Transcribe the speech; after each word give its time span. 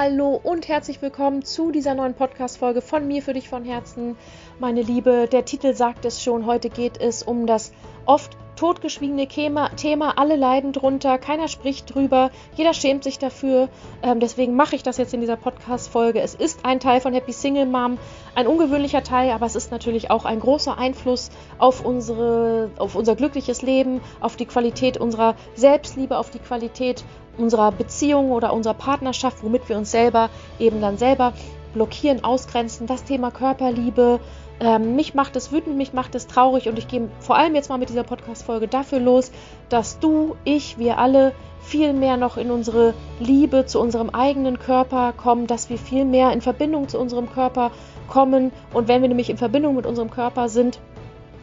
Hallo 0.00 0.40
und 0.40 0.68
herzlich 0.68 1.02
willkommen 1.02 1.42
zu 1.42 1.72
dieser 1.72 1.92
neuen 1.92 2.14
Podcast-Folge 2.14 2.82
von 2.82 3.08
mir 3.08 3.20
für 3.20 3.32
dich 3.32 3.48
von 3.48 3.64
Herzen. 3.64 4.16
Meine 4.60 4.80
Liebe, 4.80 5.26
der 5.26 5.44
Titel 5.44 5.74
sagt 5.74 6.04
es 6.04 6.22
schon, 6.22 6.46
heute 6.46 6.70
geht 6.70 7.00
es 7.00 7.24
um 7.24 7.48
das 7.48 7.72
oft 8.06 8.36
totgeschwiegene 8.54 9.26
Thema, 9.26 10.18
alle 10.18 10.36
leiden 10.36 10.72
drunter, 10.72 11.18
keiner 11.18 11.48
spricht 11.48 11.92
drüber, 11.92 12.30
jeder 12.54 12.74
schämt 12.74 13.02
sich 13.02 13.18
dafür. 13.18 13.68
Ähm, 14.02 14.20
deswegen 14.20 14.54
mache 14.54 14.76
ich 14.76 14.84
das 14.84 14.98
jetzt 14.98 15.14
in 15.14 15.20
dieser 15.20 15.36
Podcast-Folge. 15.36 16.20
Es 16.20 16.36
ist 16.36 16.64
ein 16.64 16.78
Teil 16.78 17.00
von 17.00 17.12
Happy 17.12 17.32
Single 17.32 17.66
Mom, 17.66 17.98
ein 18.36 18.46
ungewöhnlicher 18.46 19.02
Teil, 19.02 19.30
aber 19.30 19.46
es 19.46 19.56
ist 19.56 19.72
natürlich 19.72 20.12
auch 20.12 20.24
ein 20.24 20.38
großer 20.38 20.78
Einfluss 20.78 21.30
auf, 21.58 21.84
unsere, 21.84 22.70
auf 22.78 22.94
unser 22.94 23.16
glückliches 23.16 23.62
Leben, 23.62 24.00
auf 24.20 24.36
die 24.36 24.46
Qualität 24.46 24.96
unserer 24.96 25.34
Selbstliebe, 25.56 26.16
auf 26.16 26.30
die 26.30 26.38
Qualität 26.38 27.04
unserer 27.38 27.72
Beziehung 27.72 28.30
oder 28.30 28.52
unserer 28.52 28.74
Partnerschaft, 28.74 29.42
womit 29.42 29.68
wir 29.68 29.76
uns 29.76 29.90
selber 29.90 30.30
eben 30.58 30.80
dann 30.80 30.98
selber 30.98 31.32
blockieren, 31.74 32.24
ausgrenzen, 32.24 32.86
das 32.86 33.04
Thema 33.04 33.30
Körperliebe. 33.30 34.20
Ähm, 34.60 34.96
mich 34.96 35.14
macht 35.14 35.36
es 35.36 35.52
wütend, 35.52 35.76
mich 35.76 35.92
macht 35.92 36.14
es 36.14 36.26
traurig 36.26 36.68
und 36.68 36.78
ich 36.78 36.88
gehe 36.88 37.08
vor 37.20 37.36
allem 37.36 37.54
jetzt 37.54 37.68
mal 37.68 37.78
mit 37.78 37.90
dieser 37.90 38.02
Podcast-Folge 38.02 38.66
dafür 38.66 38.98
los, 38.98 39.30
dass 39.68 40.00
du, 40.00 40.34
ich, 40.44 40.78
wir 40.78 40.98
alle 40.98 41.32
viel 41.60 41.92
mehr 41.92 42.16
noch 42.16 42.36
in 42.36 42.50
unsere 42.50 42.94
Liebe 43.20 43.66
zu 43.66 43.80
unserem 43.80 44.10
eigenen 44.10 44.58
Körper 44.58 45.12
kommen, 45.12 45.46
dass 45.46 45.70
wir 45.70 45.78
viel 45.78 46.04
mehr 46.04 46.32
in 46.32 46.40
Verbindung 46.40 46.88
zu 46.88 46.98
unserem 46.98 47.30
Körper 47.30 47.70
kommen. 48.08 48.52
Und 48.72 48.88
wenn 48.88 49.02
wir 49.02 49.08
nämlich 49.08 49.30
in 49.30 49.36
Verbindung 49.36 49.76
mit 49.76 49.86
unserem 49.86 50.10
Körper 50.10 50.48
sind 50.48 50.80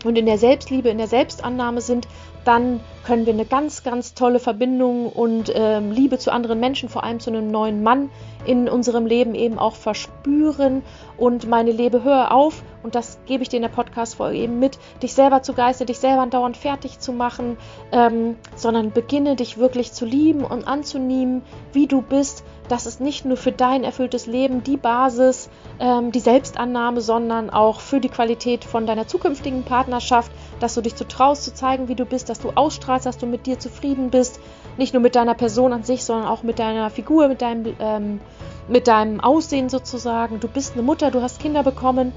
und 0.03 0.17
in 0.17 0.25
der 0.25 0.37
Selbstliebe, 0.37 0.89
in 0.89 0.97
der 0.97 1.07
Selbstannahme 1.07 1.81
sind, 1.81 2.07
dann 2.45 2.79
können 3.03 3.25
wir 3.25 3.33
eine 3.33 3.45
ganz, 3.45 3.83
ganz 3.83 4.13
tolle 4.13 4.39
Verbindung 4.39 5.09
und 5.09 5.51
ähm, 5.53 5.91
Liebe 5.91 6.17
zu 6.17 6.31
anderen 6.31 6.59
Menschen, 6.59 6.89
vor 6.89 7.03
allem 7.03 7.19
zu 7.19 7.29
einem 7.29 7.49
neuen 7.49 7.83
Mann 7.83 8.09
in 8.45 8.69
unserem 8.69 9.05
Leben 9.05 9.35
eben 9.35 9.59
auch 9.59 9.75
verspüren. 9.75 10.83
Und 11.17 11.47
meine 11.47 11.71
Lebe, 11.71 12.03
hör 12.03 12.31
auf, 12.31 12.63
und 12.83 12.95
das 12.95 13.19
gebe 13.25 13.43
ich 13.43 13.49
dir 13.49 13.57
in 13.57 13.63
der 13.63 13.69
Podcast-Folge 13.69 14.37
eben 14.37 14.59
mit, 14.59 14.77
dich 15.01 15.13
selber 15.13 15.41
zu 15.41 15.53
geistern, 15.53 15.87
dich 15.87 15.99
selber 15.99 16.25
dauernd 16.27 16.55
fertig 16.55 16.99
zu 16.99 17.13
machen, 17.13 17.57
ähm, 17.91 18.35
sondern 18.55 18.91
beginne 18.91 19.35
dich 19.35 19.57
wirklich 19.57 19.91
zu 19.91 20.05
lieben 20.05 20.43
und 20.43 20.67
anzunehmen, 20.67 21.41
wie 21.73 21.87
du 21.87 22.01
bist. 22.01 22.43
Das 22.69 22.85
ist 22.85 23.01
nicht 23.01 23.25
nur 23.25 23.37
für 23.37 23.51
dein 23.51 23.83
erfülltes 23.83 24.25
Leben 24.25 24.63
die 24.63 24.77
Basis, 24.77 25.49
ähm, 25.79 26.11
die 26.11 26.19
Selbstannahme, 26.19 27.01
sondern 27.01 27.49
auch 27.49 27.79
für 27.79 27.99
die 27.99 28.09
Qualität 28.09 28.63
von 28.63 28.85
deiner 28.85 29.07
zukünftigen 29.07 29.63
Partnerschaft, 29.63 30.31
dass 30.59 30.75
du 30.75 30.81
dich 30.81 30.95
zu 30.95 31.07
traust 31.07 31.43
zu 31.43 31.53
zeigen, 31.53 31.87
wie 31.87 31.95
du 31.95 32.05
bist, 32.05 32.29
dass 32.29 32.39
du 32.39 32.51
ausstrahlst, 32.55 33.05
dass 33.05 33.17
du 33.17 33.25
mit 33.25 33.45
dir 33.45 33.59
zufrieden 33.59 34.09
bist, 34.09 34.39
nicht 34.77 34.93
nur 34.93 35.01
mit 35.01 35.15
deiner 35.15 35.33
Person 35.33 35.73
an 35.73 35.83
sich, 35.83 36.03
sondern 36.03 36.27
auch 36.27 36.43
mit 36.43 36.59
deiner 36.59 36.89
Figur, 36.89 37.27
mit 37.27 37.41
deinem, 37.41 37.75
ähm, 37.79 38.19
mit 38.67 38.87
deinem 38.87 39.19
Aussehen 39.19 39.69
sozusagen. 39.69 40.39
Du 40.39 40.47
bist 40.47 40.73
eine 40.73 40.83
Mutter, 40.83 41.11
du 41.11 41.21
hast 41.21 41.39
Kinder 41.39 41.63
bekommen. 41.63 42.13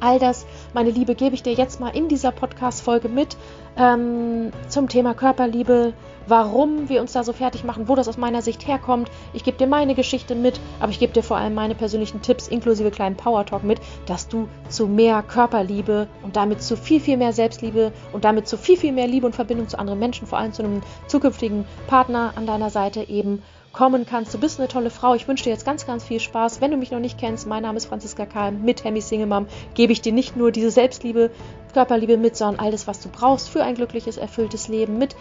All 0.00 0.18
das, 0.18 0.46
meine 0.74 0.90
Liebe, 0.90 1.14
gebe 1.14 1.34
ich 1.34 1.42
dir 1.42 1.52
jetzt 1.52 1.80
mal 1.80 1.90
in 1.90 2.08
dieser 2.08 2.30
Podcast-Folge 2.30 3.08
mit 3.08 3.36
ähm, 3.76 4.52
zum 4.68 4.88
Thema 4.88 5.14
Körperliebe, 5.14 5.92
warum 6.28 6.88
wir 6.88 7.00
uns 7.00 7.12
da 7.12 7.24
so 7.24 7.32
fertig 7.32 7.64
machen, 7.64 7.88
wo 7.88 7.94
das 7.94 8.06
aus 8.06 8.16
meiner 8.16 8.42
Sicht 8.42 8.66
herkommt. 8.66 9.10
Ich 9.32 9.44
gebe 9.44 9.56
dir 9.56 9.66
meine 9.66 9.94
Geschichte 9.94 10.34
mit, 10.34 10.60
aber 10.78 10.92
ich 10.92 10.98
gebe 10.98 11.12
dir 11.12 11.22
vor 11.22 11.36
allem 11.36 11.54
meine 11.54 11.74
persönlichen 11.74 12.22
Tipps 12.22 12.48
inklusive 12.48 12.90
kleinen 12.90 13.16
Power 13.16 13.44
Talk 13.46 13.64
mit, 13.64 13.80
dass 14.06 14.28
du 14.28 14.48
zu 14.68 14.86
mehr 14.86 15.22
Körperliebe 15.22 16.06
und 16.22 16.36
damit 16.36 16.62
zu 16.62 16.76
viel, 16.76 17.00
viel 17.00 17.16
mehr 17.16 17.32
Selbstliebe 17.32 17.92
und 18.12 18.24
damit 18.24 18.46
zu 18.46 18.56
viel, 18.56 18.76
viel 18.76 18.92
mehr 18.92 19.06
Liebe 19.06 19.26
und 19.26 19.34
Verbindung 19.34 19.68
zu 19.68 19.78
anderen 19.78 19.98
Menschen, 19.98 20.26
vor 20.26 20.38
allem 20.38 20.52
zu 20.52 20.62
einem 20.62 20.82
zukünftigen 21.06 21.64
Partner 21.86 22.32
an 22.36 22.46
deiner 22.46 22.70
Seite 22.70 23.08
eben 23.08 23.42
kommen 23.78 24.06
kannst. 24.06 24.34
Du 24.34 24.38
bist 24.38 24.58
eine 24.58 24.66
tolle 24.66 24.90
Frau. 24.90 25.14
Ich 25.14 25.28
wünsche 25.28 25.44
dir 25.44 25.50
jetzt 25.50 25.64
ganz, 25.64 25.86
ganz 25.86 26.02
viel 26.02 26.18
Spaß. 26.18 26.60
Wenn 26.60 26.72
du 26.72 26.76
mich 26.76 26.90
noch 26.90 26.98
nicht 26.98 27.16
kennst, 27.16 27.46
mein 27.46 27.62
Name 27.62 27.76
ist 27.76 27.86
Franziska 27.86 28.26
Kalm. 28.26 28.64
Mit 28.64 28.82
Hemi 28.82 29.00
Single 29.00 29.28
Mom 29.28 29.46
gebe 29.74 29.92
ich 29.92 30.00
dir 30.00 30.12
nicht 30.12 30.36
nur 30.36 30.50
diese 30.50 30.72
Selbstliebe, 30.72 31.30
Körperliebe 31.74 32.16
mit, 32.16 32.36
sondern 32.36 32.58
alles, 32.58 32.88
was 32.88 32.98
du 32.98 33.08
brauchst 33.08 33.48
für 33.48 33.62
ein 33.62 33.76
glückliches, 33.76 34.16
erfülltes 34.16 34.66
Leben 34.66 34.98
mit 34.98 35.14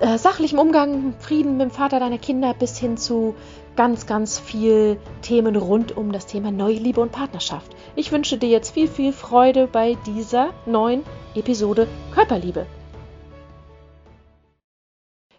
äh, 0.00 0.18
sachlichem 0.18 0.58
Umgang, 0.58 1.14
Frieden 1.20 1.56
mit 1.56 1.62
dem 1.62 1.70
Vater 1.70 2.00
deiner 2.00 2.18
Kinder 2.18 2.52
bis 2.52 2.76
hin 2.76 2.98
zu 2.98 3.34
ganz, 3.76 4.04
ganz 4.06 4.38
viel 4.38 4.98
Themen 5.22 5.56
rund 5.56 5.96
um 5.96 6.12
das 6.12 6.26
Thema 6.26 6.50
Neue 6.50 6.74
Liebe 6.74 7.00
und 7.00 7.12
Partnerschaft. 7.12 7.74
Ich 7.96 8.12
wünsche 8.12 8.36
dir 8.36 8.50
jetzt 8.50 8.74
viel, 8.74 8.88
viel 8.88 9.14
Freude 9.14 9.68
bei 9.72 9.96
dieser 10.04 10.50
neuen 10.66 11.02
Episode 11.34 11.88
Körperliebe. 12.12 12.66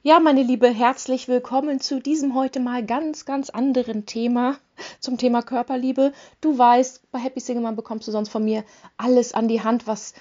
Ja, 0.05 0.19
meine 0.19 0.43
Liebe, 0.43 0.67
herzlich 0.67 1.29
willkommen 1.29 1.79
zu 1.79 2.01
diesem 2.01 2.35
heute 2.35 2.59
mal 2.59 2.85
ganz, 2.85 3.23
ganz 3.23 3.49
anderen 3.49 4.05
Thema, 4.05 4.57
zum 4.99 5.17
Thema 5.17 5.41
Körperliebe. 5.41 6.11
Du 6.41 6.57
weißt, 6.57 7.09
bei 7.09 7.19
Happy 7.19 7.39
Single 7.39 7.63
Man 7.63 7.77
bekommst 7.77 8.05
du 8.05 8.11
sonst 8.11 8.27
von 8.27 8.43
mir 8.43 8.65
alles 8.97 9.33
an 9.33 9.47
die 9.47 9.63
Hand, 9.63 9.87
was 9.87 10.13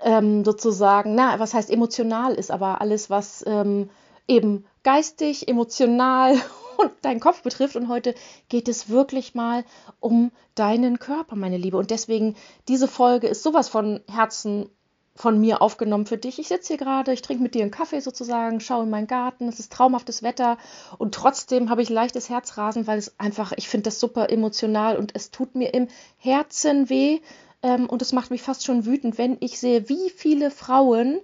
ähm, 0.00 0.44
sozusagen, 0.44 1.14
na, 1.14 1.38
was 1.38 1.54
heißt 1.54 1.70
emotional 1.70 2.34
ist, 2.34 2.50
aber 2.50 2.80
alles, 2.80 3.10
was 3.10 3.44
ähm, 3.46 3.90
eben 4.26 4.64
geistig, 4.82 5.46
emotional 5.46 6.34
und 6.78 6.90
deinen 7.02 7.20
Kopf 7.20 7.44
betrifft. 7.44 7.76
Und 7.76 7.86
heute 7.86 8.16
geht 8.48 8.66
es 8.66 8.88
wirklich 8.88 9.36
mal 9.36 9.64
um 10.00 10.32
deinen 10.56 10.98
Körper, 10.98 11.36
meine 11.36 11.58
Liebe. 11.58 11.76
Und 11.76 11.92
deswegen, 11.92 12.34
diese 12.66 12.88
Folge 12.88 13.28
ist 13.28 13.44
sowas 13.44 13.68
von 13.68 14.00
Herzen 14.10 14.68
von 15.22 15.40
mir 15.40 15.62
aufgenommen 15.62 16.04
für 16.04 16.18
dich. 16.18 16.40
Ich 16.40 16.48
sitze 16.48 16.74
hier 16.74 16.78
gerade, 16.78 17.12
ich 17.12 17.22
trinke 17.22 17.44
mit 17.44 17.54
dir 17.54 17.62
einen 17.62 17.70
Kaffee 17.70 18.00
sozusagen, 18.00 18.58
schaue 18.58 18.82
in 18.82 18.90
meinen 18.90 19.06
Garten, 19.06 19.46
es 19.46 19.60
ist 19.60 19.72
traumhaftes 19.72 20.24
Wetter 20.24 20.58
und 20.98 21.14
trotzdem 21.14 21.70
habe 21.70 21.80
ich 21.80 21.90
leichtes 21.90 22.28
Herzrasen, 22.28 22.88
weil 22.88 22.98
es 22.98 23.20
einfach, 23.20 23.52
ich 23.52 23.68
finde 23.68 23.84
das 23.84 24.00
super 24.00 24.30
emotional 24.30 24.96
und 24.96 25.14
es 25.14 25.30
tut 25.30 25.54
mir 25.54 25.74
im 25.74 25.86
Herzen 26.18 26.90
weh, 26.90 27.20
ähm, 27.62 27.88
und 27.88 28.02
es 28.02 28.12
macht 28.12 28.32
mich 28.32 28.42
fast 28.42 28.64
schon 28.64 28.84
wütend, 28.84 29.16
wenn 29.16 29.36
ich 29.38 29.60
sehe, 29.60 29.88
wie 29.88 30.10
viele 30.10 30.50
Frauen, 30.50 31.20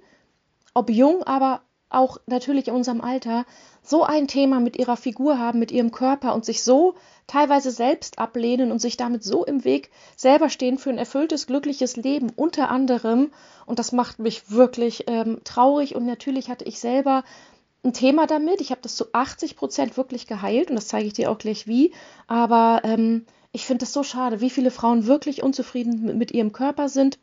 ob 0.74 0.90
jung, 0.90 1.24
aber 1.24 1.62
auch 1.90 2.18
natürlich 2.26 2.68
in 2.68 2.74
unserem 2.74 3.00
Alter, 3.00 3.44
so 3.82 4.02
ein 4.02 4.28
Thema 4.28 4.60
mit 4.60 4.76
ihrer 4.78 4.96
Figur 4.96 5.38
haben, 5.38 5.58
mit 5.58 5.70
ihrem 5.70 5.90
Körper 5.90 6.34
und 6.34 6.44
sich 6.44 6.62
so 6.62 6.94
teilweise 7.26 7.70
selbst 7.70 8.18
ablehnen 8.18 8.70
und 8.70 8.80
sich 8.80 8.96
damit 8.96 9.24
so 9.24 9.44
im 9.44 9.64
Weg 9.64 9.90
selber 10.16 10.50
stehen 10.50 10.78
für 10.78 10.90
ein 10.90 10.98
erfülltes, 10.98 11.46
glückliches 11.46 11.96
Leben 11.96 12.30
unter 12.34 12.70
anderem. 12.70 13.30
Und 13.66 13.78
das 13.78 13.92
macht 13.92 14.18
mich 14.18 14.50
wirklich 14.50 15.04
ähm, 15.06 15.40
traurig. 15.44 15.94
Und 15.94 16.06
natürlich 16.06 16.50
hatte 16.50 16.64
ich 16.64 16.80
selber 16.80 17.24
ein 17.84 17.92
Thema 17.92 18.26
damit. 18.26 18.60
Ich 18.60 18.70
habe 18.70 18.80
das 18.82 18.96
zu 18.96 19.06
80 19.12 19.56
Prozent 19.56 19.96
wirklich 19.96 20.26
geheilt 20.26 20.70
und 20.70 20.76
das 20.76 20.88
zeige 20.88 21.06
ich 21.06 21.14
dir 21.14 21.30
auch 21.30 21.38
gleich 21.38 21.66
wie. 21.66 21.92
Aber 22.26 22.82
ähm, 22.84 23.24
ich 23.52 23.66
finde 23.66 23.84
es 23.84 23.92
so 23.92 24.02
schade, 24.02 24.40
wie 24.40 24.50
viele 24.50 24.70
Frauen 24.70 25.06
wirklich 25.06 25.42
unzufrieden 25.42 26.04
mit, 26.04 26.16
mit 26.16 26.30
ihrem 26.32 26.52
Körper 26.52 26.88
sind. 26.88 27.18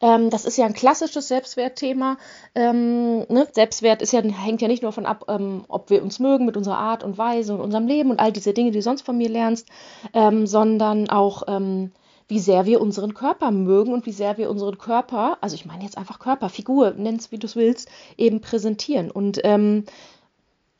Ähm, 0.00 0.30
das 0.30 0.44
ist 0.44 0.56
ja 0.56 0.66
ein 0.66 0.74
klassisches 0.74 1.28
Selbstwertthema. 1.28 2.18
Ähm, 2.54 3.20
ne? 3.28 3.48
Selbstwert 3.52 4.02
ist 4.02 4.12
ja, 4.12 4.22
hängt 4.22 4.62
ja 4.62 4.68
nicht 4.68 4.82
nur 4.82 4.90
davon 4.90 5.06
ab, 5.06 5.24
ähm, 5.28 5.64
ob 5.68 5.90
wir 5.90 6.02
uns 6.02 6.18
mögen 6.18 6.46
mit 6.46 6.56
unserer 6.56 6.78
Art 6.78 7.02
und 7.04 7.18
Weise 7.18 7.54
und 7.54 7.60
unserem 7.60 7.86
Leben 7.86 8.10
und 8.10 8.20
all 8.20 8.32
diese 8.32 8.52
Dinge, 8.52 8.70
die 8.70 8.78
du 8.78 8.82
sonst 8.82 9.02
von 9.02 9.16
mir 9.16 9.28
lernst, 9.28 9.68
ähm, 10.12 10.46
sondern 10.46 11.08
auch, 11.08 11.44
ähm, 11.48 11.92
wie 12.28 12.40
sehr 12.40 12.66
wir 12.66 12.80
unseren 12.80 13.14
Körper 13.14 13.52
mögen 13.52 13.92
und 13.92 14.04
wie 14.04 14.12
sehr 14.12 14.36
wir 14.36 14.50
unseren 14.50 14.78
Körper, 14.78 15.38
also 15.40 15.54
ich 15.54 15.64
meine 15.64 15.84
jetzt 15.84 15.96
einfach 15.96 16.18
Körper, 16.18 16.48
Figur, 16.48 16.92
nenn's 16.96 17.30
wie 17.30 17.38
du 17.38 17.46
es 17.46 17.54
willst, 17.54 17.88
eben 18.16 18.40
präsentieren. 18.40 19.12
Und 19.12 19.40
ähm, 19.44 19.84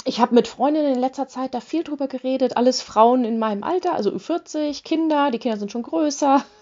ich 0.06 0.20
habe 0.20 0.36
mit 0.36 0.46
Freundinnen 0.46 0.94
in 0.94 1.00
letzter 1.00 1.26
Zeit 1.26 1.52
da 1.52 1.60
viel 1.60 1.82
drüber 1.82 2.06
geredet. 2.06 2.56
Alles 2.56 2.80
Frauen 2.80 3.24
in 3.24 3.40
meinem 3.40 3.64
Alter, 3.64 3.94
also 3.94 4.10
Ü40, 4.10 4.84
Kinder, 4.84 5.32
die 5.32 5.40
Kinder 5.40 5.58
sind 5.58 5.72
schon 5.72 5.82
größer. 5.82 6.42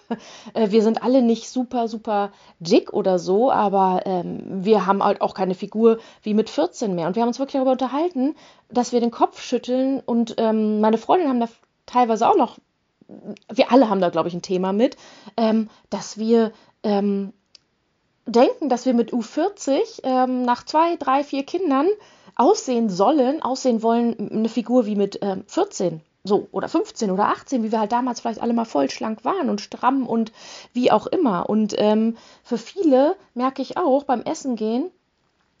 Äh, 0.53 0.69
wir 0.69 0.83
sind 0.83 1.01
alle 1.01 1.23
nicht 1.23 1.49
super, 1.49 1.87
super 1.87 2.31
dick 2.59 2.93
oder 2.93 3.17
so, 3.17 3.51
aber 3.51 4.03
ähm, 4.05 4.43
wir 4.63 4.85
haben 4.85 5.03
halt 5.03 5.19
auch 5.19 5.33
keine 5.33 5.55
Figur 5.55 5.97
wie 6.21 6.35
mit 6.35 6.51
14 6.51 6.93
mehr. 6.93 7.07
Und 7.07 7.15
wir 7.15 7.23
haben 7.23 7.29
uns 7.29 7.39
wirklich 7.39 7.53
darüber 7.53 7.71
unterhalten, 7.71 8.35
dass 8.69 8.91
wir 8.91 8.99
den 8.99 9.09
Kopf 9.09 9.41
schütteln 9.41 10.01
und 10.01 10.35
ähm, 10.37 10.79
meine 10.79 10.99
Freundinnen 10.99 11.31
haben 11.31 11.39
da 11.39 11.49
teilweise 11.87 12.29
auch 12.29 12.37
noch, 12.37 12.59
wir 13.51 13.71
alle 13.71 13.89
haben 13.89 13.99
da, 13.99 14.09
glaube 14.09 14.27
ich, 14.27 14.35
ein 14.35 14.43
Thema 14.43 14.73
mit, 14.73 14.95
ähm, 15.37 15.71
dass 15.89 16.19
wir 16.19 16.51
ähm, 16.83 17.33
denken, 18.27 18.69
dass 18.69 18.85
wir 18.85 18.93
mit 18.93 19.11
U40 19.11 20.01
ähm, 20.03 20.43
nach 20.43 20.65
zwei, 20.65 20.97
drei, 20.97 21.23
vier 21.23 21.43
Kindern 21.43 21.87
aussehen 22.35 22.89
sollen, 22.89 23.41
aussehen 23.41 23.81
wollen, 23.81 24.29
eine 24.31 24.49
Figur 24.49 24.85
wie 24.85 24.95
mit 24.95 25.21
äh, 25.21 25.37
14 25.47 26.01
so 26.25 26.47
oder 26.51 26.67
15 26.67 27.11
oder 27.11 27.27
18, 27.27 27.63
wie 27.63 27.71
wir 27.71 27.79
halt 27.79 27.91
damals 27.91 28.19
vielleicht 28.19 28.41
alle 28.41 28.53
mal 28.53 28.65
voll 28.65 28.89
schlank 28.89 29.23
waren 29.23 29.49
und 29.49 29.61
stramm 29.61 30.07
und 30.07 30.31
wie 30.73 30.91
auch 30.91 31.05
immer. 31.07 31.47
Und 31.49 31.75
ähm, 31.77 32.17
für 32.43 32.57
viele 32.57 33.15
merke 33.35 33.61
ich 33.61 33.77
auch 33.77 34.03
beim 34.03 34.23
Essen 34.23 34.55
gehen, 34.55 34.89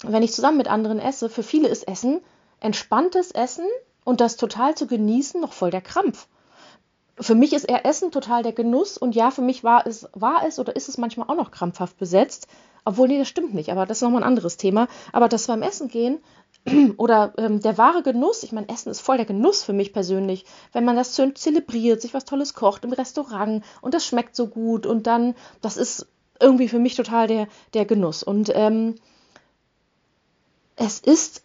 wenn 0.03 0.23
ich 0.23 0.33
zusammen 0.33 0.57
mit 0.57 0.67
anderen 0.67 0.99
esse, 0.99 1.29
für 1.29 1.43
viele 1.43 1.67
ist 1.67 1.87
Essen 1.87 2.19
entspanntes 2.59 3.31
Essen 3.31 3.65
und 4.03 4.21
das 4.21 4.37
total 4.37 4.75
zu 4.75 4.87
genießen 4.87 5.39
noch 5.39 5.53
voll 5.53 5.69
der 5.69 5.81
Krampf. 5.81 6.27
Für 7.17 7.35
mich 7.35 7.53
ist 7.53 7.65
eher 7.65 7.85
Essen 7.85 8.11
total 8.11 8.43
der 8.43 8.51
Genuss 8.51 8.97
und 8.97 9.15
ja, 9.15 9.31
für 9.31 9.41
mich 9.41 9.63
war 9.63 9.85
es, 9.85 10.09
war 10.13 10.45
es 10.45 10.59
oder 10.59 10.75
ist 10.75 10.89
es 10.89 10.97
manchmal 10.97 11.29
auch 11.29 11.35
noch 11.35 11.51
krampfhaft 11.51 11.97
besetzt, 11.97 12.47
Obwohl, 12.87 13.07
nee, 13.07 13.17
das 13.17 13.27
stimmt 13.27 13.55
nicht, 13.55 13.71
aber 13.71 13.85
das 13.87 13.97
ist 13.97 14.01
nochmal 14.03 14.21
ein 14.21 14.27
anderes 14.27 14.57
Thema. 14.57 14.87
Aber 15.11 15.27
das 15.27 15.47
beim 15.47 15.63
Essen 15.63 15.87
gehen 15.87 16.19
oder 16.97 17.33
ähm, 17.37 17.61
der 17.61 17.77
wahre 17.77 18.03
Genuss, 18.03 18.43
ich 18.43 18.51
meine, 18.51 18.69
Essen 18.69 18.89
ist 18.89 19.01
voll 19.01 19.17
der 19.17 19.25
Genuss 19.25 19.63
für 19.63 19.73
mich 19.73 19.93
persönlich, 19.93 20.45
wenn 20.73 20.85
man 20.85 20.95
das 20.95 21.13
zelebriert, 21.13 22.01
sich 22.01 22.13
was 22.13 22.25
Tolles 22.25 22.53
kocht 22.53 22.83
im 22.83 22.93
Restaurant 22.93 23.63
und 23.81 23.93
das 23.93 24.05
schmeckt 24.05 24.35
so 24.35 24.47
gut 24.47 24.85
und 24.85 25.07
dann, 25.07 25.35
das 25.61 25.77
ist 25.77 26.07
irgendwie 26.39 26.67
für 26.67 26.79
mich 26.79 26.95
total 26.95 27.27
der, 27.27 27.47
der 27.73 27.85
Genuss. 27.85 28.23
Und 28.23 28.51
ähm, 28.53 28.95
es 30.75 30.99
ist 30.99 31.43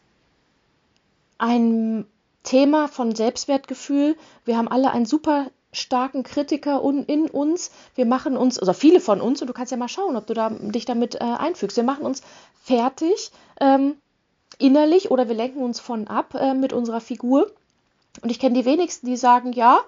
ein 1.39 2.07
Thema 2.43 2.89
von 2.89 3.15
Selbstwertgefühl. 3.15 4.17
Wir 4.45 4.57
haben 4.57 4.69
alle 4.69 4.91
einen 4.91 5.07
super 5.07 5.51
starken 5.73 6.25
Kritiker 6.25 6.83
in 6.83 7.31
uns. 7.31 7.71
Wir 7.95 8.07
machen 8.07 8.37
uns, 8.37 8.59
also 8.59 8.73
viele 8.73 9.01
von 9.01 9.21
uns, 9.21 9.41
und 9.41 9.47
du 9.47 9.53
kannst 9.53 9.71
ja 9.71 9.79
mal 9.79 9.89
schauen, 9.89 10.17
ob 10.17 10.27
du 10.27 10.35
da, 10.35 10.51
dich 10.51 10.85
damit 10.85 11.15
äh, 11.15 11.19
einfügst. 11.19 11.77
Wir 11.77 11.85
machen 11.85 12.05
uns 12.05 12.23
fertig 12.63 13.31
ähm, 13.61 13.95
innerlich 14.61 15.11
oder 15.11 15.29
wir 15.29 15.35
lenken 15.35 15.63
uns 15.63 15.81
von 15.81 16.09
ab 16.09 16.35
äh, 16.35 16.55
mit 16.55 16.73
unserer 16.73 17.01
Figur. 17.01 17.51
Und 18.23 18.31
ich 18.31 18.39
kenne 18.39 18.59
die 18.59 18.65
wenigsten, 18.65 19.07
die 19.07 19.17
sagen, 19.17 19.53
ja, 19.53 19.81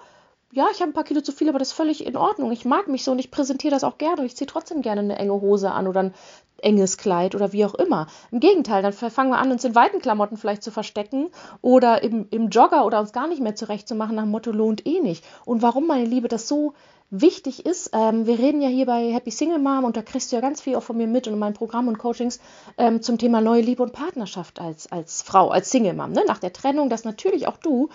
ja, 0.51 0.67
ich 0.71 0.81
habe 0.81 0.91
ein 0.91 0.93
paar 0.93 1.03
Kilo 1.03 1.21
zu 1.21 1.31
viel, 1.31 1.49
aber 1.49 1.57
das 1.57 1.69
ist 1.69 1.73
völlig 1.73 2.05
in 2.05 2.15
Ordnung. 2.15 2.51
Ich 2.51 2.63
mag 2.63 2.87
mich 2.87 3.03
so 3.03 3.11
und 3.11 3.19
ich 3.19 3.31
präsentiere 3.31 3.73
das 3.73 3.83
auch 3.83 3.97
gerne 3.97 4.21
und 4.21 4.25
ich 4.25 4.35
ziehe 4.35 4.47
trotzdem 4.47 4.83
gerne 4.83 5.01
eine 5.01 5.17
enge 5.17 5.33
Hose 5.33 5.71
an 5.71 5.87
oder 5.87 6.03
ein 6.03 6.13
enges 6.61 6.97
Kleid 6.97 7.35
oder 7.35 7.51
wie 7.53 7.65
auch 7.65 7.73
immer. 7.73 8.07
Im 8.31 8.39
Gegenteil, 8.39 8.83
dann 8.83 8.93
fangen 8.93 9.31
wir 9.31 9.39
an, 9.39 9.51
uns 9.51 9.63
in 9.63 9.75
weiten 9.75 9.99
Klamotten 9.99 10.37
vielleicht 10.37 10.63
zu 10.63 10.71
verstecken 10.71 11.29
oder 11.61 12.03
im, 12.03 12.27
im 12.29 12.49
Jogger 12.49 12.85
oder 12.85 12.99
uns 12.99 13.13
gar 13.13 13.27
nicht 13.27 13.41
mehr 13.41 13.55
zurechtzumachen 13.55 14.15
nach 14.15 14.23
dem 14.23 14.31
Motto 14.31 14.51
lohnt 14.51 14.85
eh 14.85 14.99
nicht. 14.99 15.25
Und 15.45 15.61
warum, 15.61 15.87
meine 15.87 16.05
Liebe, 16.05 16.27
das 16.27 16.47
so 16.47 16.73
wichtig 17.13 17.65
ist, 17.65 17.91
ähm, 17.93 18.25
wir 18.25 18.39
reden 18.39 18.61
ja 18.61 18.69
hier 18.69 18.85
bei 18.85 19.13
Happy 19.13 19.31
Single 19.31 19.59
Mom 19.59 19.83
und 19.83 19.95
da 19.95 20.01
kriegst 20.01 20.31
du 20.31 20.35
ja 20.35 20.41
ganz 20.41 20.61
viel 20.61 20.75
auch 20.75 20.83
von 20.83 20.97
mir 20.97 21.07
mit 21.07 21.27
und 21.27 21.33
in 21.33 21.39
meinem 21.39 21.53
Programm 21.53 21.87
und 21.87 21.99
Coachings 21.99 22.39
ähm, 22.77 23.01
zum 23.01 23.17
Thema 23.17 23.39
neue 23.39 23.61
Liebe 23.61 23.83
und 23.83 23.93
Partnerschaft 23.93 24.59
als, 24.59 24.91
als 24.91 25.21
Frau, 25.21 25.49
als 25.49 25.69
Single 25.69 25.93
Mom. 25.93 26.11
Ne? 26.11 26.23
Nach 26.27 26.39
der 26.39 26.53
Trennung, 26.53 26.89
dass 26.89 27.03
natürlich 27.03 27.47
auch 27.47 27.57
du 27.57 27.89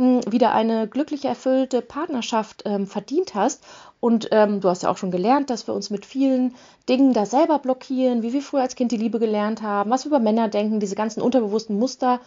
wieder 0.00 0.52
eine 0.52 0.88
glückliche, 0.88 1.28
erfüllte 1.28 1.82
Partnerschaft 1.82 2.62
ähm, 2.64 2.86
verdient 2.86 3.34
hast. 3.34 3.62
Und 4.00 4.28
ähm, 4.30 4.62
du 4.62 4.68
hast 4.70 4.82
ja 4.82 4.90
auch 4.90 4.96
schon 4.96 5.10
gelernt, 5.10 5.50
dass 5.50 5.66
wir 5.66 5.74
uns 5.74 5.90
mit 5.90 6.06
vielen 6.06 6.54
Dingen 6.88 7.12
da 7.12 7.26
selber 7.26 7.58
blockieren, 7.58 8.22
wie 8.22 8.32
wir 8.32 8.40
früher 8.40 8.62
als 8.62 8.76
Kind 8.76 8.92
die 8.92 8.96
Liebe 8.96 9.18
gelernt 9.18 9.60
haben, 9.60 9.90
was 9.90 10.06
wir 10.06 10.08
über 10.08 10.18
Männer 10.18 10.48
denken, 10.48 10.80
diese 10.80 10.94
ganzen 10.94 11.20
unterbewussten 11.20 11.78
Muster, 11.78 12.20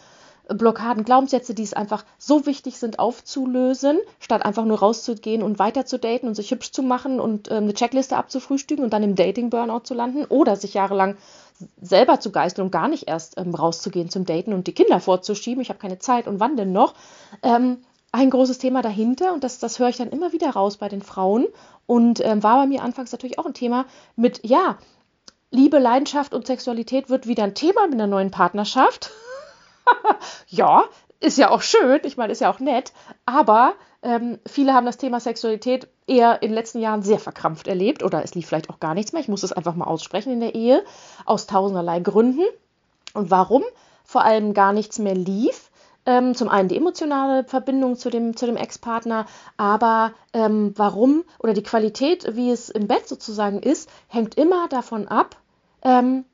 Blockaden, 0.47 1.05
Glaubenssätze, 1.05 1.53
die 1.53 1.63
es 1.63 1.73
einfach 1.73 2.03
so 2.17 2.45
wichtig 2.45 2.77
sind 2.77 2.99
aufzulösen, 2.99 3.99
statt 4.19 4.45
einfach 4.45 4.65
nur 4.65 4.79
rauszugehen 4.79 5.41
und 5.41 5.59
weiter 5.59 5.85
zu 5.85 5.97
daten 5.97 6.27
und 6.27 6.35
sich 6.35 6.51
hübsch 6.51 6.71
zu 6.71 6.83
machen 6.83 7.19
und 7.19 7.49
ähm, 7.49 7.63
eine 7.63 7.73
Checkliste 7.73 8.17
abzufrühstücken 8.17 8.83
und 8.83 8.91
dann 8.91 9.03
im 9.03 9.15
Dating-Burnout 9.15 9.81
zu 9.85 9.93
landen 9.93 10.25
oder 10.25 10.55
sich 10.55 10.73
jahrelang 10.73 11.17
selber 11.81 12.19
zu 12.19 12.31
geißeln 12.31 12.65
und 12.65 12.71
gar 12.71 12.87
nicht 12.87 13.07
erst 13.07 13.37
ähm, 13.37 13.55
rauszugehen 13.55 14.09
zum 14.09 14.25
Daten 14.25 14.53
und 14.53 14.67
die 14.67 14.73
Kinder 14.73 14.99
vorzuschieben. 14.99 15.61
Ich 15.61 15.69
habe 15.69 15.79
keine 15.79 15.99
Zeit 15.99 16.27
und 16.27 16.39
wann 16.39 16.57
denn 16.57 16.71
noch? 16.71 16.93
Ähm, 17.41 17.77
ein 18.11 18.29
großes 18.29 18.59
Thema 18.59 18.81
dahinter 18.81 19.33
und 19.33 19.43
das, 19.43 19.59
das 19.59 19.79
höre 19.79 19.89
ich 19.89 19.97
dann 19.97 20.09
immer 20.09 20.33
wieder 20.33 20.51
raus 20.51 20.77
bei 20.77 20.87
den 20.87 21.01
Frauen 21.01 21.47
und 21.87 22.19
ähm, 22.23 22.43
war 22.43 22.57
bei 22.57 22.67
mir 22.67 22.83
anfangs 22.83 23.11
natürlich 23.11 23.39
auch 23.39 23.45
ein 23.45 23.55
Thema 23.55 23.85
mit, 24.15 24.41
ja, 24.43 24.77
Liebe, 25.49 25.77
Leidenschaft 25.77 26.33
und 26.33 26.47
Sexualität 26.47 27.09
wird 27.09 27.27
wieder 27.27 27.43
ein 27.43 27.53
Thema 27.53 27.85
mit 27.85 27.93
einer 27.93 28.07
neuen 28.07 28.31
Partnerschaft. 28.31 29.11
ja, 30.47 30.83
ist 31.19 31.37
ja 31.37 31.49
auch 31.49 31.61
schön, 31.61 32.01
ich 32.03 32.17
meine, 32.17 32.33
ist 32.33 32.41
ja 32.41 32.51
auch 32.51 32.59
nett, 32.59 32.93
aber 33.25 33.73
ähm, 34.03 34.39
viele 34.45 34.73
haben 34.73 34.85
das 34.85 34.97
Thema 34.97 35.19
Sexualität 35.19 35.87
eher 36.07 36.41
in 36.41 36.49
den 36.49 36.55
letzten 36.55 36.79
Jahren 36.79 37.01
sehr 37.03 37.19
verkrampft 37.19 37.67
erlebt. 37.67 38.03
Oder 38.03 38.23
es 38.23 38.35
lief 38.35 38.47
vielleicht 38.47 38.69
auch 38.69 38.79
gar 38.79 38.93
nichts 38.93 39.13
mehr. 39.13 39.21
Ich 39.21 39.29
muss 39.29 39.43
es 39.43 39.53
einfach 39.53 39.75
mal 39.75 39.85
aussprechen 39.85 40.33
in 40.33 40.41
der 40.41 40.55
Ehe, 40.55 40.83
aus 41.25 41.47
tausenderlei 41.47 42.01
Gründen. 42.01 42.43
Und 43.13 43.31
warum? 43.31 43.63
Vor 44.03 44.23
allem 44.23 44.53
gar 44.53 44.73
nichts 44.73 44.99
mehr 44.99 45.15
lief, 45.15 45.71
ähm, 46.05 46.35
zum 46.35 46.49
einen 46.49 46.67
die 46.67 46.75
emotionale 46.75 47.45
Verbindung 47.45 47.95
zu 47.95 48.09
dem, 48.09 48.35
zu 48.35 48.45
dem 48.45 48.57
Ex-Partner, 48.57 49.25
aber 49.55 50.11
ähm, 50.33 50.73
warum 50.75 51.23
oder 51.39 51.53
die 51.53 51.63
Qualität, 51.63 52.35
wie 52.35 52.51
es 52.51 52.69
im 52.69 52.87
Bett 52.87 53.07
sozusagen 53.07 53.59
ist, 53.59 53.89
hängt 54.09 54.35
immer 54.35 54.67
davon 54.67 55.07
ab, 55.07 55.37
ähm, 55.83 56.25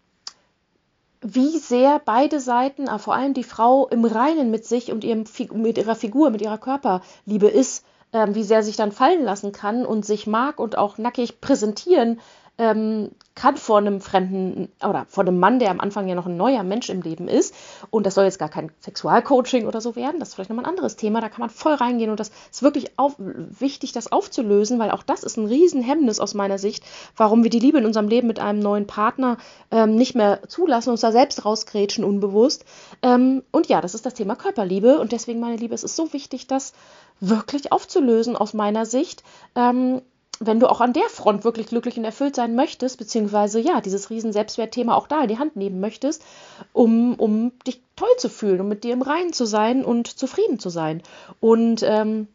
wie 1.22 1.58
sehr 1.58 2.00
beide 2.04 2.40
Seiten, 2.40 2.88
aber 2.88 3.00
vor 3.00 3.16
allem 3.16 3.34
die 3.34 3.44
Frau 3.44 3.88
im 3.90 4.06
Reinen 4.06 4.52
mit 4.52 4.66
sich 4.66 4.92
und 4.92 5.04
ihrem, 5.04 5.26
mit 5.54 5.78
ihrer 5.78 5.96
Figur, 5.96 6.30
mit 6.30 6.42
ihrer 6.42 6.58
Körperliebe 6.58 7.48
ist, 7.48 7.84
ähm, 8.14 8.36
wie 8.36 8.44
sehr 8.44 8.64
sich 8.64 8.76
dann 8.76 8.92
fallen 8.92 9.24
lassen 9.24 9.52
kann 9.52 9.86
und 9.86 10.06
sich 10.06 10.28
mag 10.28 10.60
und 10.60 10.78
auch 10.78 10.98
nackig 10.98 11.42
präsentieren 11.42 12.20
ähm, 12.60 13.12
kann 13.36 13.56
vor 13.56 13.78
einem 13.78 14.02
fremden 14.02 14.70
oder 14.86 15.06
vor 15.08 15.24
einem 15.24 15.40
Mann, 15.40 15.60
der 15.60 15.72
am 15.72 15.80
Anfang 15.80 16.10
ja 16.10 16.14
noch 16.14 16.26
ein 16.26 16.36
neuer 16.36 16.64
Mensch 16.64 16.90
im 16.90 17.02
Leben 17.02 17.30
ist. 17.30 17.56
Und 17.90 18.06
das 18.06 18.16
soll 18.16 18.26
jetzt 18.26 18.38
gar 18.38 18.50
kein 18.50 18.70
Sexualcoaching 18.82 19.66
oder 19.66 19.80
so 19.80 19.96
werden. 19.96 20.20
Das 20.20 20.30
ist 20.30 20.36
vielleicht 20.36 20.50
nochmal 20.50 20.66
ein 20.66 20.70
anderes 20.70 20.98
Thema. 20.98 21.22
Da 21.22 21.30
kann 21.30 21.40
man 21.40 21.50
voll 21.50 21.74
reingehen. 21.74 22.12
Und 22.12 22.20
das 22.20 22.32
ist 22.52 22.62
wirklich 22.62 22.92
auf, 22.98 23.16
wichtig, 23.18 23.94
das 23.94 24.12
aufzulösen, 24.12 24.78
weil 24.78 24.92
auch 24.92 25.04
das 25.04 25.24
ist 25.24 25.38
ein 25.38 25.46
Riesenhemmnis 25.46 26.20
aus 26.20 26.34
meiner 26.34 26.58
Sicht, 26.58 26.84
warum 27.16 27.44
wir 27.44 27.50
die 27.50 27.60
Liebe 27.60 27.78
in 27.78 27.86
unserem 27.86 28.10
Leben 28.10 28.28
mit 28.28 28.42
einem 28.42 28.60
neuen 28.60 28.88
Partner 28.88 29.38
ähm, 29.72 29.96
nicht 29.96 30.16
mehr 30.16 30.42
zulassen, 30.50 30.90
uns 30.90 31.02
da 31.02 31.14
selbst 31.14 31.46
rausgrätschen, 31.46 32.04
unbewusst. 32.04 32.66
Ähm, 33.02 33.44
und 33.52 33.68
ja, 33.68 33.80
das 33.80 33.96
ist 33.96 34.06
das 34.06 34.16
Thema 34.16 34.36
Körperliebe. 34.36 35.00
Und 35.00 35.14
deswegen, 35.14 35.40
meine 35.40 35.56
Liebe, 35.56 35.76
es 35.76 35.86
ist 35.86 35.96
so 35.96 36.12
wichtig, 36.12 36.48
das 36.48 36.74
wirklich 37.22 37.72
aufzulösen 37.72 38.36
aus 38.36 38.54
meiner 38.54 38.86
Sicht. 38.86 39.24
Ähm, 39.56 40.02
wenn 40.40 40.60
du 40.60 40.68
auch 40.68 40.82
an 40.82 40.94
der 40.94 41.10
Front 41.10 41.44
wirklich 41.44 41.68
glücklich 41.68 41.98
und 41.98 42.06
erfüllt 42.06 42.36
sein 42.36 42.56
möchtest, 42.56 42.98
beziehungsweise 42.98 43.60
ja, 43.60 43.82
dieses 43.82 44.10
riesen 44.10 44.32
Selbstwertthema 44.32 44.96
auch 44.96 45.08
da 45.08 45.22
in 45.22 45.28
die 45.28 45.38
Hand 45.38 45.56
nehmen 45.56 45.80
möchtest, 45.80 46.24
um, 46.72 47.16
um 47.16 47.52
dich 47.68 47.82
toll 47.96 48.10
zu 48.18 48.30
fühlen, 48.30 48.62
um 48.62 48.68
mit 48.70 48.84
dir 48.84 48.94
im 48.94 49.02
Reinen 49.02 49.34
zu 49.34 49.46
sein 49.46 49.84
und 49.84 50.08
zufrieden 50.08 50.60
zu 50.60 50.70
sein. 50.70 51.04
Und 51.42 51.84
ähm, 51.84 52.28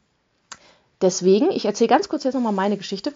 deswegen, 1.00 1.50
ich 1.50 1.64
erzähle 1.64 1.88
ganz 1.88 2.08
kurz 2.08 2.24
jetzt 2.24 2.34
nochmal 2.34 2.52
meine 2.52 2.76
Geschichte, 2.76 3.14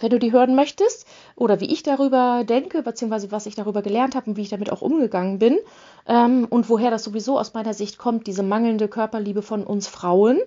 wenn 0.00 0.10
du 0.10 0.18
die 0.18 0.32
hören 0.32 0.54
möchtest, 0.54 1.06
oder 1.36 1.60
wie 1.60 1.72
ich 1.72 1.82
darüber 1.82 2.44
denke, 2.44 2.82
beziehungsweise 2.82 3.30
was 3.30 3.46
ich 3.46 3.54
darüber 3.54 3.82
gelernt 3.82 4.14
habe 4.14 4.30
und 4.30 4.36
wie 4.36 4.42
ich 4.42 4.48
damit 4.48 4.72
auch 4.72 4.82
umgegangen 4.82 5.38
bin, 5.38 5.58
ähm, 6.08 6.46
und 6.48 6.68
woher 6.68 6.90
das 6.90 7.04
sowieso 7.04 7.38
aus 7.38 7.54
meiner 7.54 7.74
Sicht 7.74 7.98
kommt, 7.98 8.26
diese 8.26 8.42
mangelnde 8.42 8.88
Körperliebe 8.88 9.42
von 9.42 9.64
uns 9.64 9.86
Frauen. 9.88 10.40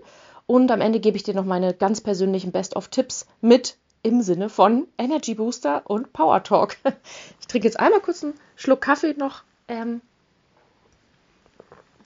Und 0.47 0.71
am 0.71 0.81
Ende 0.81 1.00
gebe 1.00 1.18
ich 1.18 1.24
dir 1.24 1.33
noch 1.33 1.45
meine 1.45 1.74
ganz 1.74 2.01
persönlichen 2.01 2.51
Best-of-Tipps 2.51 3.25
mit 3.42 3.77
im 4.03 4.21
Sinne 4.21 4.50
von 4.50 4.88
Energy 5.00 5.33
Booster 5.33 5.81
und 5.86 6.13
Power 6.13 6.44
Talk. 6.44 6.77
Ich 7.42 7.47
trinke 7.47 7.68
jetzt 7.68 7.80
einmal 7.80 8.01
kurz 8.01 8.24
einen 8.24 8.33
Schluck 8.56 8.81
Kaffee 8.81 9.15
noch. 9.18 9.44
Ähm, 9.68 10.01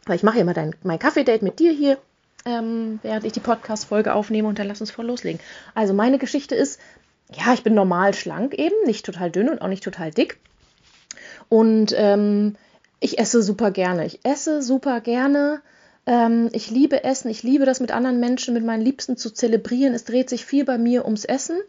weil 0.06 0.16
ich 0.16 0.24
mache 0.24 0.38
ja 0.38 0.42
immer 0.42 0.54
dein, 0.54 0.76
mein 0.84 1.00
Kaffee-Date 1.00 1.42
mit 1.42 1.60
dir 1.60 1.72
hier, 1.72 1.98
ähm, 2.46 3.00
während 3.04 3.26
ich 3.26 3.34
die 3.34 3.40
Podcast-Folge 3.40 4.14
aufnehme 4.14 4.48
und 4.48 4.60
dann 4.60 4.68
lass 4.68 4.82
uns 4.82 4.92
voll 4.92 5.06
loslegen. 5.06 5.40
Also 5.76 5.94
meine 5.94 6.18
Geschichte 6.18 6.56
ist, 6.56 6.80
ja, 7.32 7.54
ich 7.54 7.64
bin 7.64 7.74
normal 7.74 8.14
schlank 8.14 8.54
eben, 8.54 8.76
nicht 8.86 9.06
total 9.06 9.30
dünn 9.30 9.50
und 9.50 9.62
auch 9.62 9.68
nicht 9.68 9.84
total 9.84 10.12
dick. 10.12 10.40
Und 11.48 11.94
ähm, 11.96 12.56
ich 13.00 13.20
esse 13.20 13.44
super 13.44 13.72
gerne. 13.72 14.06
Ich 14.06 14.20
esse 14.24 14.62
super 14.62 15.00
gerne. 15.02 15.62
Ähm, 16.10 16.50
ich 16.54 16.72
liebe 16.72 17.04
Essen, 17.04 17.30
ich 17.30 17.44
liebe 17.44 17.66
das 17.66 17.80
mit 17.80 17.92
anderen 17.92 18.20
Menschen, 18.20 18.56
mit 18.56 18.66
meinen 18.66 18.82
Liebsten 18.82 19.16
zu 19.16 19.30
zelebrieren. 19.30 19.94
Es 19.94 20.06
dreht 20.06 20.28
sich 20.28 20.44
viel 20.44 20.66
bei 20.66 20.80
mir 20.80 21.06
ums 21.06 21.24
Essen 21.24 21.60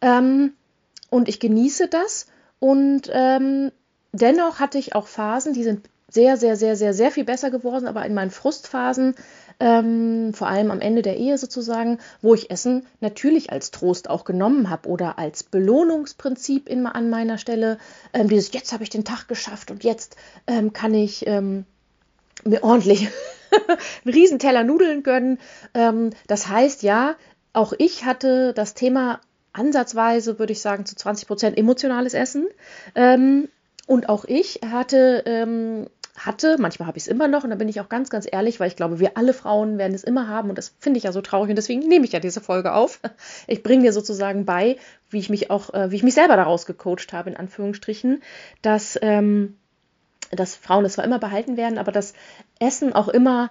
ähm, 0.00 0.54
und 1.08 1.28
ich 1.28 1.38
genieße 1.38 1.86
das. 1.86 2.26
Und 2.58 3.02
ähm, 3.12 3.70
dennoch 4.10 4.58
hatte 4.58 4.78
ich 4.78 4.96
auch 4.96 5.06
Phasen, 5.06 5.52
die 5.52 5.62
sind 5.62 5.88
sehr, 6.08 6.36
sehr, 6.36 6.56
sehr, 6.56 6.74
sehr, 6.74 6.94
sehr 6.94 7.12
viel 7.12 7.22
besser 7.22 7.50
geworden, 7.50 7.86
aber 7.86 8.04
in 8.04 8.14
meinen 8.14 8.32
Frustphasen, 8.32 9.14
ähm, 9.60 10.34
vor 10.34 10.48
allem 10.48 10.72
am 10.72 10.80
Ende 10.80 11.02
der 11.02 11.16
Ehe 11.16 11.38
sozusagen, 11.38 11.98
wo 12.22 12.34
ich 12.34 12.50
Essen 12.50 12.86
natürlich 13.00 13.52
als 13.52 13.70
Trost 13.70 14.10
auch 14.10 14.24
genommen 14.24 14.68
habe 14.68 14.88
oder 14.88 15.16
als 15.18 15.44
Belohnungsprinzip 15.44 16.68
in, 16.68 16.86
an 16.86 17.08
meiner 17.08 17.38
Stelle, 17.38 17.78
ähm, 18.12 18.28
dieses 18.28 18.52
jetzt 18.52 18.72
habe 18.72 18.82
ich 18.82 18.90
den 18.90 19.04
Tag 19.04 19.28
geschafft 19.28 19.70
und 19.70 19.84
jetzt 19.84 20.16
ähm, 20.48 20.72
kann 20.72 20.92
ich 20.92 21.24
ähm, 21.28 21.66
mir 22.44 22.64
ordentlich 22.64 23.08
einen 24.04 24.14
riesen 24.14 24.38
Teller 24.38 24.64
Nudeln 24.64 25.02
gönnen. 25.02 25.38
Ähm, 25.74 26.10
das 26.26 26.48
heißt, 26.48 26.82
ja, 26.82 27.16
auch 27.52 27.72
ich 27.78 28.04
hatte 28.04 28.52
das 28.52 28.74
Thema 28.74 29.20
ansatzweise, 29.52 30.38
würde 30.38 30.52
ich 30.52 30.60
sagen, 30.60 30.84
zu 30.84 30.94
20 30.94 31.26
Prozent 31.26 31.58
emotionales 31.58 32.14
Essen. 32.14 32.46
Ähm, 32.94 33.48
und 33.86 34.08
auch 34.08 34.24
ich 34.24 34.60
hatte, 34.70 35.22
ähm, 35.26 35.86
hatte, 36.16 36.56
manchmal 36.58 36.88
habe 36.88 36.98
ich 36.98 37.04
es 37.04 37.08
immer 37.08 37.28
noch, 37.28 37.44
und 37.44 37.50
da 37.50 37.56
bin 37.56 37.68
ich 37.68 37.80
auch 37.80 37.88
ganz, 37.88 38.10
ganz 38.10 38.26
ehrlich, 38.30 38.58
weil 38.58 38.68
ich 38.68 38.76
glaube, 38.76 39.00
wir 39.00 39.16
alle 39.16 39.32
Frauen 39.32 39.78
werden 39.78 39.94
es 39.94 40.04
immer 40.04 40.28
haben 40.28 40.48
und 40.48 40.58
das 40.58 40.74
finde 40.80 40.98
ich 40.98 41.04
ja 41.04 41.12
so 41.12 41.20
traurig 41.20 41.50
und 41.50 41.56
deswegen 41.56 41.86
nehme 41.86 42.04
ich 42.04 42.12
ja 42.12 42.20
diese 42.20 42.40
Folge 42.40 42.74
auf. 42.74 43.00
Ich 43.46 43.62
bringe 43.62 43.84
dir 43.84 43.92
sozusagen 43.92 44.44
bei, 44.44 44.76
wie 45.10 45.18
ich 45.18 45.30
mich 45.30 45.50
auch, 45.50 45.72
äh, 45.72 45.90
wie 45.90 45.96
ich 45.96 46.02
mich 46.02 46.14
selber 46.14 46.36
daraus 46.36 46.66
gecoacht 46.66 47.12
habe, 47.12 47.30
in 47.30 47.36
Anführungsstrichen, 47.36 48.22
dass 48.62 48.98
ähm, 49.02 49.56
dass 50.30 50.56
Frauen 50.56 50.84
es 50.84 50.94
zwar 50.94 51.04
immer 51.04 51.18
behalten 51.18 51.56
werden, 51.56 51.78
aber 51.78 51.92
dass 51.92 52.14
Essen 52.58 52.92
auch 52.92 53.08
immer 53.08 53.50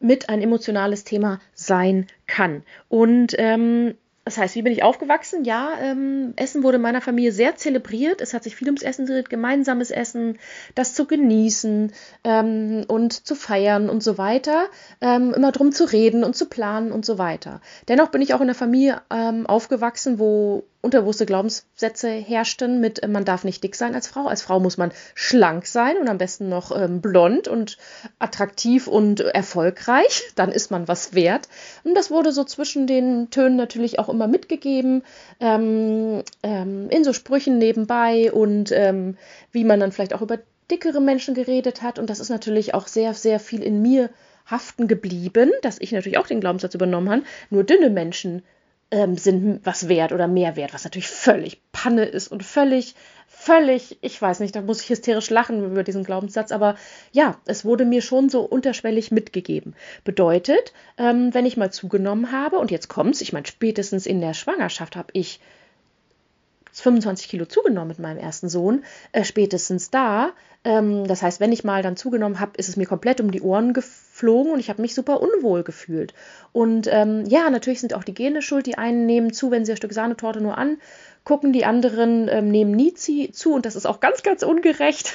mit 0.00 0.28
ein 0.28 0.42
emotionales 0.42 1.04
Thema 1.04 1.40
sein 1.54 2.06
kann. 2.26 2.62
Und 2.88 3.34
ähm, 3.38 3.94
das 4.24 4.38
heißt, 4.38 4.54
wie 4.54 4.62
bin 4.62 4.72
ich 4.72 4.82
aufgewachsen? 4.82 5.44
Ja, 5.44 5.72
ähm, 5.82 6.32
Essen 6.36 6.62
wurde 6.62 6.76
in 6.76 6.82
meiner 6.82 7.02
Familie 7.02 7.30
sehr 7.30 7.56
zelebriert. 7.56 8.22
Es 8.22 8.32
hat 8.32 8.42
sich 8.42 8.56
viel 8.56 8.68
ums 8.68 8.82
Essen 8.82 9.04
gedreht, 9.04 9.28
gemeinsames 9.28 9.90
Essen, 9.90 10.38
das 10.74 10.94
zu 10.94 11.06
genießen 11.06 11.92
ähm, 12.24 12.84
und 12.88 13.26
zu 13.26 13.34
feiern 13.34 13.90
und 13.90 14.02
so 14.02 14.16
weiter. 14.16 14.68
Ähm, 15.02 15.34
immer 15.34 15.52
drum 15.52 15.72
zu 15.72 15.84
reden 15.84 16.24
und 16.24 16.36
zu 16.36 16.46
planen 16.46 16.90
und 16.90 17.04
so 17.04 17.18
weiter. 17.18 17.60
Dennoch 17.88 18.08
bin 18.08 18.22
ich 18.22 18.32
auch 18.32 18.40
in 18.40 18.44
einer 18.44 18.54
Familie 18.54 19.02
ähm, 19.10 19.46
aufgewachsen, 19.46 20.18
wo 20.18 20.64
unterbewusste 20.84 21.26
Glaubenssätze 21.26 22.08
herrschten 22.10 22.80
mit, 22.80 23.02
äh, 23.02 23.08
man 23.08 23.24
darf 23.24 23.42
nicht 23.42 23.64
dick 23.64 23.74
sein 23.74 23.94
als 23.94 24.06
Frau. 24.06 24.26
Als 24.26 24.42
Frau 24.42 24.60
muss 24.60 24.76
man 24.76 24.92
schlank 25.14 25.66
sein 25.66 25.96
und 25.96 26.08
am 26.08 26.18
besten 26.18 26.48
noch 26.48 26.76
ähm, 26.76 27.00
blond 27.00 27.48
und 27.48 27.78
attraktiv 28.18 28.86
und 28.86 29.20
erfolgreich. 29.20 30.22
Dann 30.36 30.52
ist 30.52 30.70
man 30.70 30.86
was 30.86 31.14
wert. 31.14 31.48
Und 31.82 31.94
das 31.94 32.10
wurde 32.10 32.32
so 32.32 32.44
zwischen 32.44 32.86
den 32.86 33.30
Tönen 33.30 33.56
natürlich 33.56 33.98
auch 33.98 34.08
immer 34.08 34.28
mitgegeben, 34.28 35.02
ähm, 35.40 36.22
ähm, 36.42 36.88
in 36.90 37.02
so 37.02 37.12
Sprüchen 37.12 37.58
nebenbei 37.58 38.30
und 38.30 38.70
ähm, 38.70 39.16
wie 39.50 39.64
man 39.64 39.80
dann 39.80 39.90
vielleicht 39.90 40.14
auch 40.14 40.22
über 40.22 40.38
dickere 40.70 41.00
Menschen 41.00 41.34
geredet 41.34 41.82
hat. 41.82 41.98
Und 41.98 42.10
das 42.10 42.20
ist 42.20 42.30
natürlich 42.30 42.74
auch 42.74 42.86
sehr, 42.86 43.14
sehr 43.14 43.40
viel 43.40 43.62
in 43.62 43.82
mir 43.82 44.10
haften 44.46 44.88
geblieben, 44.88 45.50
dass 45.62 45.80
ich 45.80 45.92
natürlich 45.92 46.18
auch 46.18 46.26
den 46.26 46.40
Glaubenssatz 46.40 46.74
übernommen 46.74 47.10
habe. 47.10 47.22
Nur 47.50 47.64
dünne 47.64 47.90
Menschen 47.90 48.42
ähm, 48.90 49.16
sind 49.16 49.60
was 49.64 49.88
wert 49.88 50.12
oder 50.12 50.28
mehr 50.28 50.56
wert, 50.56 50.74
was 50.74 50.84
natürlich 50.84 51.08
völlig 51.08 51.60
Panne 51.72 52.04
ist 52.04 52.28
und 52.28 52.44
völlig, 52.44 52.94
völlig, 53.26 53.98
ich 54.00 54.20
weiß 54.20 54.40
nicht, 54.40 54.54
da 54.54 54.60
muss 54.60 54.80
ich 54.82 54.90
hysterisch 54.90 55.30
lachen 55.30 55.64
über 55.64 55.82
diesen 55.82 56.04
Glaubenssatz, 56.04 56.52
aber 56.52 56.76
ja, 57.12 57.36
es 57.46 57.64
wurde 57.64 57.84
mir 57.84 58.02
schon 58.02 58.28
so 58.28 58.42
unterschwellig 58.42 59.10
mitgegeben. 59.10 59.74
Bedeutet, 60.04 60.72
ähm, 60.98 61.32
wenn 61.34 61.46
ich 61.46 61.56
mal 61.56 61.72
zugenommen 61.72 62.32
habe, 62.32 62.58
und 62.58 62.70
jetzt 62.70 62.88
kommt's, 62.88 63.20
ich 63.20 63.32
meine, 63.32 63.46
spätestens 63.46 64.06
in 64.06 64.20
der 64.20 64.34
Schwangerschaft 64.34 64.96
habe 64.96 65.08
ich 65.12 65.40
25 66.72 67.28
Kilo 67.28 67.46
zugenommen 67.46 67.88
mit 67.88 67.98
meinem 67.98 68.18
ersten 68.18 68.48
Sohn, 68.48 68.84
äh, 69.12 69.24
spätestens 69.24 69.90
da. 69.90 70.32
Ähm, 70.64 71.06
das 71.06 71.22
heißt, 71.22 71.40
wenn 71.40 71.52
ich 71.52 71.64
mal 71.64 71.82
dann 71.82 71.96
zugenommen 71.96 72.40
habe, 72.40 72.52
ist 72.56 72.68
es 72.68 72.76
mir 72.76 72.86
komplett 72.86 73.20
um 73.20 73.30
die 73.30 73.42
Ohren 73.42 73.72
geflogen 74.14 74.52
und 74.52 74.60
ich 74.60 74.70
habe 74.70 74.80
mich 74.80 74.94
super 74.94 75.20
unwohl 75.20 75.64
gefühlt. 75.64 76.14
Und 76.52 76.86
ähm, 76.90 77.24
ja, 77.26 77.50
natürlich 77.50 77.80
sind 77.80 77.94
auch 77.94 78.04
die 78.04 78.14
Gene 78.14 78.42
schuld. 78.42 78.66
Die 78.66 78.78
einen 78.78 79.06
nehmen 79.06 79.32
zu, 79.32 79.50
wenn 79.50 79.64
sie 79.64 79.72
ein 79.72 79.76
Stück 79.76 79.92
Sahnetorte 79.92 80.40
nur 80.40 80.56
angucken, 80.56 81.52
die 81.52 81.64
anderen 81.64 82.28
ähm, 82.28 82.50
nehmen 82.50 82.70
nie 82.70 82.94
zu 82.94 83.52
und 83.52 83.66
das 83.66 83.74
ist 83.74 83.86
auch 83.86 83.98
ganz, 83.98 84.22
ganz 84.22 84.44
ungerecht. 84.44 85.14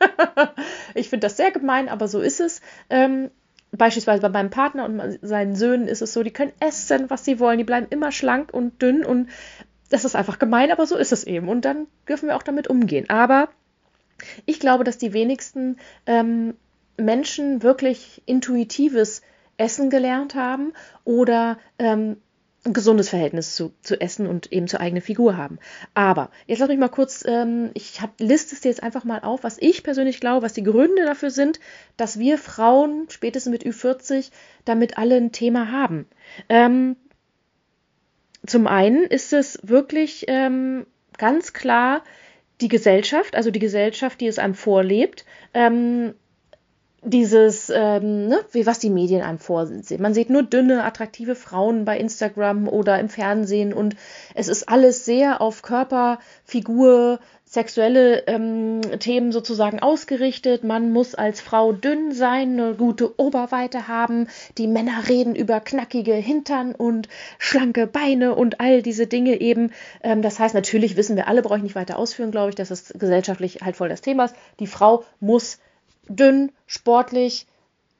ich 0.94 1.10
finde 1.10 1.26
das 1.26 1.36
sehr 1.36 1.50
gemein, 1.50 1.90
aber 1.90 2.08
so 2.08 2.20
ist 2.20 2.40
es. 2.40 2.62
Ähm, 2.88 3.30
beispielsweise 3.72 4.22
bei 4.22 4.30
meinem 4.30 4.50
Partner 4.50 4.86
und 4.86 5.18
seinen 5.20 5.54
Söhnen 5.54 5.86
ist 5.86 6.00
es 6.00 6.14
so, 6.14 6.22
die 6.22 6.32
können 6.32 6.52
essen, 6.60 7.10
was 7.10 7.24
sie 7.24 7.38
wollen, 7.38 7.58
die 7.58 7.64
bleiben 7.64 7.88
immer 7.90 8.10
schlank 8.10 8.54
und 8.54 8.80
dünn 8.80 9.04
und 9.04 9.28
das 9.90 10.04
ist 10.06 10.16
einfach 10.16 10.38
gemein, 10.38 10.72
aber 10.72 10.86
so 10.86 10.96
ist 10.96 11.12
es 11.12 11.24
eben. 11.24 11.48
Und 11.48 11.64
dann 11.64 11.88
dürfen 12.08 12.28
wir 12.28 12.36
auch 12.36 12.42
damit 12.42 12.68
umgehen. 12.68 13.10
Aber 13.10 13.48
ich 14.46 14.60
glaube, 14.60 14.84
dass 14.84 14.98
die 14.98 15.12
wenigsten 15.12 15.78
ähm, 16.06 16.54
Menschen 17.00 17.62
wirklich 17.62 18.22
intuitives 18.26 19.22
Essen 19.56 19.90
gelernt 19.90 20.34
haben 20.34 20.72
oder 21.04 21.58
ähm, 21.78 22.16
ein 22.64 22.72
gesundes 22.74 23.08
Verhältnis 23.08 23.54
zu, 23.54 23.72
zu 23.82 24.00
Essen 24.00 24.26
und 24.26 24.52
eben 24.52 24.68
zur 24.68 24.80
eigenen 24.80 25.02
Figur 25.02 25.36
haben. 25.36 25.58
Aber 25.94 26.30
jetzt 26.46 26.58
lass 26.58 26.68
mich 26.68 26.78
mal 26.78 26.88
kurz, 26.88 27.24
ähm, 27.26 27.70
ich 27.74 28.02
hab, 28.02 28.20
liste 28.20 28.54
es 28.54 28.60
dir 28.60 28.68
jetzt 28.68 28.82
einfach 28.82 29.04
mal 29.04 29.20
auf, 29.20 29.44
was 29.44 29.56
ich 29.58 29.82
persönlich 29.82 30.20
glaube, 30.20 30.44
was 30.44 30.52
die 30.52 30.62
Gründe 30.62 31.04
dafür 31.06 31.30
sind, 31.30 31.58
dass 31.96 32.18
wir 32.18 32.36
Frauen 32.36 33.06
spätestens 33.08 33.50
mit 33.50 33.64
Ü40 33.64 34.30
damit 34.66 34.98
alle 34.98 35.16
ein 35.16 35.32
Thema 35.32 35.72
haben. 35.72 36.06
Ähm, 36.50 36.96
zum 38.46 38.66
einen 38.66 39.04
ist 39.04 39.32
es 39.32 39.58
wirklich 39.62 40.24
ähm, 40.28 40.86
ganz 41.16 41.52
klar 41.52 42.02
die 42.60 42.68
Gesellschaft, 42.68 43.36
also 43.36 43.50
die 43.50 43.58
Gesellschaft, 43.58 44.20
die 44.20 44.26
es 44.26 44.38
einem 44.38 44.54
vorlebt, 44.54 45.24
ähm, 45.54 46.14
dieses, 47.02 47.70
ähm, 47.74 48.28
ne, 48.28 48.40
wie 48.52 48.66
was 48.66 48.78
die 48.78 48.90
Medien 48.90 49.22
einem 49.22 49.38
vorsehen. 49.38 50.02
Man 50.02 50.14
sieht 50.14 50.30
nur 50.30 50.42
dünne, 50.42 50.84
attraktive 50.84 51.34
Frauen 51.34 51.84
bei 51.84 51.98
Instagram 51.98 52.68
oder 52.68 52.98
im 52.98 53.08
Fernsehen 53.08 53.72
und 53.72 53.96
es 54.34 54.48
ist 54.48 54.68
alles 54.68 55.04
sehr 55.04 55.40
auf 55.40 55.62
Körper, 55.62 56.18
Figur, 56.44 57.18
sexuelle 57.50 58.28
ähm, 58.28 58.80
Themen 59.00 59.32
sozusagen 59.32 59.80
ausgerichtet. 59.80 60.62
Man 60.62 60.92
muss 60.92 61.16
als 61.16 61.40
Frau 61.40 61.72
dünn 61.72 62.12
sein, 62.12 62.60
eine 62.60 62.74
gute 62.74 63.18
Oberweite 63.18 63.88
haben. 63.88 64.28
Die 64.56 64.68
Männer 64.68 65.08
reden 65.08 65.34
über 65.34 65.58
knackige 65.58 66.14
Hintern 66.14 66.74
und 66.74 67.08
schlanke 67.38 67.88
Beine 67.88 68.36
und 68.36 68.60
all 68.60 68.82
diese 68.82 69.08
Dinge 69.08 69.40
eben. 69.40 69.72
Ähm, 70.02 70.22
das 70.22 70.38
heißt, 70.38 70.54
natürlich 70.54 70.96
wissen 70.96 71.16
wir 71.16 71.26
alle, 71.26 71.42
brauche 71.42 71.56
ich 71.56 71.64
nicht 71.64 71.74
weiter 71.74 71.98
ausführen, 71.98 72.30
glaube 72.30 72.50
ich, 72.50 72.54
dass 72.54 72.70
es 72.70 72.94
gesellschaftlich 72.96 73.62
halt 73.62 73.74
voll 73.74 73.88
das 73.88 74.00
Thema 74.00 74.26
ist. 74.26 74.36
Die 74.60 74.68
Frau 74.68 75.02
muss 75.18 75.58
dünn, 76.10 76.52
sportlich, 76.66 77.46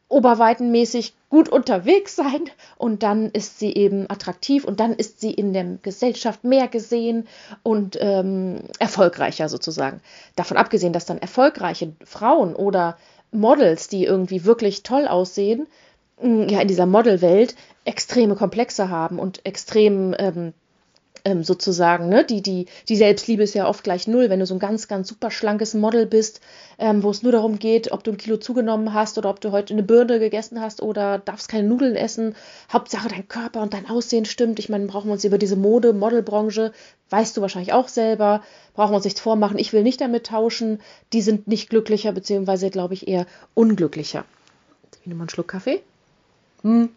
oberweitenmäßig 0.09 1.14
gut 1.29 1.49
unterwegs 1.49 2.17
sein 2.17 2.50
und 2.76 3.05
dann 3.05 3.31
ist 3.31 3.61
sie 3.61 3.73
eben 3.73 4.11
attraktiv 4.11 4.64
und 4.64 4.81
dann 4.81 4.93
ist 4.93 5.21
sie 5.21 5.33
in 5.33 5.52
der 5.52 5.79
Gesellschaft 5.83 6.43
mehr 6.43 6.67
gesehen 6.67 7.29
und 7.62 7.97
ähm, 8.00 8.61
erfolgreicher 8.81 9.49
sozusagen. 9.49 10.00
Davon 10.35 10.57
abgesehen, 10.57 10.93
dass 10.93 11.07
dann 11.07 11.19
erfolgreiche 11.19 11.93
Frauen 12.05 12.57
oder 12.57 12.99
Models, 13.31 13.87
die 13.87 14.05
irgendwie 14.05 14.45
wirklich 14.45 14.83
toll 14.83 15.07
aussehen, 15.07 15.69
ja 16.21 16.61
in 16.61 16.69
dieser 16.69 16.87
Modelwelt 16.87 17.55
extreme 17.85 18.35
Komplexe 18.35 18.90
haben 18.90 19.19
und 19.19 19.47
extrem 19.47 20.14
ähm, 20.19 20.52
ähm, 21.25 21.45
sozusagen, 21.45 22.09
ne? 22.09 22.25
Die, 22.25 22.43
die, 22.43 22.67
die 22.89 22.97
Selbstliebe 22.97 23.43
ist 23.43 23.55
ja 23.55 23.69
oft 23.69 23.85
gleich 23.85 24.07
null, 24.07 24.31
wenn 24.31 24.41
du 24.41 24.47
so 24.47 24.55
ein 24.55 24.61
ganz, 24.61 24.89
ganz 24.89 25.09
super 25.09 25.31
schlankes 25.31 25.75
Model 25.75 26.07
bist, 26.07 26.41
ähm, 26.79 27.03
wo 27.03 27.11
es 27.11 27.23
nur 27.23 27.33
darum 27.33 27.59
geht, 27.59 27.93
ob 27.93 28.05
du 28.05 28.11
ein 28.11 28.17
Kilo 28.17 28.37
zugenommen 28.37 28.95
hast 28.95 29.19
oder 29.19 29.31
ob 29.31 29.41
du 29.41 29.53
heute 29.53 29.75
eine 29.75 29.83
Birne 29.83 30.19
gegessen 30.19 30.61
hast 30.61 30.83
oder 30.83 31.19
darfst 31.19 31.49
keine 31.49 31.69
Nudeln 31.69 31.97
essen. 31.97 32.35
Hauptsache 32.73 33.09
dein 33.09 33.29
Körper 33.29 33.62
und 33.62 33.75
dein 33.75 33.89
Aussehen 33.89 34.25
stimmt. 34.25 34.59
Ich 34.59 34.69
meine, 34.69 34.87
brauchen 34.87 35.09
wir 35.09 35.12
uns 35.12 35.25
über 35.25 35.39
diese 35.39 35.57
Mode, 35.57 35.93
Modelbranche, 35.93 36.73
weißt 37.11 37.37
du 37.37 37.41
wahrscheinlich 37.41 37.73
auch 37.73 37.89
selber, 37.89 38.43
brauchen 38.75 38.93
wir 38.93 38.97
uns 38.97 39.05
nichts 39.05 39.21
vormachen. 39.21 39.59
Ich 39.59 39.73
will 39.73 39.83
nicht 39.83 40.00
damit 40.00 40.27
tauschen. 40.27 40.81
Die 41.12 41.23
sind 41.23 41.49
nicht 41.49 41.71
glücklicher, 41.71 42.12
beziehungsweise, 42.12 42.71
glaube 42.71 42.95
ich, 42.95 43.09
eher 43.09 43.27
unglücklicher. 43.55 44.25
Ich 45.00 45.07
nehme 45.07 45.19
mal 45.19 45.25
einen 45.25 45.31
Schluck 45.31 45.49
Kaffee. 45.49 45.83
Hm. 46.62 46.91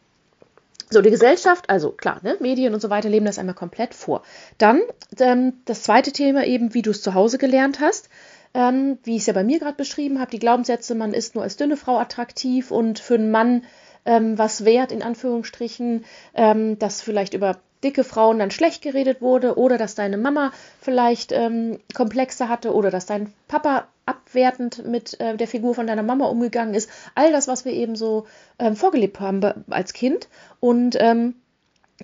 So, 0.93 1.01
die 1.01 1.09
Gesellschaft, 1.09 1.69
also 1.69 1.91
klar, 1.91 2.19
ne, 2.23 2.37
Medien 2.39 2.73
und 2.73 2.79
so 2.79 2.89
weiter 2.89 3.09
leben 3.09 3.25
das 3.25 3.39
einmal 3.39 3.55
komplett 3.55 3.93
vor. 3.93 4.23
Dann 4.57 4.81
ähm, 5.19 5.53
das 5.65 5.83
zweite 5.83 6.11
Thema 6.11 6.45
eben, 6.45 6.73
wie 6.73 6.81
du 6.81 6.91
es 6.91 7.01
zu 7.01 7.13
Hause 7.13 7.37
gelernt 7.37 7.79
hast. 7.79 8.09
Ähm, 8.55 8.99
wie 9.03 9.15
ich 9.15 9.21
es 9.21 9.25
ja 9.25 9.33
bei 9.33 9.43
mir 9.43 9.57
gerade 9.57 9.75
beschrieben 9.75 10.19
habe, 10.19 10.29
die 10.29 10.37
Glaubenssätze, 10.37 10.93
man 10.93 11.15
ist 11.15 11.33
nur 11.33 11.43
als 11.43 11.57
dünne 11.57 11.75
Frau 11.75 11.97
attraktiv 11.97 12.69
und 12.69 12.99
für 12.99 13.15
einen 13.15 13.31
Mann 13.31 13.63
ähm, 14.05 14.37
was 14.37 14.63
wert, 14.63 14.91
in 14.91 15.01
Anführungsstrichen, 15.01 16.05
ähm, 16.35 16.77
dass 16.77 17.01
vielleicht 17.01 17.33
über 17.33 17.57
dicke 17.83 18.03
Frauen 18.03 18.39
dann 18.39 18.51
schlecht 18.51 18.81
geredet 18.81 19.21
wurde 19.21 19.57
oder 19.57 19.77
dass 19.79 19.95
deine 19.95 20.17
Mama 20.17 20.51
vielleicht 20.79 21.31
ähm, 21.31 21.79
Komplexe 21.93 22.47
hatte 22.47 22.73
oder 22.73 22.91
dass 22.91 23.07
dein 23.07 23.33
Papa 23.47 23.87
abwertend 24.05 24.85
mit 24.85 25.19
äh, 25.19 25.37
der 25.37 25.47
Figur 25.47 25.75
von 25.75 25.87
deiner 25.87 26.03
Mama 26.03 26.25
umgegangen 26.25 26.73
ist. 26.73 26.89
All 27.15 27.31
das, 27.31 27.47
was 27.47 27.65
wir 27.65 27.73
eben 27.73 27.95
so 27.95 28.25
ähm, 28.59 28.75
vorgelebt 28.75 29.19
haben 29.19 29.41
als 29.69 29.93
Kind. 29.93 30.27
Und 30.59 30.97
ähm, 30.99 31.35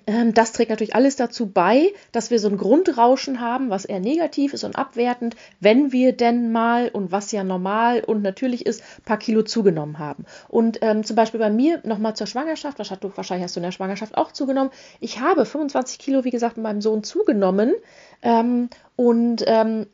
ähm, 0.06 0.32
das 0.34 0.52
trägt 0.52 0.70
natürlich 0.70 0.94
alles 0.94 1.16
dazu 1.16 1.46
bei, 1.46 1.92
dass 2.12 2.30
wir 2.30 2.38
so 2.38 2.48
ein 2.48 2.56
Grundrauschen 2.56 3.40
haben, 3.40 3.70
was 3.70 3.84
eher 3.84 4.00
negativ 4.00 4.54
ist 4.54 4.64
und 4.64 4.76
abwertend, 4.76 5.36
wenn 5.58 5.92
wir 5.92 6.12
denn 6.12 6.52
mal 6.52 6.88
und 6.88 7.12
was 7.12 7.32
ja 7.32 7.44
normal 7.44 8.02
und 8.04 8.22
natürlich 8.22 8.66
ist, 8.66 8.82
ein 8.98 9.04
paar 9.04 9.18
Kilo 9.18 9.42
zugenommen 9.42 9.98
haben. 9.98 10.24
Und 10.48 10.78
ähm, 10.82 11.04
zum 11.04 11.16
Beispiel 11.16 11.40
bei 11.40 11.50
mir 11.50 11.80
nochmal 11.84 12.14
zur 12.14 12.26
Schwangerschaft, 12.26 12.78
wahrscheinlich 12.78 13.44
hast 13.44 13.56
du 13.56 13.60
in 13.60 13.64
der 13.64 13.72
Schwangerschaft 13.72 14.16
auch 14.16 14.32
zugenommen. 14.32 14.70
Ich 15.00 15.20
habe 15.20 15.44
25 15.44 15.98
Kilo, 15.98 16.24
wie 16.24 16.30
gesagt, 16.30 16.56
mit 16.56 16.64
meinem 16.64 16.80
Sohn 16.80 17.02
zugenommen 17.02 17.74
ähm, 18.22 18.70
und 18.96 19.44
ähm, 19.46 19.86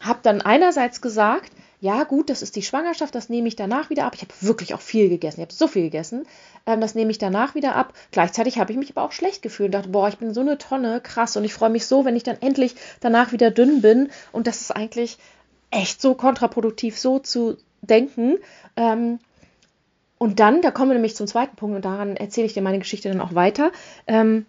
habe 0.00 0.20
dann 0.22 0.40
einerseits 0.40 1.00
gesagt, 1.00 1.52
ja 1.80 2.04
gut, 2.04 2.30
das 2.30 2.40
ist 2.40 2.56
die 2.56 2.62
Schwangerschaft, 2.62 3.14
das 3.14 3.28
nehme 3.28 3.46
ich 3.46 3.56
danach 3.56 3.90
wieder 3.90 4.06
ab. 4.06 4.14
Ich 4.14 4.22
habe 4.22 4.32
wirklich 4.40 4.72
auch 4.72 4.80
viel 4.80 5.08
gegessen, 5.08 5.40
ich 5.40 5.46
habe 5.46 5.54
so 5.54 5.66
viel 5.66 5.82
gegessen, 5.82 6.26
ähm, 6.66 6.80
das 6.80 6.94
nehme 6.94 7.10
ich 7.10 7.18
danach 7.18 7.54
wieder 7.54 7.74
ab. 7.74 7.92
Gleichzeitig 8.10 8.58
habe 8.58 8.72
ich 8.72 8.78
mich 8.78 8.90
aber 8.90 9.02
auch 9.02 9.12
schlecht 9.12 9.42
gefühlt 9.42 9.68
und 9.68 9.72
dachte, 9.72 9.90
boah, 9.90 10.08
ich 10.08 10.16
bin 10.16 10.32
so 10.32 10.40
eine 10.40 10.56
Tonne, 10.56 11.00
krass 11.02 11.36
und 11.36 11.44
ich 11.44 11.52
freue 11.52 11.70
mich 11.70 11.86
so, 11.86 12.04
wenn 12.04 12.16
ich 12.16 12.22
dann 12.22 12.40
endlich 12.40 12.74
danach 13.00 13.32
wieder 13.32 13.50
dünn 13.50 13.82
bin 13.82 14.10
und 14.32 14.46
das 14.46 14.62
ist 14.62 14.70
eigentlich 14.70 15.18
echt 15.70 16.00
so 16.00 16.14
kontraproduktiv, 16.14 16.98
so 16.98 17.18
zu 17.18 17.58
denken. 17.82 18.38
Ähm, 18.76 19.18
und 20.16 20.40
dann, 20.40 20.62
da 20.62 20.70
kommen 20.70 20.90
wir 20.90 20.94
nämlich 20.94 21.16
zum 21.16 21.26
zweiten 21.26 21.56
Punkt 21.56 21.76
und 21.76 21.84
daran 21.84 22.16
erzähle 22.16 22.46
ich 22.46 22.54
dir 22.54 22.62
meine 22.62 22.78
Geschichte 22.78 23.10
dann 23.10 23.20
auch 23.20 23.34
weiter. 23.34 23.72
Ähm, 24.06 24.46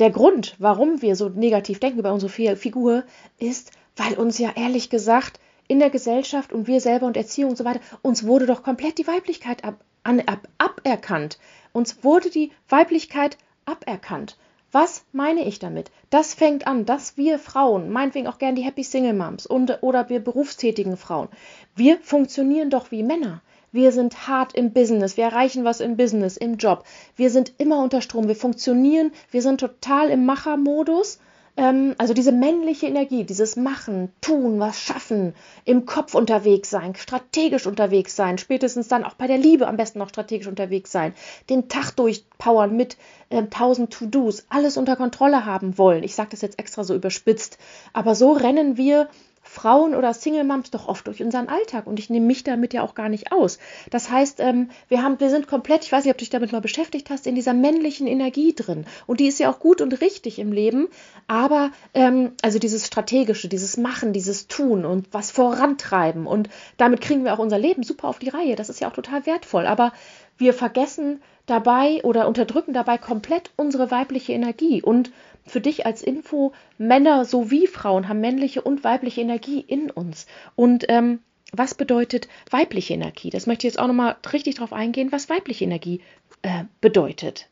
der 0.00 0.10
Grund, 0.10 0.54
warum 0.58 1.02
wir 1.02 1.16
so 1.16 1.28
negativ 1.28 1.78
denken 1.78 1.98
über 1.98 2.12
unsere 2.12 2.56
Figur, 2.56 3.04
ist, 3.38 3.70
weil 4.00 4.14
uns 4.14 4.38
ja 4.38 4.52
ehrlich 4.56 4.88
gesagt 4.88 5.38
in 5.68 5.78
der 5.78 5.90
Gesellschaft 5.90 6.54
und 6.54 6.66
wir 6.66 6.80
selber 6.80 7.06
und 7.06 7.18
Erziehung 7.18 7.50
und 7.50 7.56
so 7.56 7.66
weiter, 7.66 7.80
uns 8.00 8.26
wurde 8.26 8.46
doch 8.46 8.62
komplett 8.62 8.96
die 8.96 9.06
Weiblichkeit 9.06 9.62
ab, 9.62 9.74
an, 10.04 10.20
ab, 10.20 10.48
aberkannt. 10.56 11.38
Uns 11.72 12.02
wurde 12.02 12.30
die 12.30 12.50
Weiblichkeit 12.68 13.36
aberkannt. 13.66 14.38
Was 14.72 15.04
meine 15.12 15.44
ich 15.44 15.58
damit? 15.58 15.90
Das 16.08 16.32
fängt 16.32 16.66
an, 16.66 16.86
dass 16.86 17.18
wir 17.18 17.38
Frauen, 17.38 17.90
meinetwegen 17.90 18.26
auch 18.26 18.38
gern 18.38 18.54
die 18.54 18.62
Happy 18.62 18.84
Single 18.84 19.12
Moms 19.12 19.44
und, 19.44 19.82
oder 19.82 20.08
wir 20.08 20.20
berufstätigen 20.20 20.96
Frauen, 20.96 21.28
wir 21.76 21.98
funktionieren 21.98 22.70
doch 22.70 22.90
wie 22.90 23.02
Männer. 23.02 23.42
Wir 23.70 23.92
sind 23.92 24.26
hart 24.26 24.54
im 24.54 24.72
Business, 24.72 25.18
wir 25.18 25.24
erreichen 25.24 25.64
was 25.64 25.80
im 25.80 25.98
Business, 25.98 26.38
im 26.38 26.56
Job. 26.56 26.84
Wir 27.16 27.30
sind 27.30 27.52
immer 27.58 27.82
unter 27.82 28.00
Strom, 28.00 28.28
wir 28.28 28.36
funktionieren, 28.36 29.12
wir 29.30 29.42
sind 29.42 29.60
total 29.60 30.08
im 30.08 30.24
Machermodus 30.24 31.18
ähm, 31.60 31.94
also 31.98 32.14
diese 32.14 32.32
männliche 32.32 32.86
Energie, 32.86 33.24
dieses 33.24 33.54
Machen, 33.54 34.10
Tun, 34.22 34.58
was 34.58 34.80
schaffen, 34.80 35.34
im 35.66 35.84
Kopf 35.84 36.14
unterwegs 36.14 36.70
sein, 36.70 36.94
strategisch 36.94 37.66
unterwegs 37.66 38.16
sein, 38.16 38.38
spätestens 38.38 38.88
dann 38.88 39.04
auch 39.04 39.12
bei 39.14 39.26
der 39.26 39.36
Liebe 39.36 39.68
am 39.68 39.76
besten 39.76 39.98
noch 39.98 40.08
strategisch 40.08 40.46
unterwegs 40.46 40.90
sein, 40.90 41.12
den 41.50 41.68
Tag 41.68 41.90
durchpowern 41.92 42.74
mit 42.74 42.96
ähm, 43.28 43.50
tausend 43.50 43.92
To-Dos, 43.92 44.46
alles 44.48 44.78
unter 44.78 44.96
Kontrolle 44.96 45.44
haben 45.44 45.76
wollen. 45.76 46.02
Ich 46.02 46.14
sage 46.14 46.30
das 46.30 46.40
jetzt 46.40 46.58
extra 46.58 46.82
so 46.82 46.94
überspitzt, 46.94 47.58
aber 47.92 48.14
so 48.14 48.32
rennen 48.32 48.78
wir 48.78 49.10
Frauen 49.52 49.96
oder 49.96 50.14
Single 50.14 50.44
Moms 50.44 50.70
doch 50.70 50.86
oft 50.86 51.08
durch 51.08 51.20
unseren 51.20 51.48
Alltag. 51.48 51.88
Und 51.88 51.98
ich 51.98 52.08
nehme 52.08 52.24
mich 52.24 52.44
damit 52.44 52.72
ja 52.72 52.82
auch 52.82 52.94
gar 52.94 53.08
nicht 53.08 53.32
aus. 53.32 53.58
Das 53.90 54.08
heißt, 54.08 54.38
ähm, 54.38 54.70
wir 54.86 55.02
haben, 55.02 55.18
wir 55.18 55.28
sind 55.28 55.48
komplett, 55.48 55.84
ich 55.84 55.90
weiß 55.90 56.04
nicht, 56.04 56.12
ob 56.12 56.18
du 56.18 56.22
dich 56.22 56.30
damit 56.30 56.52
mal 56.52 56.60
beschäftigt 56.60 57.10
hast, 57.10 57.26
in 57.26 57.34
dieser 57.34 57.52
männlichen 57.52 58.06
Energie 58.06 58.54
drin. 58.54 58.86
Und 59.08 59.18
die 59.18 59.26
ist 59.26 59.40
ja 59.40 59.50
auch 59.50 59.58
gut 59.58 59.80
und 59.80 60.00
richtig 60.00 60.38
im 60.38 60.52
Leben, 60.52 60.86
aber 61.26 61.72
ähm, 61.94 62.30
also 62.42 62.60
dieses 62.60 62.86
strategische, 62.86 63.48
dieses 63.48 63.76
Machen, 63.76 64.12
dieses 64.12 64.46
Tun 64.46 64.84
und 64.84 65.08
was 65.10 65.32
vorantreiben. 65.32 66.28
Und 66.28 66.48
damit 66.76 67.00
kriegen 67.00 67.24
wir 67.24 67.34
auch 67.34 67.40
unser 67.40 67.58
Leben 67.58 67.82
super 67.82 68.06
auf 68.06 68.20
die 68.20 68.28
Reihe. 68.28 68.54
Das 68.54 68.68
ist 68.68 68.80
ja 68.80 68.88
auch 68.88 68.94
total 68.94 69.26
wertvoll, 69.26 69.66
aber 69.66 69.92
wir 70.38 70.54
vergessen 70.54 71.20
dabei 71.46 72.00
oder 72.04 72.28
unterdrücken 72.28 72.72
dabei 72.72 72.98
komplett 72.98 73.50
unsere 73.56 73.90
weibliche 73.90 74.32
Energie. 74.32 74.80
Und 74.80 75.10
für 75.46 75.60
dich 75.60 75.86
als 75.86 76.02
Info, 76.02 76.52
Männer 76.78 77.24
sowie 77.24 77.66
Frauen 77.66 78.08
haben 78.08 78.20
männliche 78.20 78.62
und 78.62 78.84
weibliche 78.84 79.20
Energie 79.20 79.60
in 79.60 79.90
uns. 79.90 80.26
Und 80.56 80.86
ähm, 80.88 81.20
was 81.52 81.74
bedeutet 81.74 82.28
weibliche 82.50 82.94
Energie? 82.94 83.30
Das 83.30 83.46
möchte 83.46 83.66
ich 83.66 83.72
jetzt 83.74 83.80
auch 83.80 83.88
nochmal 83.88 84.16
richtig 84.32 84.56
drauf 84.56 84.72
eingehen, 84.72 85.12
was 85.12 85.28
weibliche 85.28 85.64
Energie 85.64 86.00
äh, 86.42 86.64
bedeutet. 86.80 87.48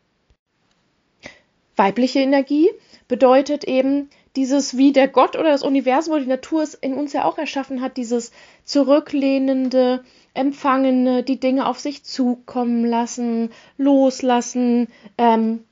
Weibliche 1.76 2.20
Energie 2.20 2.68
bedeutet 3.06 3.64
eben 3.64 4.10
dieses, 4.36 4.76
wie 4.76 4.92
der 4.92 5.08
Gott 5.08 5.36
oder 5.36 5.50
das 5.50 5.62
Universum 5.62 6.14
oder 6.14 6.22
die 6.22 6.28
Natur 6.28 6.62
es 6.62 6.74
in 6.74 6.94
uns 6.94 7.12
ja 7.12 7.24
auch 7.24 7.38
erschaffen 7.38 7.80
hat, 7.80 7.96
dieses 7.96 8.32
zurücklehnende, 8.64 10.04
empfangene, 10.34 11.22
die 11.22 11.40
Dinge 11.40 11.66
auf 11.66 11.80
sich 11.80 12.04
zukommen 12.04 12.84
lassen, 12.84 13.50
loslassen, 13.78 14.88
ähm, 15.16 15.64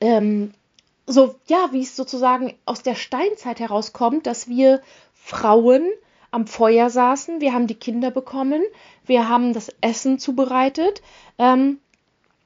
ähm, 0.00 0.52
so, 1.06 1.34
ja, 1.48 1.68
wie 1.72 1.82
es 1.82 1.96
sozusagen 1.96 2.54
aus 2.64 2.82
der 2.82 2.94
Steinzeit 2.94 3.60
herauskommt, 3.60 4.26
dass 4.26 4.48
wir 4.48 4.80
Frauen 5.12 5.86
am 6.30 6.46
Feuer 6.46 6.90
saßen, 6.90 7.40
wir 7.40 7.52
haben 7.52 7.66
die 7.66 7.74
Kinder 7.74 8.10
bekommen, 8.10 8.62
wir 9.04 9.28
haben 9.28 9.52
das 9.52 9.70
Essen 9.80 10.18
zubereitet. 10.18 11.02
Ähm, 11.38 11.78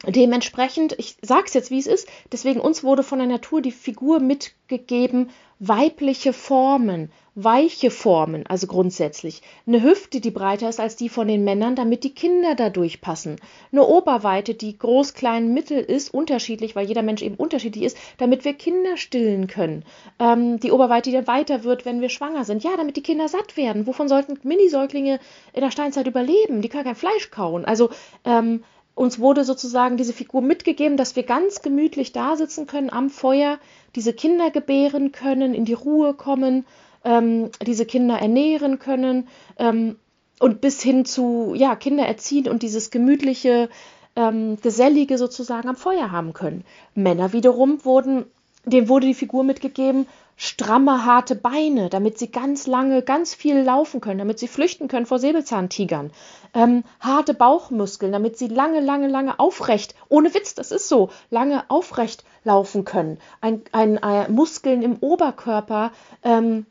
dementsprechend, 0.06 0.94
ich 0.98 1.16
sage 1.22 1.44
es 1.46 1.54
jetzt, 1.54 1.70
wie 1.70 1.78
es 1.78 1.86
ist, 1.86 2.08
deswegen 2.32 2.60
uns 2.60 2.82
wurde 2.82 3.02
von 3.02 3.18
der 3.18 3.28
Natur 3.28 3.62
die 3.62 3.72
Figur 3.72 4.20
mitgegeben, 4.20 5.30
weibliche 5.58 6.32
Formen, 6.32 7.10
weiche 7.36 7.90
Formen, 7.90 8.46
also 8.46 8.66
grundsätzlich. 8.66 9.42
Eine 9.66 9.82
Hüfte, 9.82 10.20
die 10.20 10.30
breiter 10.30 10.70
ist 10.70 10.80
als 10.80 10.96
die 10.96 11.10
von 11.10 11.28
den 11.28 11.44
Männern, 11.44 11.76
damit 11.76 12.02
die 12.02 12.14
Kinder 12.14 12.54
da 12.54 12.70
durchpassen. 12.70 13.36
Eine 13.70 13.86
Oberweite, 13.86 14.54
die 14.54 14.76
groß, 14.78 15.12
klein, 15.12 15.52
mittel 15.52 15.78
ist, 15.78 16.12
unterschiedlich, 16.14 16.74
weil 16.74 16.86
jeder 16.86 17.02
Mensch 17.02 17.20
eben 17.20 17.34
unterschiedlich 17.36 17.84
ist, 17.84 17.98
damit 18.16 18.46
wir 18.46 18.54
Kinder 18.54 18.96
stillen 18.96 19.48
können. 19.48 19.84
Ähm, 20.18 20.58
die 20.60 20.72
Oberweite, 20.72 21.10
die 21.10 21.16
dann 21.16 21.26
weiter 21.26 21.62
wird, 21.62 21.84
wenn 21.84 22.00
wir 22.00 22.08
schwanger 22.08 22.44
sind. 22.44 22.64
Ja, 22.64 22.70
damit 22.78 22.96
die 22.96 23.02
Kinder 23.02 23.28
satt 23.28 23.58
werden. 23.58 23.86
Wovon 23.86 24.08
sollten 24.08 24.38
Minisäuglinge 24.42 25.20
in 25.52 25.60
der 25.60 25.70
Steinzeit 25.70 26.06
überleben? 26.06 26.62
Die 26.62 26.70
können 26.70 26.84
kein 26.84 26.94
Fleisch 26.94 27.30
kauen. 27.30 27.66
Also, 27.66 27.90
ähm, 28.24 28.64
uns 28.94 29.18
wurde 29.18 29.44
sozusagen 29.44 29.98
diese 29.98 30.14
Figur 30.14 30.40
mitgegeben, 30.40 30.96
dass 30.96 31.16
wir 31.16 31.22
ganz 31.22 31.60
gemütlich 31.60 32.12
da 32.12 32.34
sitzen 32.34 32.66
können 32.66 32.88
am 32.88 33.10
Feuer, 33.10 33.58
diese 33.94 34.14
Kinder 34.14 34.50
gebären 34.50 35.12
können, 35.12 35.52
in 35.52 35.66
die 35.66 35.74
Ruhe 35.74 36.14
kommen 36.14 36.64
ähm, 37.06 37.50
diese 37.64 37.86
Kinder 37.86 38.18
ernähren 38.18 38.78
können 38.78 39.28
ähm, 39.58 39.96
und 40.40 40.60
bis 40.60 40.82
hin 40.82 41.04
zu 41.04 41.54
ja, 41.56 41.76
Kinder 41.76 42.04
erziehen 42.04 42.48
und 42.48 42.62
dieses 42.62 42.90
gemütliche, 42.90 43.70
ähm, 44.16 44.58
gesellige 44.60 45.16
sozusagen 45.16 45.68
am 45.68 45.76
Feuer 45.76 46.10
haben 46.10 46.32
können. 46.32 46.64
Männer 46.94 47.32
wiederum 47.32 47.84
wurden, 47.84 48.26
denen 48.64 48.88
wurde 48.88 49.06
die 49.06 49.14
Figur 49.14 49.44
mitgegeben, 49.44 50.06
stramme, 50.36 51.06
harte 51.06 51.36
Beine, 51.36 51.88
damit 51.88 52.18
sie 52.18 52.30
ganz 52.30 52.66
lange, 52.66 53.02
ganz 53.02 53.34
viel 53.34 53.60
laufen 53.60 54.00
können, 54.00 54.18
damit 54.18 54.38
sie 54.40 54.48
flüchten 54.48 54.88
können 54.88 55.06
vor 55.06 55.20
Säbelzahntigern. 55.20 56.10
Ähm, 56.54 56.82
harte 57.00 57.34
Bauchmuskeln, 57.34 58.12
damit 58.12 58.36
sie 58.36 58.48
lange, 58.48 58.80
lange, 58.80 59.08
lange 59.08 59.38
aufrecht, 59.38 59.94
ohne 60.08 60.34
Witz, 60.34 60.54
das 60.54 60.72
ist 60.72 60.88
so, 60.88 61.10
lange 61.30 61.70
aufrecht 61.70 62.24
laufen 62.42 62.84
können. 62.84 63.18
Ein, 63.40 63.62
ein, 63.72 63.98
ein 63.98 64.32
Muskeln 64.32 64.82
im 64.82 64.96
Oberkörper, 65.00 65.92
ähm, 66.22 66.66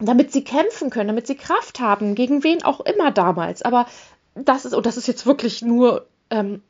damit 0.00 0.32
sie 0.32 0.44
kämpfen 0.44 0.90
können, 0.90 1.08
damit 1.08 1.26
sie 1.26 1.36
Kraft 1.36 1.80
haben, 1.80 2.14
gegen 2.14 2.44
wen 2.44 2.62
auch 2.62 2.80
immer 2.80 3.10
damals. 3.10 3.62
Aber 3.62 3.86
das 4.34 4.64
ist, 4.64 4.74
und 4.74 4.86
das 4.86 4.96
ist 4.96 5.08
jetzt 5.08 5.26
wirklich 5.26 5.62
nur, 5.62 6.06
ähm, 6.30 6.62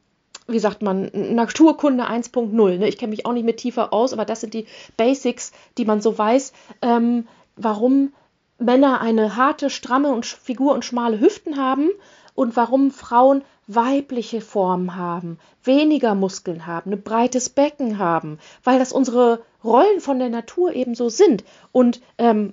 wie 0.46 0.60
sagt 0.60 0.82
man, 0.82 1.10
Naturkunde 1.12 2.08
1.0. 2.08 2.78
Ne? 2.78 2.88
Ich 2.88 2.98
kenne 2.98 3.10
mich 3.10 3.26
auch 3.26 3.32
nicht 3.32 3.44
mehr 3.44 3.56
tiefer 3.56 3.92
aus, 3.92 4.12
aber 4.12 4.24
das 4.24 4.40
sind 4.40 4.54
die 4.54 4.66
Basics, 4.96 5.52
die 5.76 5.84
man 5.84 6.00
so 6.00 6.16
weiß, 6.16 6.52
ähm, 6.82 7.26
warum 7.56 8.12
Männer 8.58 9.00
eine 9.00 9.36
harte, 9.36 9.70
stramme 9.70 10.12
und 10.12 10.24
Figur 10.24 10.72
und 10.72 10.84
schmale 10.84 11.20
Hüften 11.20 11.56
haben 11.56 11.90
und 12.34 12.56
warum 12.56 12.90
Frauen 12.90 13.42
weibliche 13.66 14.40
Formen 14.40 14.94
haben, 14.94 15.38
weniger 15.64 16.14
Muskeln 16.14 16.66
haben, 16.66 16.92
ein 16.92 17.02
breites 17.02 17.50
Becken 17.50 17.98
haben, 17.98 18.38
weil 18.62 18.78
das 18.78 18.92
unsere 18.92 19.42
Rollen 19.64 20.00
von 20.00 20.20
der 20.20 20.28
Natur 20.28 20.72
eben 20.72 20.94
so 20.94 21.08
sind. 21.08 21.42
Und 21.72 22.00
ähm, 22.18 22.52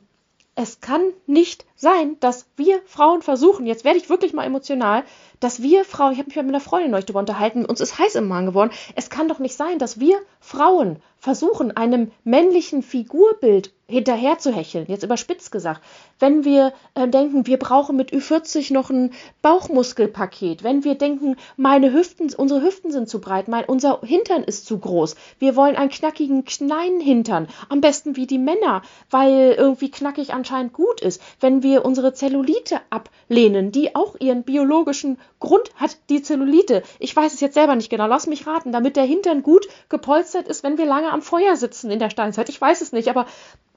es 0.55 0.79
kann 0.81 1.01
nicht 1.25 1.65
sein, 1.83 2.17
dass 2.19 2.47
wir 2.55 2.81
Frauen 2.85 3.21
versuchen, 3.21 3.67
jetzt 3.67 3.85
werde 3.85 3.99
ich 3.99 4.09
wirklich 4.09 4.33
mal 4.33 4.45
emotional, 4.45 5.03
dass 5.39 5.61
wir 5.61 5.85
Frauen, 5.85 6.13
ich 6.13 6.17
habe 6.19 6.29
mich 6.29 6.35
mit 6.37 6.47
einer 6.47 6.59
Freundin 6.59 6.91
neulich 6.91 7.05
darüber 7.05 7.19
unterhalten, 7.19 7.65
uns 7.65 7.81
ist 7.81 7.99
heiß 7.99 8.15
im 8.15 8.27
Magen 8.27 8.47
geworden, 8.47 8.71
es 8.95 9.11
kann 9.11 9.27
doch 9.27 9.39
nicht 9.39 9.55
sein, 9.55 9.77
dass 9.77 9.99
wir 9.99 10.17
Frauen 10.39 10.97
versuchen, 11.19 11.75
einem 11.75 12.11
männlichen 12.25 12.83
Figurbild 12.83 13.71
hinterher 13.87 14.39
zu 14.39 14.53
hecheln, 14.53 14.85
jetzt 14.87 15.03
überspitzt 15.03 15.51
gesagt. 15.51 15.81
Wenn 16.19 16.43
wir 16.43 16.73
äh, 16.95 17.07
denken, 17.07 17.47
wir 17.47 17.57
brauchen 17.57 17.95
mit 17.95 18.11
Ü40 18.11 18.73
noch 18.73 18.89
ein 18.89 19.11
Bauchmuskelpaket, 19.41 20.63
wenn 20.63 20.83
wir 20.83 20.95
denken, 20.95 21.35
meine 21.57 21.93
Hüften, 21.93 22.33
unsere 22.35 22.61
Hüften 22.61 22.91
sind 22.91 23.07
zu 23.07 23.19
breit, 23.21 23.47
mein, 23.47 23.65
unser 23.65 24.01
Hintern 24.01 24.43
ist 24.43 24.65
zu 24.65 24.79
groß, 24.79 25.15
wir 25.39 25.55
wollen 25.55 25.75
einen 25.75 25.89
knackigen, 25.89 26.43
kleinen 26.45 27.01
Hintern, 27.01 27.47
am 27.69 27.81
besten 27.81 28.15
wie 28.15 28.27
die 28.27 28.39
Männer, 28.39 28.81
weil 29.09 29.55
irgendwie 29.57 29.91
knackig 29.91 30.33
anscheinend 30.33 30.73
gut 30.73 31.01
ist. 31.01 31.21
Wenn 31.39 31.63
wir 31.63 31.72
unsere 31.81 32.13
Zellulite 32.13 32.79
ablehnen, 32.89 33.71
die 33.71 33.95
auch 33.95 34.15
ihren 34.19 34.43
biologischen 34.43 35.17
Grund 35.39 35.69
hat, 35.75 35.97
die 36.09 36.21
Zellulite. 36.21 36.83
Ich 36.99 37.15
weiß 37.15 37.33
es 37.33 37.41
jetzt 37.41 37.55
selber 37.55 37.75
nicht 37.75 37.89
genau, 37.89 38.07
lass 38.07 38.27
mich 38.27 38.45
raten, 38.45 38.71
damit 38.71 38.95
der 38.95 39.03
Hintern 39.03 39.43
gut 39.43 39.67
gepolstert 39.89 40.47
ist, 40.47 40.63
wenn 40.63 40.77
wir 40.77 40.86
lange 40.86 41.12
am 41.12 41.21
Feuer 41.21 41.55
sitzen 41.55 41.91
in 41.91 41.99
der 41.99 42.09
Steinzeit. 42.09 42.49
Ich 42.49 42.62
weiß 42.62 42.81
es 42.81 42.91
nicht, 42.91 43.09
aber 43.09 43.25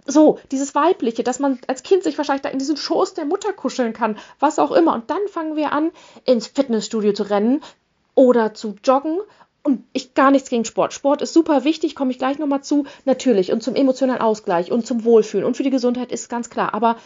so, 0.06 0.38
dieses 0.52 0.74
Weibliche, 0.74 1.22
dass 1.24 1.38
man 1.38 1.58
als 1.66 1.82
Kind 1.82 2.04
sich 2.04 2.16
wahrscheinlich 2.16 2.42
da 2.42 2.48
in 2.48 2.58
diesen 2.58 2.76
Schoß 2.76 3.14
der 3.14 3.24
Mutter 3.24 3.52
kuscheln 3.52 3.92
kann, 3.92 4.16
was 4.38 4.58
auch 4.58 4.70
immer. 4.70 4.94
Und 4.94 5.10
dann 5.10 5.26
fangen 5.28 5.56
wir 5.56 5.72
an, 5.72 5.90
ins 6.24 6.46
Fitnessstudio 6.46 7.12
zu 7.12 7.24
rennen 7.24 7.62
oder 8.14 8.54
zu 8.54 8.76
joggen. 8.84 9.18
Und 9.62 9.82
ich 9.92 10.14
gar 10.14 10.30
nichts 10.30 10.48
gegen 10.48 10.64
Sport. 10.64 10.92
Sport 10.92 11.22
ist 11.22 11.34
super 11.34 11.64
wichtig, 11.64 11.96
komme 11.96 12.12
ich 12.12 12.18
gleich 12.18 12.38
nochmal 12.38 12.62
zu. 12.62 12.86
Natürlich. 13.04 13.50
Und 13.50 13.64
zum 13.64 13.74
emotionalen 13.74 14.22
Ausgleich 14.22 14.70
und 14.70 14.86
zum 14.86 15.02
Wohlfühlen 15.02 15.44
und 15.44 15.56
für 15.56 15.64
die 15.64 15.70
Gesundheit 15.70 16.12
ist 16.12 16.28
ganz 16.28 16.50
klar. 16.50 16.72
Aber 16.72 16.96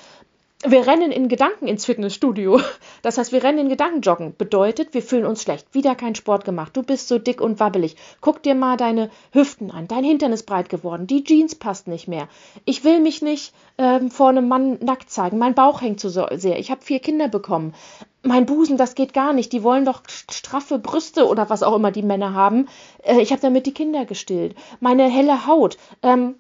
wir 0.67 0.87
rennen 0.87 1.11
in 1.11 1.29
Gedanken 1.29 1.67
ins 1.67 1.87
Fitnessstudio. 1.87 2.61
Das 3.03 3.17
heißt, 3.17 3.33
wir 3.33 3.43
rennen 3.43 3.61
in 3.61 3.69
Gedanken 3.71 4.03
joggen. 4.03 4.35
Bedeutet, 4.37 4.93
wir 4.93 5.01
fühlen 5.01 5.25
uns 5.25 5.43
schlecht. 5.43 5.67
Wieder 5.73 5.95
kein 5.95 6.15
Sport 6.15 6.45
gemacht. 6.45 6.77
Du 6.77 6.83
bist 6.83 7.09
so 7.09 7.19
dick 7.19 7.41
und 7.41 7.59
wabbelig. 7.59 7.97
Guck 8.21 8.43
dir 8.43 8.55
mal 8.55 8.77
deine 8.77 9.11
Hüften 9.33 9.71
an. 9.71 9.89
Dein 9.89 10.05
Hintern 10.05 10.35
ist 10.35 10.45
breit 10.45 10.69
geworden. 10.69 11.07
Die 11.07 11.25
Jeans 11.25 11.55
passt 11.55 11.89
nicht 11.89 12.09
mehr. 12.09 12.29
Ich 12.67 12.85
will 12.85 13.01
mich 13.01 13.23
nicht 13.23 13.55
ähm, 13.79 14.11
vor 14.11 14.29
einem 14.29 14.49
Mann 14.49 14.79
nackt 14.83 15.11
zeigen. 15.11 15.39
Mein 15.39 15.55
Bauch 15.55 15.81
hängt 15.81 15.99
zu 15.99 16.11
so 16.11 16.27
sehr. 16.33 16.59
Ich 16.59 16.71
habe 16.71 16.83
vier 16.83 16.99
Kinder 16.99 17.29
bekommen. 17.29 17.75
Mein 18.23 18.45
Busen, 18.45 18.77
das 18.77 18.95
geht 18.95 19.15
gar 19.15 19.33
nicht. 19.33 19.55
Die 19.55 19.63
wollen 19.63 19.87
doch 19.87 20.03
straffe 20.09 20.79
Brüste 20.79 21.27
oder 21.27 21.49
was 21.49 21.63
auch 21.63 21.75
immer 21.75 21.91
die 21.91 22.03
Männer 22.03 22.35
haben. 22.35 22.69
Äh, 23.03 23.23
ich 23.23 23.33
habe 23.33 23.41
damit 23.41 23.65
die 23.65 23.75
Kinder 23.75 24.05
gestillt. 24.05 24.55
Meine 24.81 25.05
helle 25.05 25.47
Haut. 25.47 25.79
Ähm, 26.03 26.35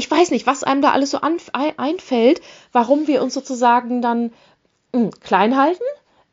ich 0.00 0.10
weiß 0.10 0.30
nicht, 0.30 0.46
was 0.46 0.64
einem 0.64 0.80
da 0.80 0.92
alles 0.92 1.10
so 1.10 1.18
einfällt, 1.20 2.40
warum 2.72 3.06
wir 3.06 3.22
uns 3.22 3.34
sozusagen 3.34 4.00
dann 4.00 4.32
mh, 4.94 4.98
hm, 4.98 5.10
klein 5.20 5.58
halten, 5.58 5.84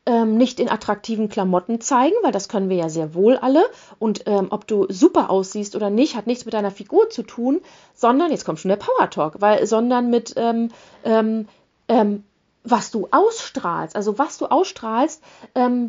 ähm, 0.06 0.38
nicht 0.38 0.58
in 0.58 0.70
attraktiven 0.70 1.28
Klamotten 1.28 1.82
zeigen, 1.82 2.14
weil 2.22 2.32
das 2.32 2.48
können 2.48 2.70
wir 2.70 2.78
ja 2.78 2.88
sehr 2.88 3.12
wohl 3.12 3.36
alle. 3.36 3.62
Und 3.98 4.22
ähm, 4.24 4.46
ob 4.48 4.66
du 4.66 4.86
super 4.88 5.28
aussiehst 5.28 5.76
oder 5.76 5.90
nicht, 5.90 6.16
hat 6.16 6.26
nichts 6.26 6.46
mit 6.46 6.54
deiner 6.54 6.70
Figur 6.70 7.10
zu 7.10 7.22
tun, 7.22 7.60
sondern, 7.92 8.30
jetzt 8.30 8.46
kommt 8.46 8.58
schon 8.58 8.70
der 8.70 8.76
Power 8.76 9.10
Talk, 9.10 9.42
weil, 9.42 9.66
sondern 9.66 10.08
mit, 10.08 10.32
ähm, 10.36 10.70
ähm, 11.04 11.46
ähm 11.88 12.24
was 12.64 12.90
du 12.90 13.08
ausstrahlst, 13.10 13.96
also 13.96 14.18
was 14.18 14.36
du 14.36 14.44
ausstrahlst, 14.44 15.22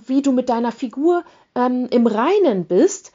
wie 0.05 0.21
du 0.21 0.31
mit 0.31 0.47
deiner 0.47 0.71
Figur 0.71 1.25
im 1.53 2.07
Reinen 2.07 2.65
bist. 2.65 3.11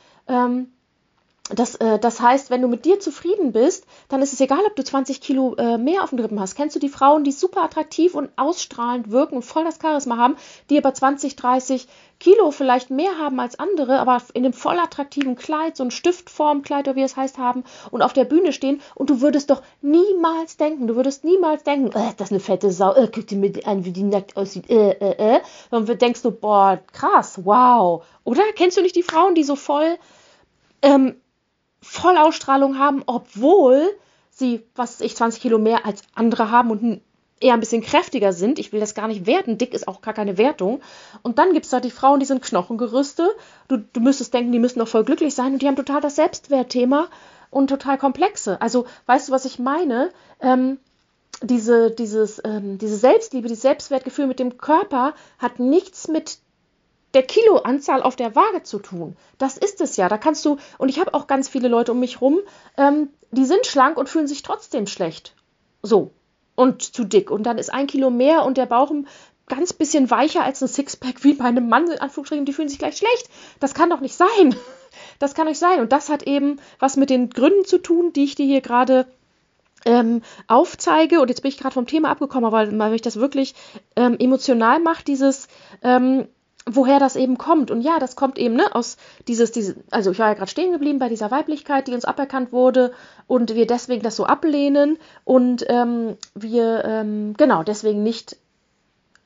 Das, 1.50 1.74
äh, 1.74 1.98
das 1.98 2.22
heißt, 2.22 2.48
wenn 2.48 2.62
du 2.62 2.68
mit 2.68 2.86
dir 2.86 3.00
zufrieden 3.00 3.52
bist, 3.52 3.84
dann 4.08 4.22
ist 4.22 4.32
es 4.32 4.40
egal, 4.40 4.60
ob 4.66 4.76
du 4.76 4.82
20 4.82 5.20
Kilo 5.20 5.54
äh, 5.56 5.76
mehr 5.76 6.02
auf 6.02 6.08
dem 6.08 6.18
Rippen 6.18 6.40
hast. 6.40 6.54
Kennst 6.54 6.74
du 6.74 6.80
die 6.80 6.88
Frauen, 6.88 7.22
die 7.22 7.32
super 7.32 7.62
attraktiv 7.62 8.14
und 8.14 8.30
ausstrahlend 8.36 9.10
wirken 9.10 9.36
und 9.36 9.42
voll 9.42 9.62
das 9.62 9.78
Charisma 9.80 10.16
haben, 10.16 10.36
die 10.70 10.78
aber 10.78 10.94
20, 10.94 11.36
30 11.36 11.86
Kilo 12.18 12.50
vielleicht 12.50 12.88
mehr 12.88 13.18
haben 13.18 13.38
als 13.40 13.58
andere, 13.58 13.98
aber 13.98 14.22
in 14.32 14.46
einem 14.46 14.54
voll 14.54 14.78
attraktiven 14.78 15.36
Kleid, 15.36 15.76
so 15.76 15.84
ein 15.84 15.90
Stiftformkleid 15.90 16.88
oder 16.88 16.96
wie 16.96 17.02
es 17.02 17.16
heißt, 17.16 17.36
haben 17.36 17.64
und 17.90 18.00
auf 18.00 18.14
der 18.14 18.24
Bühne 18.24 18.54
stehen 18.54 18.80
und 18.94 19.10
du 19.10 19.20
würdest 19.20 19.50
doch 19.50 19.60
niemals 19.82 20.56
denken, 20.56 20.86
du 20.86 20.96
würdest 20.96 21.24
niemals 21.24 21.62
denken, 21.62 21.88
äh, 21.88 22.14
das 22.16 22.28
ist 22.28 22.32
eine 22.32 22.40
fette 22.40 22.72
Sau, 22.72 22.94
äh, 22.94 23.10
guck 23.14 23.26
dir 23.26 23.36
mit 23.36 23.66
an, 23.66 23.84
wie 23.84 23.92
die 23.92 24.04
nackt 24.04 24.38
aussieht, 24.38 24.70
äh, 24.70 24.92
äh, 24.92 25.36
äh. 25.36 25.40
Und 25.70 26.00
denkst 26.00 26.22
du, 26.22 26.30
boah, 26.30 26.80
krass, 26.92 27.40
wow. 27.44 28.02
Oder 28.22 28.44
kennst 28.56 28.78
du 28.78 28.82
nicht 28.82 28.96
die 28.96 29.02
Frauen, 29.02 29.34
die 29.34 29.44
so 29.44 29.56
voll 29.56 29.98
ähm, 30.80 31.16
Vollausstrahlung 31.84 32.78
haben, 32.78 33.02
obwohl 33.06 33.88
sie, 34.30 34.64
was 34.74 35.00
ich, 35.00 35.16
20 35.16 35.40
Kilo 35.40 35.58
mehr 35.58 35.86
als 35.86 36.02
andere 36.14 36.50
haben 36.50 36.70
und 36.70 37.00
eher 37.40 37.54
ein 37.54 37.60
bisschen 37.60 37.82
kräftiger 37.82 38.32
sind. 38.32 38.58
Ich 38.58 38.72
will 38.72 38.80
das 38.80 38.94
gar 38.94 39.08
nicht 39.08 39.26
werten. 39.26 39.58
Dick 39.58 39.74
ist 39.74 39.86
auch 39.86 40.00
gar 40.00 40.14
keine 40.14 40.38
Wertung. 40.38 40.80
Und 41.22 41.38
dann 41.38 41.52
gibt 41.52 41.66
es 41.66 41.70
da 41.70 41.80
die 41.80 41.90
Frauen, 41.90 42.20
die 42.20 42.26
sind 42.26 42.42
Knochengerüste. 42.42 43.28
Du, 43.68 43.76
du 43.76 44.00
müsstest 44.00 44.32
denken, 44.34 44.52
die 44.52 44.58
müssen 44.58 44.78
doch 44.78 44.88
voll 44.88 45.04
glücklich 45.04 45.34
sein 45.34 45.52
und 45.52 45.62
die 45.62 45.66
haben 45.66 45.76
total 45.76 46.00
das 46.00 46.16
Selbstwertthema 46.16 47.08
und 47.50 47.68
total 47.68 47.98
komplexe. 47.98 48.60
Also, 48.60 48.86
weißt 49.06 49.28
du, 49.28 49.32
was 49.32 49.44
ich 49.44 49.58
meine? 49.58 50.10
Ähm, 50.40 50.78
diese, 51.42 51.90
dieses, 51.90 52.40
ähm, 52.44 52.78
diese 52.78 52.96
Selbstliebe, 52.96 53.48
dieses 53.48 53.62
Selbstwertgefühl 53.62 54.26
mit 54.26 54.38
dem 54.38 54.56
Körper 54.56 55.14
hat 55.38 55.58
nichts 55.58 56.08
mit 56.08 56.38
der 57.14 57.22
Kiloanzahl 57.22 58.02
auf 58.02 58.16
der 58.16 58.34
Waage 58.34 58.62
zu 58.62 58.78
tun. 58.78 59.16
Das 59.38 59.56
ist 59.56 59.80
es 59.80 59.96
ja. 59.96 60.08
Da 60.08 60.18
kannst 60.18 60.44
du, 60.44 60.58
und 60.78 60.88
ich 60.88 60.98
habe 60.98 61.14
auch 61.14 61.26
ganz 61.26 61.48
viele 61.48 61.68
Leute 61.68 61.92
um 61.92 62.00
mich 62.00 62.20
rum, 62.20 62.40
ähm, 62.76 63.08
die 63.30 63.44
sind 63.44 63.66
schlank 63.66 63.96
und 63.96 64.08
fühlen 64.08 64.26
sich 64.26 64.42
trotzdem 64.42 64.86
schlecht. 64.86 65.34
So. 65.82 66.10
Und 66.56 66.82
zu 66.82 67.04
dick. 67.04 67.30
Und 67.30 67.44
dann 67.44 67.58
ist 67.58 67.72
ein 67.72 67.86
Kilo 67.86 68.10
mehr 68.10 68.44
und 68.44 68.56
der 68.56 68.66
Bauch 68.66 68.90
ein 68.90 69.08
ganz 69.46 69.72
bisschen 69.72 70.10
weicher 70.10 70.42
als 70.42 70.62
ein 70.62 70.68
Sixpack 70.68 71.22
wie 71.24 71.34
bei 71.34 71.44
einem 71.44 71.68
Mann, 71.68 71.90
in 71.90 71.98
Anführungsstrichen, 71.98 72.46
die 72.46 72.52
fühlen 72.52 72.68
sich 72.68 72.78
gleich 72.78 72.96
schlecht. 72.96 73.28
Das 73.60 73.74
kann 73.74 73.90
doch 73.90 74.00
nicht 74.00 74.14
sein. 74.14 74.54
Das 75.18 75.34
kann 75.34 75.48
nicht 75.48 75.58
sein. 75.58 75.80
Und 75.80 75.90
das 75.90 76.08
hat 76.08 76.22
eben 76.22 76.60
was 76.78 76.96
mit 76.96 77.10
den 77.10 77.28
Gründen 77.28 77.64
zu 77.64 77.78
tun, 77.78 78.12
die 78.12 78.24
ich 78.24 78.36
dir 78.36 78.46
hier 78.46 78.60
gerade 78.60 79.06
ähm, 79.84 80.22
aufzeige, 80.46 81.20
und 81.20 81.28
jetzt 81.28 81.42
bin 81.42 81.48
ich 81.48 81.58
gerade 81.58 81.74
vom 81.74 81.86
Thema 81.86 82.10
abgekommen, 82.10 82.52
weil, 82.52 82.78
weil 82.78 82.90
mich 82.90 83.02
das 83.02 83.16
wirklich 83.16 83.54
ähm, 83.96 84.16
emotional 84.18 84.78
macht, 84.80 85.08
dieses, 85.08 85.48
ähm, 85.82 86.28
woher 86.66 86.98
das 86.98 87.16
eben 87.16 87.38
kommt. 87.38 87.70
Und 87.70 87.82
ja, 87.82 87.98
das 87.98 88.16
kommt 88.16 88.38
eben 88.38 88.54
ne, 88.54 88.74
aus 88.74 88.96
dieses, 89.28 89.52
diese, 89.52 89.76
also 89.90 90.10
ich 90.12 90.18
war 90.18 90.28
ja 90.28 90.34
gerade 90.34 90.50
stehen 90.50 90.72
geblieben 90.72 90.98
bei 90.98 91.08
dieser 91.08 91.30
Weiblichkeit, 91.30 91.88
die 91.88 91.94
uns 91.94 92.04
aberkannt 92.04 92.52
wurde 92.52 92.92
und 93.26 93.54
wir 93.54 93.66
deswegen 93.66 94.02
das 94.02 94.16
so 94.16 94.24
ablehnen 94.24 94.98
und 95.24 95.64
ähm, 95.68 96.16
wir 96.34 96.84
ähm, 96.84 97.34
genau 97.36 97.62
deswegen 97.62 98.02
nicht 98.02 98.36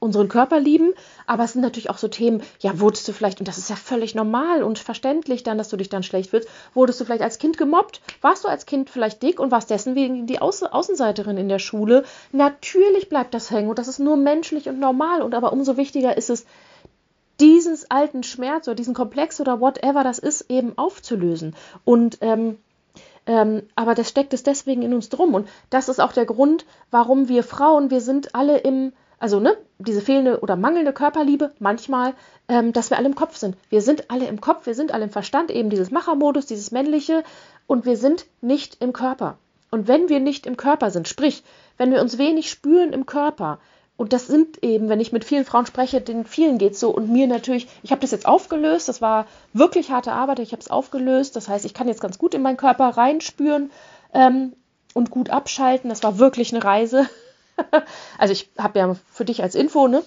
unseren 0.01 0.29
Körper 0.29 0.61
lieben, 0.61 0.93
aber 1.27 1.45
es 1.45 1.55
sind 1.55 1.63
natürlich 1.63 1.91
auch 1.91 1.99
so 1.99 2.07
Themen, 2.07 2.43
ja, 2.61 2.79
wurdest 2.79 3.09
du 3.09 3.13
vielleicht, 3.13 3.41
und 3.41 3.49
das 3.49 3.59
ist 3.59 3.69
ja 3.69 3.77
völlig 3.77 4.15
normal 4.15 4.63
und 4.63 4.79
verständlich 4.79 5.43
dann, 5.43 5.59
dass 5.59 5.71
du 5.71 5.77
dich 5.77 5.89
dann 5.89 6.05
schlecht 6.05 6.31
fühlst, 6.31 6.49
wurdest 6.73 7.01
du 7.01 7.05
vielleicht 7.05 7.23
als 7.23 7.39
Kind 7.39 7.59
gemobbt, 7.59 8.01
warst 8.21 8.45
du 8.45 8.49
als 8.49 8.65
Kind 8.65 8.91
vielleicht 8.91 9.23
dick 9.23 9.41
und 9.41 9.51
warst 9.51 9.71
deswegen 9.71 10.27
die 10.27 10.41
Außen 10.41 10.69
Außenseiterin 10.69 11.37
in 11.37 11.49
der 11.49 11.59
Schule, 11.59 12.05
natürlich 12.31 13.09
bleibt 13.09 13.35
das 13.35 13.51
hängen 13.51 13.69
und 13.69 13.79
das 13.79 13.89
ist 13.89 13.99
nur 13.99 14.17
menschlich 14.17 14.69
und 14.69 14.79
normal 14.79 15.21
und 15.21 15.35
aber 15.35 15.53
umso 15.53 15.77
wichtiger 15.77 16.17
ist 16.17 16.31
es, 16.31 16.47
dieses 17.41 17.91
alten 17.91 18.23
Schmerz 18.23 18.67
oder 18.67 18.75
diesen 18.75 18.95
Komplex 18.95 19.41
oder 19.41 19.61
whatever 19.61 20.05
das 20.05 20.19
ist, 20.19 20.51
eben 20.51 20.77
aufzulösen. 20.77 21.55
Und 21.85 22.19
ähm, 22.21 22.59
ähm, 23.29 23.63
aber 23.77 23.95
das 23.95 24.09
steckt 24.09 24.33
es 24.33 24.43
deswegen 24.43 24.83
in 24.83 24.95
uns 24.95 25.11
drum. 25.11 25.35
Und 25.35 25.49
das 25.69 25.89
ist 25.89 26.01
auch 26.01 26.13
der 26.13 26.25
Grund, 26.25 26.65
warum 26.91 27.29
wir 27.29 27.45
Frauen, 27.45 27.91
wir 27.91 28.01
sind 28.01 28.35
alle 28.35 28.57
im, 28.59 28.93
also 29.19 29.39
ne, 29.39 29.57
diese 29.79 30.01
fehlende 30.01 30.41
oder 30.41 30.57
mangelnde 30.57 30.95
Körperliebe, 30.95 31.53
manchmal, 31.59 32.15
ähm, 32.49 32.73
dass 32.73 32.89
wir 32.89 32.97
alle 32.97 33.07
im 33.07 33.15
Kopf 33.15 33.37
sind. 33.37 33.57
Wir 33.69 33.83
sind 33.83 34.11
alle 34.11 34.27
im 34.27 34.41
Kopf, 34.41 34.65
wir 34.65 34.75
sind 34.75 34.93
alle 34.93 35.05
im 35.05 35.11
Verstand, 35.11 35.51
eben 35.51 35.69
dieses 35.69 35.91
Machermodus, 35.91 36.47
dieses 36.47 36.71
männliche, 36.71 37.23
und 37.67 37.85
wir 37.85 37.99
sind 37.99 38.25
nicht 38.41 38.83
im 38.83 38.95
Körper. 38.95 39.37
Und 39.71 39.87
wenn 39.87 40.09
wir 40.09 40.21
nicht 40.21 40.47
im 40.47 40.57
Körper 40.57 40.91
sind, 40.91 41.07
sprich, 41.07 41.45
wenn 41.77 41.93
wir 41.93 42.01
uns 42.01 42.17
wenig 42.17 42.49
spüren 42.49 42.95
im 42.95 43.05
Körper, 43.05 43.59
und 43.99 44.13
das 44.13 44.29
sind 44.29 44.63
eben, 44.63 44.89
wenn 44.89 45.01
ich 45.01 45.11
mit 45.11 45.25
vielen 45.25 45.45
Frauen 45.45 45.67
spreche, 45.67 46.01
den 46.01 46.25
vielen 46.25 46.57
geht 46.57 46.79
so 46.79 46.91
und 46.91 47.11
mir 47.11 47.27
natürlich, 47.27 47.67
ich 47.83 47.91
habe 47.91 48.01
das 48.01 48.13
jetzt 48.13 48.27
aufgelöst, 48.27 48.89
das 48.89 49.03
war 49.03 49.27
wirklich 49.53 49.91
harte 49.91 50.13
Arbeit, 50.13 50.39
ich 50.39 50.53
habe 50.53 50.61
es 50.61 50.71
aufgelöst, 50.71 51.35
das 51.35 51.49
heißt, 51.49 51.65
ich 51.65 51.75
kann 51.75 51.89
jetzt 51.89 52.01
ganz 52.01 52.17
gut 52.17 52.33
in 52.33 52.41
meinen 52.41 52.57
Körper 52.57 52.91
reinspüren 52.91 53.73
ähm, 54.15 54.53
und 54.95 55.11
gut 55.11 55.31
abschalten, 55.31 55.91
das 55.91 56.05
war 56.05 56.21
wirklich 56.21 56.55
eine 56.55 56.63
Reise. 56.63 57.09
also 58.19 58.33
ich 58.33 58.49
habe 58.57 58.79
ja 58.79 58.95
für 59.11 59.25
dich 59.25 59.43
als 59.43 59.57
Info, 59.57 59.89
ne, 59.89 60.05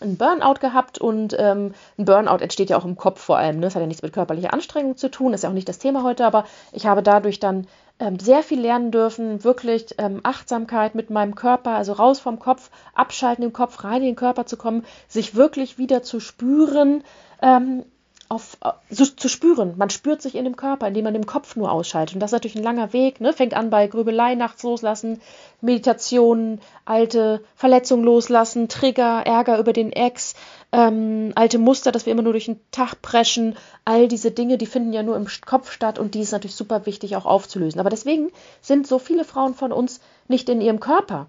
einen 0.00 0.16
Burnout 0.16 0.60
gehabt 0.60 0.98
und 0.98 1.34
ähm, 1.36 1.74
ein 1.98 2.04
Burnout 2.04 2.42
entsteht 2.42 2.70
ja 2.70 2.78
auch 2.78 2.84
im 2.84 2.96
Kopf 2.96 3.20
vor 3.20 3.38
allem. 3.38 3.56
Ne? 3.56 3.62
Das 3.62 3.74
hat 3.74 3.82
ja 3.82 3.88
nichts 3.88 4.02
mit 4.02 4.12
körperlicher 4.12 4.52
Anstrengung 4.52 4.96
zu 4.96 5.10
tun, 5.10 5.32
ist 5.32 5.42
ja 5.42 5.48
auch 5.48 5.54
nicht 5.54 5.68
das 5.68 5.78
Thema 5.78 6.04
heute, 6.04 6.24
aber 6.24 6.44
ich 6.70 6.86
habe 6.86 7.02
dadurch 7.02 7.40
dann 7.40 7.66
ähm, 7.98 8.18
sehr 8.18 8.42
viel 8.42 8.60
lernen 8.60 8.90
dürfen, 8.90 9.42
wirklich 9.44 9.94
ähm, 9.98 10.20
Achtsamkeit 10.22 10.94
mit 10.94 11.10
meinem 11.10 11.34
Körper, 11.34 11.70
also 11.70 11.92
raus 11.92 12.20
vom 12.20 12.38
Kopf, 12.38 12.70
abschalten 12.94 13.44
im 13.44 13.52
Kopf, 13.52 13.84
rein 13.84 14.02
in 14.02 14.08
den 14.08 14.16
Körper 14.16 14.46
zu 14.46 14.56
kommen, 14.56 14.84
sich 15.08 15.34
wirklich 15.34 15.78
wieder 15.78 16.02
zu 16.02 16.20
spüren, 16.20 17.04
ähm, 17.40 17.84
auf, 18.28 18.58
so, 18.90 19.04
zu 19.04 19.28
spüren. 19.28 19.74
Man 19.76 19.90
spürt 19.90 20.20
sich 20.20 20.34
in 20.34 20.44
dem 20.44 20.56
Körper, 20.56 20.88
indem 20.88 21.04
man 21.04 21.14
den 21.14 21.26
Kopf 21.26 21.54
nur 21.56 21.70
ausschaltet. 21.70 22.14
Und 22.14 22.20
das 22.20 22.30
ist 22.30 22.34
natürlich 22.34 22.56
ein 22.56 22.64
langer 22.64 22.92
Weg. 22.92 23.20
Ne? 23.20 23.32
Fängt 23.32 23.54
an 23.54 23.70
bei 23.70 23.86
Grübelei 23.86 24.34
nachts 24.34 24.62
loslassen, 24.62 25.20
Meditation, 25.60 26.60
alte 26.84 27.42
Verletzungen 27.54 28.04
loslassen, 28.04 28.68
Trigger, 28.68 29.22
Ärger 29.24 29.58
über 29.58 29.72
den 29.72 29.92
Ex, 29.92 30.34
ähm, 30.72 31.32
alte 31.34 31.58
Muster, 31.58 31.92
dass 31.92 32.06
wir 32.06 32.12
immer 32.12 32.22
nur 32.22 32.32
durch 32.32 32.46
den 32.46 32.60
Tag 32.70 33.00
preschen. 33.02 33.56
All 33.84 34.08
diese 34.08 34.30
Dinge, 34.30 34.58
die 34.58 34.66
finden 34.66 34.92
ja 34.92 35.02
nur 35.02 35.16
im 35.16 35.26
Kopf 35.44 35.70
statt 35.70 35.98
und 35.98 36.14
die 36.14 36.20
ist 36.20 36.32
natürlich 36.32 36.56
super 36.56 36.86
wichtig 36.86 37.16
auch 37.16 37.26
aufzulösen. 37.26 37.80
Aber 37.80 37.90
deswegen 37.90 38.30
sind 38.60 38.86
so 38.86 38.98
viele 38.98 39.24
Frauen 39.24 39.54
von 39.54 39.72
uns 39.72 40.00
nicht 40.28 40.48
in 40.48 40.60
ihrem 40.60 40.80
Körper. 40.80 41.28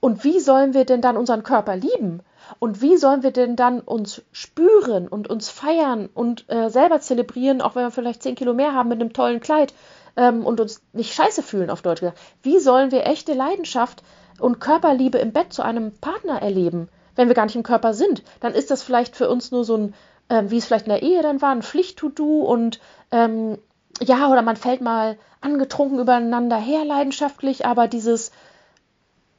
Und 0.00 0.24
wie 0.24 0.40
sollen 0.40 0.74
wir 0.74 0.84
denn 0.84 1.00
dann 1.00 1.16
unseren 1.16 1.42
Körper 1.42 1.76
lieben? 1.76 2.20
Und 2.58 2.82
wie 2.82 2.96
sollen 2.96 3.22
wir 3.22 3.30
denn 3.30 3.56
dann 3.56 3.80
uns 3.80 4.22
spüren 4.32 5.08
und 5.08 5.28
uns 5.28 5.48
feiern 5.48 6.08
und 6.12 6.44
äh, 6.48 6.70
selber 6.70 7.00
zelebrieren, 7.00 7.62
auch 7.62 7.74
wenn 7.74 7.84
wir 7.84 7.90
vielleicht 7.90 8.22
10 8.22 8.34
Kilo 8.34 8.52
mehr 8.54 8.74
haben 8.74 8.88
mit 8.88 9.00
einem 9.00 9.12
tollen 9.12 9.40
Kleid 9.40 9.74
ähm, 10.16 10.44
und 10.44 10.60
uns 10.60 10.82
nicht 10.92 11.14
scheiße 11.14 11.42
fühlen, 11.42 11.70
auf 11.70 11.82
Deutsch 11.82 12.00
gesagt? 12.00 12.18
Wie 12.42 12.58
sollen 12.58 12.90
wir 12.90 13.06
echte 13.06 13.32
Leidenschaft 13.34 14.02
und 14.38 14.60
Körperliebe 14.60 15.18
im 15.18 15.32
Bett 15.32 15.52
zu 15.52 15.62
einem 15.62 15.92
Partner 15.98 16.42
erleben, 16.42 16.88
wenn 17.14 17.28
wir 17.28 17.34
gar 17.34 17.46
nicht 17.46 17.56
im 17.56 17.62
Körper 17.62 17.94
sind? 17.94 18.22
Dann 18.40 18.54
ist 18.54 18.70
das 18.70 18.82
vielleicht 18.82 19.16
für 19.16 19.28
uns 19.28 19.50
nur 19.50 19.64
so 19.64 19.76
ein, 19.76 19.94
äh, 20.28 20.44
wie 20.46 20.58
es 20.58 20.66
vielleicht 20.66 20.86
in 20.86 20.92
der 20.92 21.02
Ehe 21.02 21.22
dann 21.22 21.42
war, 21.42 21.50
ein 21.50 21.62
Pflicht-to-do 21.62 22.42
und 22.42 22.80
ähm, 23.10 23.58
ja, 24.00 24.28
oder 24.28 24.42
man 24.42 24.56
fällt 24.56 24.80
mal 24.80 25.18
angetrunken 25.40 25.98
übereinander 25.98 26.56
her, 26.56 26.84
leidenschaftlich, 26.84 27.66
aber 27.66 27.88
dieses 27.88 28.32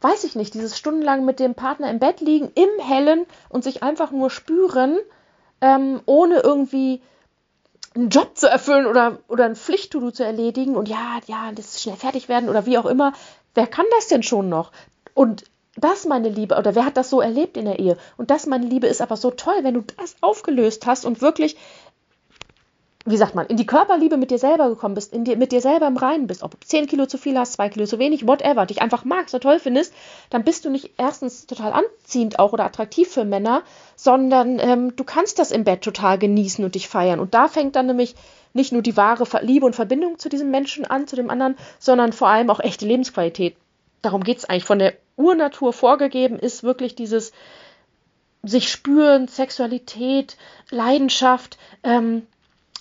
weiß 0.04 0.26
ich 0.26 0.36
nicht, 0.36 0.54
dieses 0.54 0.78
stundenlang 0.78 1.24
mit 1.24 1.40
dem 1.40 1.56
Partner 1.56 1.90
im 1.90 2.00
Bett 2.00 2.20
liegen, 2.20 2.52
im 2.56 2.86
Hellen 2.86 3.26
und 3.50 3.64
sich 3.64 3.84
einfach 3.84 4.12
nur 4.12 4.30
spüren, 4.30 5.00
ähm, 5.62 6.02
ohne 6.06 6.40
irgendwie 6.40 7.02
einen 7.96 8.10
Job 8.10 8.38
zu 8.38 8.48
erfüllen 8.48 8.86
oder, 8.86 9.20
oder 9.30 9.46
ein 9.46 9.56
Pflichttudo 9.56 10.12
zu 10.12 10.26
erledigen 10.26 10.76
und 10.76 10.90
ja, 10.90 11.20
ja, 11.28 11.52
das 11.54 11.82
schnell 11.82 11.96
fertig 11.96 12.28
werden 12.28 12.50
oder 12.50 12.66
wie 12.66 12.78
auch 12.78 12.86
immer. 12.86 13.14
Wer 13.54 13.68
kann 13.68 13.86
das 13.96 14.08
denn 14.08 14.24
schon 14.24 14.50
noch? 14.50 14.72
Und 15.14 15.46
das, 15.76 16.06
meine 16.06 16.30
Liebe, 16.30 16.58
oder 16.58 16.76
wer 16.76 16.86
hat 16.86 16.98
das 16.98 17.10
so 17.10 17.22
erlebt 17.22 17.58
in 17.58 17.66
der 17.66 17.80
Ehe? 17.80 17.98
Und 18.18 18.30
das, 18.30 18.46
meine 18.46 18.68
Liebe, 18.68 18.88
ist 18.88 19.02
aber 19.02 19.18
so 19.18 19.32
toll, 19.32 19.60
wenn 19.64 19.74
du 19.74 19.82
das 19.98 20.16
aufgelöst 20.22 20.86
hast 20.86 21.06
und 21.06 21.22
wirklich 21.22 21.58
wie 23.06 23.18
sagt 23.18 23.36
man, 23.36 23.48
in 23.48 23.58
die 23.58 23.66
Körperliebe 23.66 24.16
mit 24.16 24.32
dir 24.32 24.40
selber 24.40 24.70
gekommen 24.70 24.96
bist, 24.96 25.14
in 25.14 25.26
dir, 25.26 25.36
mit 25.36 25.52
dir 25.52 25.60
selber 25.60 25.88
im 25.88 25.98
Reinen 25.98 26.28
bist, 26.28 26.42
ob 26.42 26.52
du 26.52 26.58
10 26.66 26.88
Kilo 26.88 27.06
zu 27.06 27.18
viel 27.18 27.38
hast, 27.38 27.54
2 27.54 27.70
Kilo 27.70 27.86
zu 27.86 28.00
wenig, 28.00 28.28
whatever, 28.28 28.66
dich 28.66 28.82
einfach 28.82 29.04
magst 29.04 29.32
so 29.32 29.40
toll 29.40 29.60
findest, 29.60 29.94
dann 30.30 30.46
bist 30.46 30.64
du 30.64 30.70
nicht 30.70 30.92
erstens 30.98 31.46
total 31.46 31.74
anziehend 31.74 32.40
auch 32.40 32.54
oder 32.54 32.64
attraktiv 32.64 33.10
für 33.10 33.26
Männer, 33.26 33.64
sondern 33.98 34.58
ähm, 34.60 34.96
du 34.96 35.04
kannst 35.04 35.38
das 35.40 35.52
im 35.52 35.66
Bett 35.66 35.82
total 35.82 36.18
genießen 36.18 36.64
und 36.64 36.76
dich 36.76 36.88
feiern. 36.88 37.20
Und 37.20 37.34
da 37.34 37.50
fängt 37.50 37.76
dann 37.76 37.88
nämlich 37.88 38.16
nicht 38.54 38.72
nur 38.72 38.82
die 38.82 38.96
wahre 38.96 39.26
Liebe 39.42 39.66
und 39.66 39.76
Verbindung 39.76 40.18
zu 40.18 40.30
diesem 40.30 40.50
Menschen 40.50 40.86
an, 40.86 41.06
zu 41.06 41.18
dem 41.18 41.30
anderen, 41.30 41.58
sondern 41.80 42.14
vor 42.14 42.30
allem 42.30 42.50
auch 42.50 42.62
echte 42.62 42.86
Lebensqualität. 42.86 43.58
Darum 44.02 44.24
geht 44.24 44.38
es 44.38 44.46
eigentlich. 44.46 44.66
Von 44.66 44.80
der 44.80 44.94
Urnatur 45.16 45.74
vorgegeben 45.74 46.40
ist 46.40 46.64
wirklich 46.64 46.96
dieses 46.96 47.32
sich 48.44 48.70
spüren, 48.70 49.28
Sexualität, 49.28 50.38
Leidenschaft, 50.70 51.58
ähm, 51.84 52.28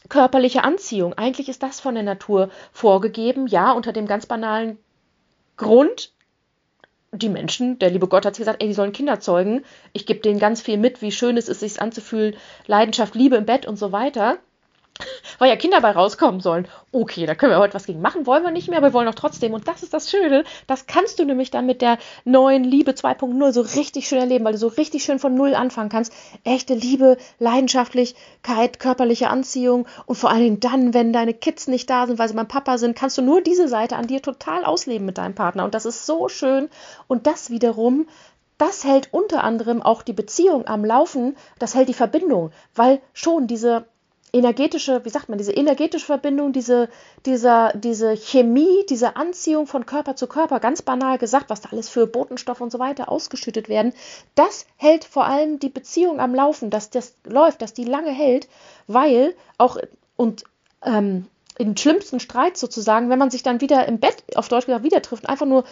körperliche 0.08 0.64
Anziehung. 0.64 1.14
Eigentlich 1.14 1.48
ist 1.48 1.62
das 1.62 1.80
von 1.80 1.94
der 1.94 2.02
Natur 2.02 2.50
vorgegeben, 2.72 3.46
ja, 3.46 3.72
unter 3.72 3.92
dem 3.92 4.06
ganz 4.06 4.26
banalen 4.26 4.78
Grund, 5.56 6.12
die 7.12 7.28
Menschen, 7.28 7.78
der 7.78 7.90
liebe 7.90 8.08
Gott 8.08 8.24
hat 8.26 8.36
gesagt, 8.36 8.62
ey, 8.62 8.68
die 8.68 8.74
sollen 8.74 8.92
Kinder 8.92 9.20
zeugen. 9.20 9.64
Ich 9.92 10.06
gebe 10.06 10.20
denen 10.20 10.38
ganz 10.38 10.62
viel 10.62 10.78
mit, 10.78 11.02
wie 11.02 11.12
schön 11.12 11.36
es 11.36 11.48
ist, 11.48 11.60
sich 11.60 11.80
anzufühlen, 11.80 12.34
Leidenschaft, 12.66 13.14
Liebe 13.14 13.36
im 13.36 13.44
Bett 13.44 13.66
und 13.66 13.76
so 13.76 13.92
weiter 13.92 14.38
weil 15.38 15.48
ja 15.48 15.56
Kinder 15.56 15.80
bei 15.80 15.90
rauskommen 15.90 16.40
sollen. 16.40 16.68
Okay, 16.92 17.26
da 17.26 17.34
können 17.34 17.52
wir 17.52 17.58
heute 17.58 17.74
was 17.74 17.86
gegen 17.86 18.00
machen, 18.00 18.26
wollen 18.26 18.42
wir 18.42 18.50
nicht 18.50 18.68
mehr, 18.68 18.78
aber 18.78 18.88
wir 18.88 18.92
wollen 18.92 19.08
auch 19.08 19.14
trotzdem. 19.14 19.54
Und 19.54 19.68
das 19.68 19.82
ist 19.82 19.94
das 19.94 20.10
Schöne, 20.10 20.44
das 20.66 20.86
kannst 20.86 21.18
du 21.18 21.24
nämlich 21.24 21.50
dann 21.50 21.66
mit 21.66 21.82
der 21.82 21.98
neuen 22.24 22.64
Liebe 22.64 22.92
2.0 22.92 23.52
so 23.52 23.60
richtig 23.60 24.08
schön 24.08 24.18
erleben, 24.18 24.44
weil 24.44 24.52
du 24.52 24.58
so 24.58 24.68
richtig 24.68 25.04
schön 25.04 25.18
von 25.18 25.34
Null 25.34 25.54
anfangen 25.54 25.88
kannst. 25.88 26.12
Echte 26.44 26.74
Liebe, 26.74 27.16
Leidenschaftlichkeit, 27.38 28.78
körperliche 28.78 29.28
Anziehung 29.28 29.86
und 30.06 30.16
vor 30.16 30.30
allen 30.30 30.42
Dingen 30.42 30.60
dann, 30.60 30.94
wenn 30.94 31.12
deine 31.12 31.34
Kids 31.34 31.68
nicht 31.68 31.88
da 31.90 32.06
sind, 32.06 32.18
weil 32.18 32.28
sie 32.28 32.34
beim 32.34 32.48
Papa 32.48 32.78
sind, 32.78 32.96
kannst 32.96 33.18
du 33.18 33.22
nur 33.22 33.40
diese 33.40 33.68
Seite 33.68 33.96
an 33.96 34.06
dir 34.06 34.22
total 34.22 34.64
ausleben 34.64 35.06
mit 35.06 35.18
deinem 35.18 35.34
Partner. 35.34 35.64
Und 35.64 35.74
das 35.74 35.86
ist 35.86 36.06
so 36.06 36.28
schön. 36.28 36.68
Und 37.08 37.26
das 37.26 37.50
wiederum 37.50 38.06
das 38.62 38.84
hält 38.84 39.08
unter 39.12 39.42
anderem 39.42 39.82
auch 39.82 40.02
die 40.02 40.12
Beziehung 40.12 40.68
am 40.68 40.84
Laufen, 40.84 41.36
das 41.58 41.74
hält 41.74 41.88
die 41.88 41.94
Verbindung, 41.94 42.52
weil 42.76 43.00
schon 43.12 43.48
diese 43.48 43.86
energetische, 44.32 45.04
wie 45.04 45.10
sagt 45.10 45.28
man, 45.28 45.38
diese 45.38 45.52
energetische 45.52 46.06
Verbindung, 46.06 46.52
diese, 46.52 46.88
dieser, 47.26 47.72
diese 47.74 48.16
Chemie, 48.16 48.86
diese 48.88 49.16
Anziehung 49.16 49.66
von 49.66 49.84
Körper 49.84 50.16
zu 50.16 50.26
Körper, 50.26 50.58
ganz 50.58 50.80
banal 50.82 51.18
gesagt, 51.18 51.50
was 51.50 51.60
da 51.60 51.68
alles 51.70 51.88
für 51.88 52.06
Botenstoffe 52.06 52.62
und 52.62 52.72
so 52.72 52.78
weiter 52.78 53.10
ausgeschüttet 53.10 53.68
werden, 53.68 53.92
das 54.34 54.66
hält 54.76 55.04
vor 55.04 55.26
allem 55.26 55.58
die 55.58 55.68
Beziehung 55.68 56.18
am 56.18 56.34
Laufen, 56.34 56.70
dass 56.70 56.88
das 56.88 57.14
läuft, 57.24 57.60
dass 57.60 57.74
die 57.74 57.84
lange 57.84 58.10
hält, 58.10 58.48
weil 58.86 59.34
auch 59.58 59.76
und 60.16 60.44
ähm, 60.84 61.26
in 61.58 61.76
schlimmsten 61.76 62.18
Streit 62.18 62.56
sozusagen, 62.56 63.10
wenn 63.10 63.18
man 63.18 63.30
sich 63.30 63.42
dann 63.42 63.60
wieder 63.60 63.86
im 63.86 64.00
Bett, 64.00 64.24
auf 64.34 64.48
Deutsch 64.48 64.66
gesagt, 64.66 64.84
wieder 64.84 65.02
trifft, 65.02 65.28
einfach 65.28 65.46
nur 65.46 65.64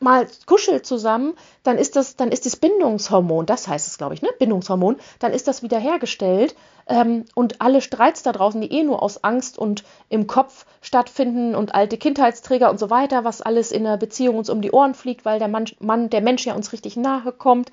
mal 0.00 0.26
kuschelt 0.46 0.84
zusammen, 0.84 1.34
dann 1.62 1.78
ist 1.78 1.96
das, 1.96 2.16
dann 2.16 2.30
ist 2.30 2.46
das 2.46 2.56
Bindungshormon, 2.56 3.46
das 3.46 3.68
heißt 3.68 3.86
es, 3.86 3.98
glaube 3.98 4.14
ich, 4.14 4.22
ne? 4.22 4.30
Bindungshormon, 4.38 4.96
dann 5.18 5.32
ist 5.32 5.48
das 5.48 5.62
wiederhergestellt 5.62 6.54
ähm, 6.86 7.24
und 7.34 7.60
alle 7.60 7.80
Streits 7.80 8.22
da 8.22 8.32
draußen, 8.32 8.60
die 8.60 8.72
eh 8.72 8.82
nur 8.82 9.02
aus 9.02 9.22
Angst 9.22 9.58
und 9.58 9.84
im 10.08 10.26
Kopf 10.26 10.66
stattfinden 10.80 11.54
und 11.54 11.74
alte 11.74 11.96
Kindheitsträger 11.96 12.70
und 12.70 12.78
so 12.78 12.90
weiter, 12.90 13.24
was 13.24 13.42
alles 13.42 13.72
in 13.72 13.84
der 13.84 13.96
Beziehung 13.96 14.36
uns 14.36 14.50
um 14.50 14.60
die 14.60 14.72
Ohren 14.72 14.94
fliegt, 14.94 15.24
weil 15.24 15.38
der 15.38 15.48
Mann, 15.48 15.66
Mann 15.80 16.10
der 16.10 16.20
Mensch 16.20 16.44
ja 16.46 16.54
uns 16.54 16.72
richtig 16.72 16.96
nahe 16.96 17.32
kommt, 17.32 17.70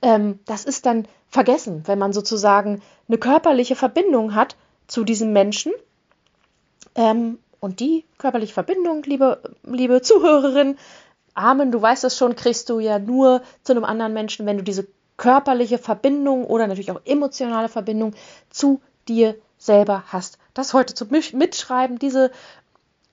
ähm, 0.00 0.38
das 0.46 0.64
ist 0.64 0.86
dann 0.86 1.06
vergessen, 1.28 1.82
wenn 1.86 1.98
man 1.98 2.12
sozusagen 2.12 2.82
eine 3.08 3.18
körperliche 3.18 3.76
Verbindung 3.76 4.34
hat 4.34 4.56
zu 4.86 5.04
diesem 5.04 5.32
Menschen. 5.32 5.72
Ähm, 6.94 7.38
und 7.60 7.78
die 7.78 8.04
körperliche 8.18 8.52
Verbindung, 8.52 9.04
liebe, 9.04 9.40
liebe 9.62 10.02
Zuhörerin, 10.02 10.76
Amen, 11.34 11.72
du 11.72 11.80
weißt 11.80 12.04
es 12.04 12.16
schon, 12.16 12.36
kriegst 12.36 12.68
du 12.68 12.78
ja 12.78 12.98
nur 12.98 13.42
zu 13.62 13.72
einem 13.72 13.84
anderen 13.84 14.12
Menschen, 14.12 14.46
wenn 14.46 14.58
du 14.58 14.62
diese 14.62 14.86
körperliche 15.16 15.78
Verbindung 15.78 16.44
oder 16.44 16.66
natürlich 16.66 16.90
auch 16.90 17.00
emotionale 17.04 17.68
Verbindung 17.68 18.14
zu 18.50 18.80
dir 19.08 19.36
selber 19.56 20.04
hast. 20.08 20.38
Das 20.54 20.74
heute 20.74 20.94
zu 20.94 21.06
mitschreiben, 21.06 21.98
diese 21.98 22.30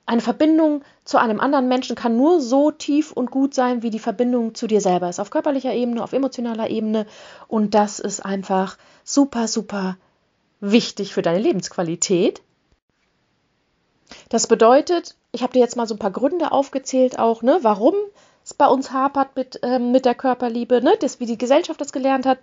eine 0.05 0.21
Verbindung 0.21 0.83
zu 1.03 1.19
einem 1.19 1.39
anderen 1.39 1.67
Menschen 1.67 1.95
kann 1.95 2.17
nur 2.17 2.41
so 2.41 2.71
tief 2.71 3.11
und 3.11 3.29
gut 3.29 3.53
sein, 3.53 3.83
wie 3.83 3.91
die 3.91 3.99
Verbindung 3.99 4.55
zu 4.55 4.65
dir 4.65 4.81
selber 4.81 5.07
ist. 5.07 5.19
Auf 5.19 5.29
körperlicher 5.29 5.71
Ebene, 5.71 6.03
auf 6.03 6.13
emotionaler 6.13 6.71
Ebene. 6.71 7.05
Und 7.47 7.75
das 7.75 7.99
ist 7.99 8.25
einfach 8.25 8.77
super, 9.03 9.47
super 9.47 9.97
wichtig 10.59 11.13
für 11.13 11.21
deine 11.21 11.37
Lebensqualität. 11.37 12.41
Das 14.29 14.47
bedeutet, 14.47 15.15
ich 15.31 15.43
habe 15.43 15.53
dir 15.53 15.59
jetzt 15.59 15.75
mal 15.75 15.87
so 15.87 15.95
ein 15.95 15.99
paar 15.99 16.11
Gründe 16.11 16.51
aufgezählt, 16.51 17.19
auch, 17.19 17.41
ne, 17.41 17.59
warum 17.61 17.93
es 18.43 18.53
bei 18.53 18.67
uns 18.67 18.91
hapert 18.91 19.35
mit, 19.35 19.59
ähm, 19.63 19.91
mit 19.91 20.05
der 20.05 20.15
Körperliebe, 20.15 20.81
ne, 20.81 20.93
das, 20.99 21.19
wie 21.19 21.25
die 21.25 21.37
Gesellschaft 21.37 21.79
das 21.79 21.91
gelernt 21.91 22.25
hat, 22.25 22.39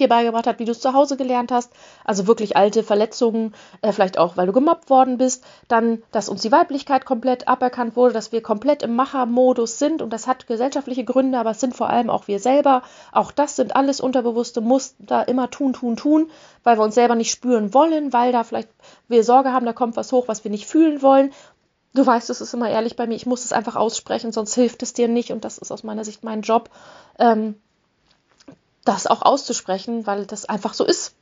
dir 0.00 0.08
beigebracht 0.08 0.46
hat, 0.46 0.58
wie 0.58 0.64
du 0.64 0.72
es 0.72 0.80
zu 0.80 0.92
Hause 0.92 1.16
gelernt 1.16 1.52
hast, 1.52 1.72
also 2.04 2.26
wirklich 2.26 2.56
alte 2.56 2.82
Verletzungen, 2.82 3.54
äh, 3.82 3.92
vielleicht 3.92 4.18
auch, 4.18 4.36
weil 4.36 4.46
du 4.46 4.52
gemobbt 4.52 4.90
worden 4.90 5.18
bist, 5.18 5.44
dann, 5.68 6.02
dass 6.10 6.28
uns 6.28 6.42
die 6.42 6.52
Weiblichkeit 6.52 7.04
komplett 7.04 7.48
aberkannt 7.48 7.96
wurde, 7.96 8.14
dass 8.14 8.32
wir 8.32 8.42
komplett 8.42 8.82
im 8.82 8.96
Machermodus 8.96 9.78
sind 9.78 10.02
und 10.02 10.12
das 10.12 10.26
hat 10.26 10.46
gesellschaftliche 10.46 11.04
Gründe, 11.04 11.38
aber 11.38 11.50
es 11.50 11.60
sind 11.60 11.76
vor 11.76 11.90
allem 11.90 12.10
auch 12.10 12.28
wir 12.28 12.40
selber. 12.40 12.82
Auch 13.12 13.30
das 13.30 13.56
sind 13.56 13.76
alles 13.76 14.00
unterbewusste 14.00 14.60
Muster, 14.60 15.28
immer 15.28 15.50
tun, 15.50 15.72
tun, 15.72 15.96
tun, 15.96 16.30
weil 16.64 16.78
wir 16.78 16.84
uns 16.84 16.94
selber 16.94 17.14
nicht 17.14 17.30
spüren 17.30 17.74
wollen, 17.74 18.12
weil 18.12 18.32
da 18.32 18.44
vielleicht 18.44 18.68
wir 19.08 19.24
Sorge 19.24 19.52
haben, 19.52 19.66
da 19.66 19.72
kommt 19.72 19.96
was 19.96 20.12
hoch, 20.12 20.28
was 20.28 20.44
wir 20.44 20.50
nicht 20.50 20.66
fühlen 20.66 21.02
wollen. 21.02 21.32
Du 21.92 22.06
weißt, 22.06 22.30
es 22.30 22.40
ist 22.40 22.54
immer 22.54 22.70
ehrlich 22.70 22.96
bei 22.96 23.06
mir, 23.06 23.16
ich 23.16 23.26
muss 23.26 23.44
es 23.44 23.52
einfach 23.52 23.76
aussprechen, 23.76 24.32
sonst 24.32 24.54
hilft 24.54 24.82
es 24.82 24.92
dir 24.92 25.08
nicht 25.08 25.32
und 25.32 25.44
das 25.44 25.58
ist 25.58 25.72
aus 25.72 25.82
meiner 25.82 26.04
Sicht 26.04 26.22
mein 26.22 26.42
Job. 26.42 26.70
Ähm, 27.18 27.56
das 28.84 29.06
auch 29.06 29.22
auszusprechen, 29.22 30.06
weil 30.06 30.26
das 30.26 30.44
einfach 30.44 30.74
so 30.74 30.84
ist. 30.84 31.14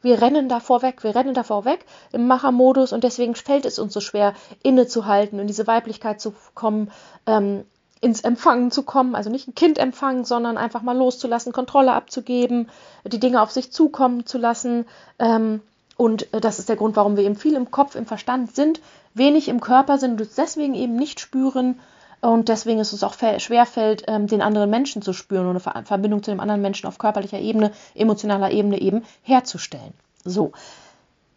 Wir 0.00 0.20
rennen 0.20 0.48
davor 0.48 0.82
weg, 0.82 1.04
wir 1.04 1.14
rennen 1.14 1.34
davor 1.34 1.64
weg 1.64 1.84
im 2.10 2.26
Machermodus 2.26 2.92
und 2.92 3.04
deswegen 3.04 3.34
fällt 3.34 3.64
es 3.64 3.78
uns 3.78 3.92
so 3.92 4.00
schwer, 4.00 4.34
innezuhalten, 4.62 5.38
in 5.38 5.46
diese 5.46 5.66
Weiblichkeit 5.66 6.20
zu 6.20 6.34
kommen, 6.54 6.90
ähm, 7.26 7.64
ins 8.00 8.22
Empfangen 8.22 8.72
zu 8.72 8.82
kommen, 8.82 9.14
also 9.14 9.30
nicht 9.30 9.46
ein 9.46 9.54
Kind 9.54 9.78
empfangen, 9.78 10.24
sondern 10.24 10.58
einfach 10.58 10.82
mal 10.82 10.96
loszulassen, 10.96 11.52
Kontrolle 11.52 11.92
abzugeben, 11.92 12.68
die 13.04 13.20
Dinge 13.20 13.40
auf 13.40 13.52
sich 13.52 13.70
zukommen 13.70 14.26
zu 14.26 14.38
lassen. 14.38 14.86
Ähm, 15.20 15.60
und 15.96 16.26
das 16.32 16.58
ist 16.58 16.68
der 16.68 16.76
Grund, 16.76 16.96
warum 16.96 17.16
wir 17.16 17.22
eben 17.22 17.36
viel 17.36 17.54
im 17.54 17.70
Kopf, 17.70 17.94
im 17.94 18.06
Verstand 18.06 18.56
sind, 18.56 18.80
wenig 19.14 19.48
im 19.48 19.60
Körper 19.60 19.98
sind 19.98 20.12
und 20.12 20.20
uns 20.22 20.34
deswegen 20.34 20.74
eben 20.74 20.96
nicht 20.96 21.20
spüren, 21.20 21.78
und 22.22 22.48
deswegen 22.48 22.78
ist 22.78 22.92
es 22.92 23.02
auch 23.02 23.14
schwerfällt, 23.14 24.04
ähm, 24.06 24.28
den 24.28 24.42
anderen 24.42 24.70
Menschen 24.70 25.02
zu 25.02 25.12
spüren 25.12 25.48
und 25.48 25.66
eine 25.66 25.84
Verbindung 25.84 26.22
zu 26.22 26.30
dem 26.30 26.38
anderen 26.38 26.62
Menschen 26.62 26.86
auf 26.86 26.98
körperlicher 26.98 27.40
Ebene, 27.40 27.72
emotionaler 27.96 28.52
Ebene 28.52 28.80
eben 28.80 29.02
herzustellen. 29.22 29.92
So, 30.24 30.52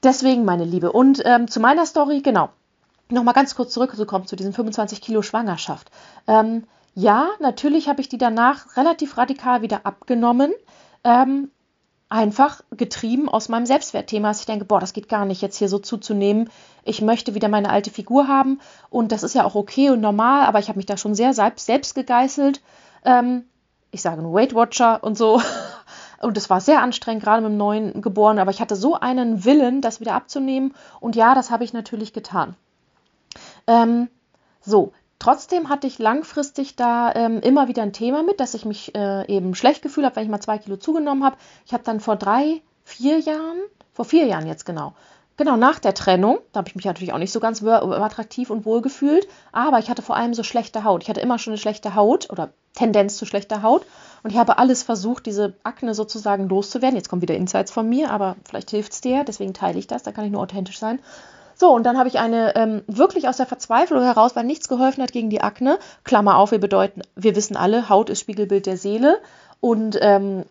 deswegen, 0.04 0.46
meine 0.46 0.64
Liebe. 0.64 0.92
Und 0.92 1.24
ähm, 1.26 1.48
zu 1.48 1.60
meiner 1.60 1.88
Story, 1.88 2.22
genau. 2.22 2.50
Nochmal 3.10 3.34
ganz 3.34 3.56
kurz 3.56 3.74
zurückzukommen 3.74 4.28
zu 4.28 4.36
diesen 4.36 4.54
25 4.54 5.02
Kilo 5.02 5.24
Schwangerschaft. 5.24 5.90
Ähm, 6.28 6.66
ja, 6.94 7.30
natürlich 7.40 7.90
habe 7.90 8.02
ich 8.02 8.10
die 8.10 8.20
danach 8.20 8.78
relativ 8.78 9.18
radikal 9.18 9.64
wieder 9.64 9.88
abgenommen. 9.88 10.54
Ähm, 11.04 11.50
einfach 12.10 12.62
getrieben 12.72 13.30
aus 13.30 13.50
meinem 13.50 13.66
Selbstwertthema, 13.66 14.30
dass 14.30 14.42
ich 14.42 14.46
denke, 14.46 14.66
boah, 14.66 14.80
das 14.80 14.94
geht 14.94 15.10
gar 15.10 15.26
nicht, 15.26 15.42
jetzt 15.42 15.58
hier 15.58 15.70
so 15.70 15.80
zuzunehmen. 15.80 16.50
Ich 16.84 17.02
möchte 17.02 17.34
wieder 17.34 17.48
meine 17.48 17.70
alte 17.70 17.90
Figur 17.90 18.28
haben 18.28 18.60
und 18.90 19.12
das 19.12 19.24
ist 19.24 19.34
ja 19.34 19.44
auch 19.44 19.56
okay 19.56 19.90
und 19.90 20.02
normal, 20.02 20.46
aber 20.46 20.60
ich 20.60 20.68
habe 20.68 20.78
mich 20.78 20.86
da 20.86 20.98
schon 20.98 21.16
sehr 21.16 21.34
selbst, 21.34 21.96
gegeißelt. 21.96 22.62
Ähm, 23.04 23.46
ich 23.92 24.02
sage 24.02 24.22
nur 24.22 24.34
Weight 24.34 24.54
Watcher 24.54 25.04
und 25.04 25.18
so. 25.18 25.42
Und 26.22 26.38
es 26.38 26.50
war 26.50 26.62
sehr 26.62 26.82
anstrengend, 26.82 27.24
gerade 27.24 27.42
mit 27.42 27.52
dem 27.52 27.58
neuen 27.58 28.02
Geborenen, 28.02 28.40
aber 28.40 28.50
ich 28.50 28.62
hatte 28.62 28.76
so 28.76 28.96
einen 28.96 29.44
Willen, 29.44 29.82
das 29.82 30.00
wieder 30.00 30.14
abzunehmen. 30.14 30.74
Und 31.00 31.16
ja, 31.16 31.36
das 31.36 31.52
habe 31.52 31.66
ich 31.66 31.74
natürlich 31.74 32.14
getan. 32.14 32.56
Ähm, 33.68 34.08
so, 34.62 34.94
Trotzdem 35.26 35.70
hatte 35.70 35.88
ich 35.88 35.98
langfristig 35.98 36.76
da 36.76 37.12
ähm, 37.16 37.40
immer 37.40 37.68
wieder 37.68 37.82
ein 37.82 37.94
Thema 37.94 38.22
mit, 38.22 38.40
dass 38.40 38.54
ich 38.54 38.64
mich 38.64 38.94
äh, 38.94 39.26
eben 39.26 39.56
schlecht 39.56 39.82
gefühlt 39.82 40.06
habe, 40.06 40.18
wenn 40.18 40.24
ich 40.26 40.30
mal 40.30 40.40
zwei 40.40 40.60
Kilo 40.60 40.78
zugenommen 40.78 41.24
habe. 41.24 41.36
Ich 41.66 41.74
habe 41.74 41.84
dann 41.84 42.00
vor 42.00 42.16
drei, 42.16 42.62
vier 42.84 43.18
Jahren, 43.18 43.58
vor 43.92 44.06
vier 44.06 44.28
Jahren 44.28 44.46
jetzt 44.46 44.68
genau, 44.68 44.94
genau 45.36 45.58
nach 45.58 45.80
der 45.80 45.96
Trennung, 45.96 46.38
da 46.52 46.60
habe 46.60 46.70
ich 46.70 46.76
mich 46.76 46.86
natürlich 46.86 47.12
auch 47.12 47.18
nicht 47.18 47.32
so 47.32 47.40
ganz 47.40 47.64
attraktiv 47.64 48.52
und 48.52 48.68
wohl 48.68 48.84
gefühlt, 48.84 49.28
aber 49.52 49.80
ich 49.80 49.90
hatte 49.90 50.04
vor 50.04 50.16
allem 50.16 50.36
so 50.36 50.44
schlechte 50.44 50.84
Haut. 50.84 51.02
Ich 51.02 51.10
hatte 51.10 51.22
immer 51.22 51.40
schon 51.40 51.54
eine 51.54 51.58
schlechte 51.58 51.96
Haut 51.96 52.30
oder 52.30 52.52
Tendenz 52.76 53.18
zu 53.18 53.26
schlechter 53.26 53.64
Haut 53.64 53.84
und 54.22 54.30
ich 54.30 54.38
habe 54.38 54.60
alles 54.60 54.84
versucht, 54.84 55.26
diese 55.26 55.56
Akne 55.64 55.96
sozusagen 55.96 56.48
loszuwerden. 56.48 56.98
Jetzt 56.98 57.10
kommen 57.10 57.24
wieder 57.24 57.34
Insights 57.36 57.72
von 57.72 57.90
mir, 57.90 58.12
aber 58.12 58.36
vielleicht 58.48 58.70
hilft 58.70 58.94
es 58.94 59.02
dir, 59.02 59.24
deswegen 59.24 59.56
teile 59.56 59.80
ich 59.80 59.88
das, 59.88 60.04
da 60.04 60.12
kann 60.12 60.26
ich 60.26 60.32
nur 60.32 60.44
authentisch 60.44 60.78
sein. 60.78 61.00
So, 61.56 61.74
und 61.74 61.84
dann 61.84 61.98
habe 61.98 62.10
ich 62.10 62.20
eine 62.20 62.56
ähm, 62.56 62.84
wirklich 62.88 63.28
aus 63.28 63.38
der 63.38 63.46
Verzweiflung 63.46 64.04
heraus, 64.04 64.36
weil 64.36 64.44
nichts 64.44 64.68
geholfen 64.68 65.02
hat 65.02 65.14
gegen 65.14 65.30
die 65.30 65.42
Akne. 65.42 65.80
Klammer 66.04 66.38
auf, 66.38 66.52
wir 66.52 66.60
bedeuten, 66.60 67.02
wir 67.16 67.36
wissen 67.36 67.56
alle, 67.56 67.90
Haut 67.90 68.10
ist 68.10 68.20
Spiegelbild 68.20 68.66
der 68.66 68.78
Seele. 68.78 69.20
Und 69.62 69.98
ähm, 70.02 70.44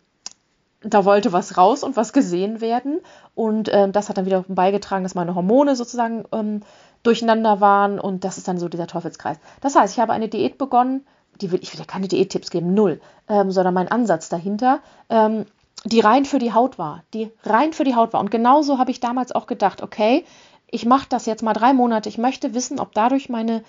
da 0.83 1.05
wollte 1.05 1.33
was 1.33 1.57
raus 1.57 1.83
und 1.83 1.97
was 1.97 2.13
gesehen 2.13 2.61
werden. 2.61 3.01
Und 3.35 3.71
ähm, 3.73 3.93
das 3.93 4.09
hat 4.09 4.17
dann 4.17 4.27
wieder 4.27 4.45
beigetragen, 4.49 5.05
dass 5.05 5.15
meine 5.15 5.35
Hormone 5.35 5.77
sozusagen 5.77 6.25
ähm, 6.33 6.63
durcheinander 7.03 7.61
waren. 7.61 8.01
Und 8.01 8.25
das 8.25 8.39
ist 8.39 8.49
dann 8.49 8.59
so 8.59 8.69
dieser 8.69 8.87
Teufelskreis. 8.87 9.39
Das 9.61 9.77
heißt, 9.77 9.95
ich 9.95 10.01
habe 10.01 10.13
eine 10.13 10.29
Diät 10.29 10.59
begonnen. 10.59 11.07
Die 11.41 11.51
will, 11.51 11.59
ich 11.63 11.73
will 11.73 11.81
ja 11.81 11.87
keine 11.87 12.09
Diättipps 12.09 12.51
geben, 12.51 12.75
null, 12.75 13.01
ähm, 13.29 13.51
sondern 13.51 13.75
mein 13.75 13.89
Ansatz 13.89 14.29
dahinter 14.29 14.81
ähm, 15.11 15.47
die 15.85 16.01
rein 16.01 16.25
für 16.25 16.39
die 16.39 16.53
Haut 16.53 16.79
war, 16.79 17.03
die 17.13 17.31
rein 17.43 17.73
für 17.73 17.85
die 17.85 17.95
Haut 17.95 18.13
war. 18.13 18.21
Und 18.21 18.31
genauso 18.31 18.79
habe 18.79 18.91
ich 18.91 19.01
damals 19.01 19.33
auch 19.33 19.47
gedacht, 19.47 19.83
okay, 19.83 20.25
ich 20.71 20.87
mache 20.87 21.07
das 21.09 21.27
jetzt 21.27 21.43
mal 21.43 21.53
drei 21.53 21.73
Monate. 21.73 22.09
Ich 22.09 22.19
möchte 22.19 22.55
wissen, 22.55 22.81
ob 22.81 22.93
dadurch 22.95 23.29
meine 23.29 23.63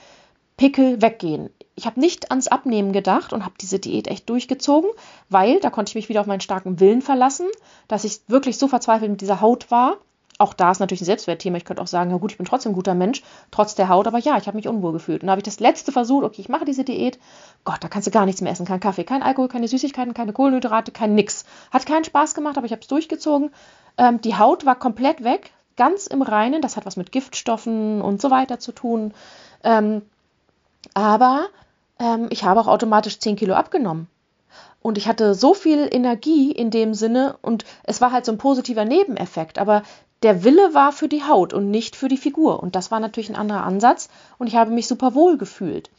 Pickel 0.57 1.01
weggehen. 1.01 1.49
Ich 1.75 1.85
habe 1.85 1.99
nicht 1.99 2.31
ans 2.31 2.47
Abnehmen 2.47 2.93
gedacht 2.93 3.33
und 3.33 3.43
habe 3.43 3.55
diese 3.59 3.79
Diät 3.79 4.07
echt 4.07 4.29
durchgezogen, 4.29 4.89
weil 5.29 5.59
da 5.59 5.69
konnte 5.69 5.89
ich 5.89 5.95
mich 5.95 6.09
wieder 6.09 6.21
auf 6.21 6.27
meinen 6.27 6.41
starken 6.41 6.79
Willen 6.79 7.01
verlassen, 7.01 7.47
dass 7.87 8.05
ich 8.05 8.21
wirklich 8.27 8.57
so 8.57 8.67
verzweifelt 8.67 9.11
mit 9.11 9.21
dieser 9.21 9.41
Haut 9.41 9.69
war. 9.71 9.97
Auch 10.37 10.53
da 10.53 10.71
ist 10.71 10.79
natürlich 10.79 11.01
ein 11.01 11.05
Selbstwertthema. 11.05 11.57
Ich 11.57 11.65
könnte 11.65 11.81
auch 11.81 11.87
sagen, 11.87 12.11
ja 12.11 12.17
gut, 12.17 12.31
ich 12.31 12.37
bin 12.37 12.45
trotzdem 12.45 12.71
ein 12.71 12.75
guter 12.75 12.93
Mensch, 12.93 13.23
trotz 13.51 13.75
der 13.75 13.87
Haut, 13.87 14.07
aber 14.07 14.19
ja, 14.19 14.37
ich 14.37 14.47
habe 14.47 14.57
mich 14.57 14.67
unwohl 14.67 14.91
gefühlt. 14.91 15.21
Und 15.21 15.27
da 15.27 15.31
habe 15.31 15.39
ich 15.39 15.45
das 15.45 15.59
letzte 15.59 15.91
versucht, 15.91 16.25
okay, 16.25 16.41
ich 16.41 16.49
mache 16.49 16.65
diese 16.65 16.83
Diät. 16.83 17.19
Gott, 17.63 17.77
da 17.81 17.87
kannst 17.87 18.07
du 18.07 18.11
gar 18.11 18.25
nichts 18.25 18.41
mehr 18.41 18.51
essen. 18.51 18.65
Kein 18.65 18.81
Kaffee, 18.81 19.05
kein 19.05 19.23
Alkohol, 19.23 19.47
keine 19.47 19.67
Süßigkeiten, 19.67 20.13
keine 20.13 20.33
Kohlenhydrate, 20.33 20.91
kein 20.91 21.15
nix. 21.15 21.45
Hat 21.71 21.85
keinen 21.85 22.03
Spaß 22.03 22.33
gemacht, 22.35 22.57
aber 22.57 22.65
ich 22.65 22.73
habe 22.73 22.81
es 22.81 22.87
durchgezogen. 22.87 23.51
Ähm, 23.97 24.19
die 24.19 24.35
Haut 24.37 24.65
war 24.65 24.75
komplett 24.75 25.23
weg, 25.23 25.51
ganz 25.77 26.07
im 26.07 26.21
Reinen. 26.21 26.61
Das 26.61 26.77
hat 26.77 26.85
was 26.85 26.97
mit 26.97 27.11
Giftstoffen 27.11 28.01
und 28.01 28.21
so 28.21 28.31
weiter 28.31 28.59
zu 28.59 28.71
tun. 28.71 29.13
Ähm, 29.63 30.01
aber 30.93 31.47
ähm, 31.99 32.27
ich 32.29 32.43
habe 32.43 32.59
auch 32.59 32.67
automatisch 32.67 33.19
10 33.19 33.35
Kilo 33.35 33.55
abgenommen. 33.55 34.07
Und 34.81 34.99
ich 34.99 35.07
hatte 35.07 35.33
so 35.33 35.55
viel 35.55 35.89
Energie 35.91 36.51
in 36.51 36.69
dem 36.69 36.93
Sinne 36.93 37.37
und 37.41 37.65
es 37.83 38.01
war 38.01 38.11
halt 38.11 38.23
so 38.23 38.31
ein 38.31 38.37
positiver 38.37 38.85
Nebeneffekt. 38.85 39.57
Aber 39.57 39.81
der 40.21 40.43
Wille 40.43 40.73
war 40.73 40.91
für 40.91 41.07
die 41.07 41.23
Haut 41.23 41.53
und 41.53 41.71
nicht 41.71 41.95
für 41.95 42.07
die 42.07 42.17
Figur. 42.17 42.61
Und 42.61 42.75
das 42.75 42.91
war 42.91 42.99
natürlich 42.99 43.29
ein 43.29 43.35
anderer 43.35 43.63
Ansatz 43.63 44.09
und 44.37 44.47
ich 44.47 44.55
habe 44.55 44.71
mich 44.71 44.87
super 44.87 45.15
wohl 45.15 45.37
gefühlt. 45.37 45.89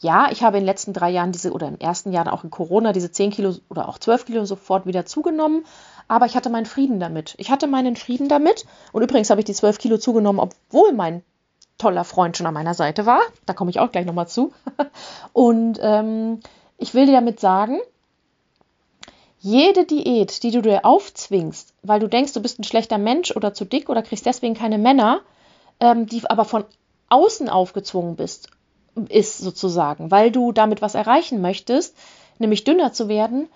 Ja, 0.00 0.28
ich 0.30 0.42
habe 0.42 0.56
in 0.56 0.62
den 0.62 0.66
letzten 0.66 0.92
drei 0.92 1.10
Jahren 1.10 1.30
diese 1.30 1.52
oder 1.52 1.68
im 1.68 1.78
ersten 1.78 2.10
Jahr 2.10 2.32
auch 2.32 2.42
in 2.42 2.50
Corona 2.50 2.92
diese 2.92 3.12
10 3.12 3.30
Kilo 3.30 3.54
oder 3.68 3.88
auch 3.88 3.98
12 3.98 4.24
Kilo 4.24 4.44
sofort 4.44 4.86
wieder 4.86 5.04
zugenommen, 5.04 5.64
aber 6.10 6.26
ich 6.26 6.34
hatte 6.34 6.50
meinen 6.50 6.66
Frieden 6.66 6.98
damit. 6.98 7.36
Ich 7.38 7.52
hatte 7.52 7.68
meinen 7.68 7.94
Frieden 7.94 8.28
damit 8.28 8.66
und 8.90 9.00
übrigens 9.00 9.30
habe 9.30 9.42
ich 9.42 9.44
die 9.44 9.54
12 9.54 9.78
Kilo 9.78 9.96
zugenommen, 9.96 10.40
obwohl 10.40 10.92
mein 10.92 11.22
toller 11.78 12.02
Freund 12.02 12.36
schon 12.36 12.48
an 12.48 12.54
meiner 12.54 12.74
Seite 12.74 13.06
war. 13.06 13.20
Da 13.46 13.52
komme 13.52 13.70
ich 13.70 13.78
auch 13.78 13.92
gleich 13.92 14.06
nochmal 14.06 14.26
zu. 14.26 14.52
Und 15.32 15.78
ähm, 15.80 16.40
ich 16.78 16.94
will 16.94 17.06
dir 17.06 17.12
damit 17.12 17.38
sagen, 17.38 17.78
jede 19.38 19.86
Diät, 19.86 20.42
die 20.42 20.50
du 20.50 20.60
dir 20.62 20.84
aufzwingst, 20.84 21.74
weil 21.84 22.00
du 22.00 22.08
denkst, 22.08 22.32
du 22.32 22.42
bist 22.42 22.58
ein 22.58 22.64
schlechter 22.64 22.98
Mensch 22.98 23.30
oder 23.36 23.54
zu 23.54 23.64
dick 23.64 23.88
oder 23.88 24.02
kriegst 24.02 24.26
deswegen 24.26 24.54
keine 24.54 24.78
Männer, 24.78 25.20
ähm, 25.78 26.06
die 26.06 26.28
aber 26.28 26.44
von 26.44 26.64
außen 27.08 27.48
aufgezwungen 27.48 28.16
bist, 28.16 28.50
ist 29.08 29.38
sozusagen, 29.38 30.10
weil 30.10 30.32
du 30.32 30.50
damit 30.50 30.82
was 30.82 30.96
erreichen 30.96 31.40
möchtest, 31.40 31.96
nämlich 32.40 32.64
dünner 32.64 32.92
zu 32.92 33.06
werden, 33.06 33.48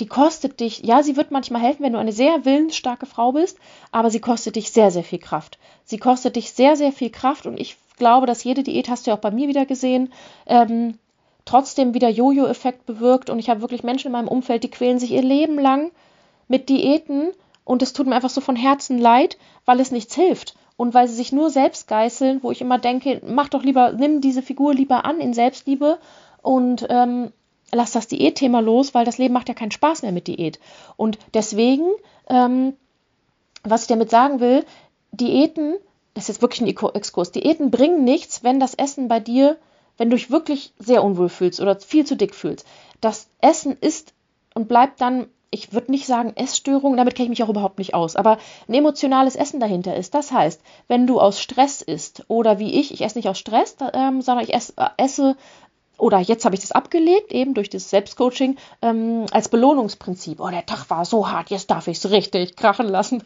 die 0.00 0.06
kostet 0.06 0.60
dich, 0.60 0.80
ja, 0.80 1.02
sie 1.02 1.16
wird 1.16 1.30
manchmal 1.30 1.62
helfen, 1.62 1.84
wenn 1.84 1.92
du 1.92 1.98
eine 1.98 2.12
sehr 2.12 2.44
willensstarke 2.44 3.06
Frau 3.06 3.32
bist, 3.32 3.58
aber 3.92 4.10
sie 4.10 4.20
kostet 4.20 4.56
dich 4.56 4.70
sehr, 4.70 4.90
sehr 4.90 5.04
viel 5.04 5.20
Kraft. 5.20 5.58
Sie 5.84 5.98
kostet 5.98 6.36
dich 6.36 6.52
sehr, 6.52 6.76
sehr 6.76 6.92
viel 6.92 7.10
Kraft 7.10 7.46
und 7.46 7.60
ich 7.60 7.76
glaube, 7.96 8.26
dass 8.26 8.44
jede 8.44 8.62
Diät, 8.62 8.88
hast 8.88 9.06
du 9.06 9.10
ja 9.10 9.16
auch 9.16 9.20
bei 9.20 9.30
mir 9.30 9.48
wieder 9.48 9.66
gesehen, 9.66 10.12
ähm, 10.46 10.98
trotzdem 11.44 11.94
wieder 11.94 12.08
Jojo-Effekt 12.08 12.86
bewirkt 12.86 13.30
und 13.30 13.38
ich 13.38 13.50
habe 13.50 13.60
wirklich 13.60 13.84
Menschen 13.84 14.08
in 14.08 14.12
meinem 14.12 14.28
Umfeld, 14.28 14.64
die 14.64 14.70
quälen 14.70 14.98
sich 14.98 15.12
ihr 15.12 15.22
Leben 15.22 15.58
lang 15.58 15.92
mit 16.48 16.68
Diäten 16.68 17.30
und 17.64 17.82
es 17.82 17.92
tut 17.92 18.06
mir 18.06 18.16
einfach 18.16 18.30
so 18.30 18.40
von 18.40 18.56
Herzen 18.56 18.98
leid, 18.98 19.38
weil 19.64 19.78
es 19.78 19.92
nichts 19.92 20.14
hilft 20.14 20.56
und 20.76 20.92
weil 20.94 21.06
sie 21.06 21.14
sich 21.14 21.32
nur 21.32 21.50
selbst 21.50 21.86
geißeln, 21.86 22.42
wo 22.42 22.50
ich 22.50 22.60
immer 22.60 22.78
denke, 22.78 23.20
mach 23.26 23.48
doch 23.48 23.62
lieber, 23.62 23.92
nimm 23.92 24.20
diese 24.20 24.42
Figur 24.42 24.74
lieber 24.74 25.04
an 25.04 25.20
in 25.20 25.34
Selbstliebe 25.34 25.98
und 26.42 26.86
ähm, 26.90 27.32
lass 27.74 27.92
das 27.92 28.08
Diätthema 28.08 28.60
los, 28.60 28.94
weil 28.94 29.04
das 29.04 29.18
Leben 29.18 29.34
macht 29.34 29.48
ja 29.48 29.54
keinen 29.54 29.70
Spaß 29.70 30.02
mehr 30.02 30.12
mit 30.12 30.26
Diät. 30.26 30.58
Und 30.96 31.18
deswegen, 31.34 31.88
ähm, 32.28 32.74
was 33.62 33.82
ich 33.82 33.88
damit 33.88 34.10
sagen 34.10 34.40
will, 34.40 34.64
Diäten, 35.12 35.76
das 36.14 36.24
ist 36.24 36.28
jetzt 36.28 36.42
wirklich 36.42 36.60
ein 36.60 36.94
Exkurs, 36.94 37.32
Diäten 37.32 37.70
bringen 37.70 38.04
nichts, 38.04 38.44
wenn 38.44 38.60
das 38.60 38.74
Essen 38.74 39.08
bei 39.08 39.20
dir, 39.20 39.56
wenn 39.96 40.10
du 40.10 40.16
dich 40.16 40.30
wirklich 40.30 40.72
sehr 40.78 41.04
unwohl 41.04 41.28
fühlst 41.28 41.60
oder 41.60 41.78
viel 41.78 42.04
zu 42.04 42.16
dick 42.16 42.34
fühlst. 42.34 42.66
Das 43.00 43.28
Essen 43.40 43.76
ist 43.80 44.12
und 44.54 44.68
bleibt 44.68 45.00
dann, 45.00 45.26
ich 45.50 45.72
würde 45.72 45.92
nicht 45.92 46.06
sagen 46.06 46.32
Essstörung, 46.34 46.96
damit 46.96 47.14
kenne 47.14 47.26
ich 47.26 47.30
mich 47.30 47.42
auch 47.44 47.48
überhaupt 47.48 47.78
nicht 47.78 47.94
aus, 47.94 48.16
aber 48.16 48.38
ein 48.68 48.74
emotionales 48.74 49.36
Essen 49.36 49.60
dahinter 49.60 49.94
ist. 49.94 50.14
Das 50.14 50.32
heißt, 50.32 50.60
wenn 50.88 51.06
du 51.06 51.20
aus 51.20 51.40
Stress 51.40 51.80
isst 51.80 52.24
oder 52.28 52.58
wie 52.58 52.74
ich, 52.80 52.92
ich 52.92 53.02
esse 53.02 53.18
nicht 53.18 53.28
aus 53.28 53.38
Stress, 53.38 53.76
ähm, 53.92 54.20
sondern 54.20 54.44
ich 54.44 54.52
esse, 54.52 54.72
äh, 54.76 54.88
esse 54.96 55.36
oder 55.98 56.18
jetzt 56.18 56.44
habe 56.44 56.54
ich 56.54 56.60
das 56.60 56.72
abgelegt, 56.72 57.32
eben 57.32 57.54
durch 57.54 57.70
das 57.70 57.90
Selbstcoaching, 57.90 58.56
ähm, 58.82 59.26
als 59.30 59.48
Belohnungsprinzip. 59.48 60.40
Oh, 60.40 60.48
der 60.48 60.66
Tag 60.66 60.90
war 60.90 61.04
so 61.04 61.30
hart, 61.30 61.50
jetzt 61.50 61.70
darf 61.70 61.86
ich 61.86 61.98
es 61.98 62.10
richtig 62.10 62.56
krachen 62.56 62.88
lassen. 62.88 63.22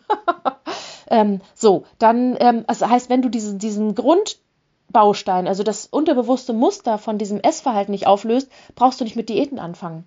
ähm, 1.10 1.40
so, 1.54 1.84
dann, 1.98 2.36
ähm, 2.40 2.64
also 2.66 2.88
heißt, 2.88 3.08
wenn 3.08 3.22
du 3.22 3.28
diesen, 3.28 3.58
diesen 3.58 3.94
Grundbaustein, 3.94 5.48
also 5.48 5.62
das 5.62 5.86
unterbewusste 5.86 6.52
Muster 6.52 6.98
von 6.98 7.18
diesem 7.18 7.40
Essverhalten 7.40 7.92
nicht 7.92 8.06
auflöst, 8.06 8.50
brauchst 8.74 9.00
du 9.00 9.04
nicht 9.04 9.16
mit 9.16 9.28
Diäten 9.28 9.58
anfangen. 9.58 10.06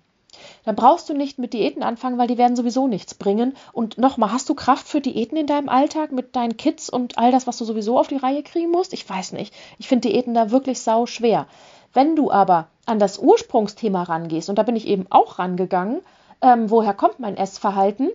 Dann 0.64 0.76
brauchst 0.76 1.08
du 1.08 1.14
nicht 1.14 1.38
mit 1.38 1.52
Diäten 1.52 1.82
anfangen, 1.82 2.18
weil 2.18 2.26
die 2.26 2.38
werden 2.38 2.56
sowieso 2.56 2.88
nichts 2.88 3.14
bringen. 3.14 3.54
Und 3.72 3.98
nochmal, 3.98 4.32
hast 4.32 4.48
du 4.48 4.54
Kraft 4.54 4.88
für 4.88 5.00
Diäten 5.00 5.36
in 5.36 5.46
deinem 5.46 5.68
Alltag 5.68 6.12
mit 6.12 6.36
deinen 6.36 6.56
Kids 6.56 6.88
und 6.88 7.18
all 7.18 7.32
das, 7.32 7.46
was 7.46 7.58
du 7.58 7.64
sowieso 7.64 7.98
auf 7.98 8.08
die 8.08 8.16
Reihe 8.16 8.42
kriegen 8.42 8.70
musst? 8.70 8.92
Ich 8.92 9.08
weiß 9.08 9.32
nicht. 9.32 9.54
Ich 9.78 9.88
finde 9.88 10.08
Diäten 10.08 10.34
da 10.34 10.50
wirklich 10.50 10.80
sau 10.80 11.06
schwer. 11.06 11.46
Wenn 11.92 12.16
du 12.16 12.30
aber 12.30 12.68
an 12.86 12.98
das 12.98 13.18
Ursprungsthema 13.18 14.02
rangehst, 14.04 14.48
und 14.48 14.56
da 14.56 14.62
bin 14.62 14.76
ich 14.76 14.86
eben 14.86 15.06
auch 15.10 15.38
rangegangen, 15.38 16.00
ähm, 16.40 16.70
woher 16.70 16.94
kommt 16.94 17.20
mein 17.20 17.36
Essverhalten 17.36 18.10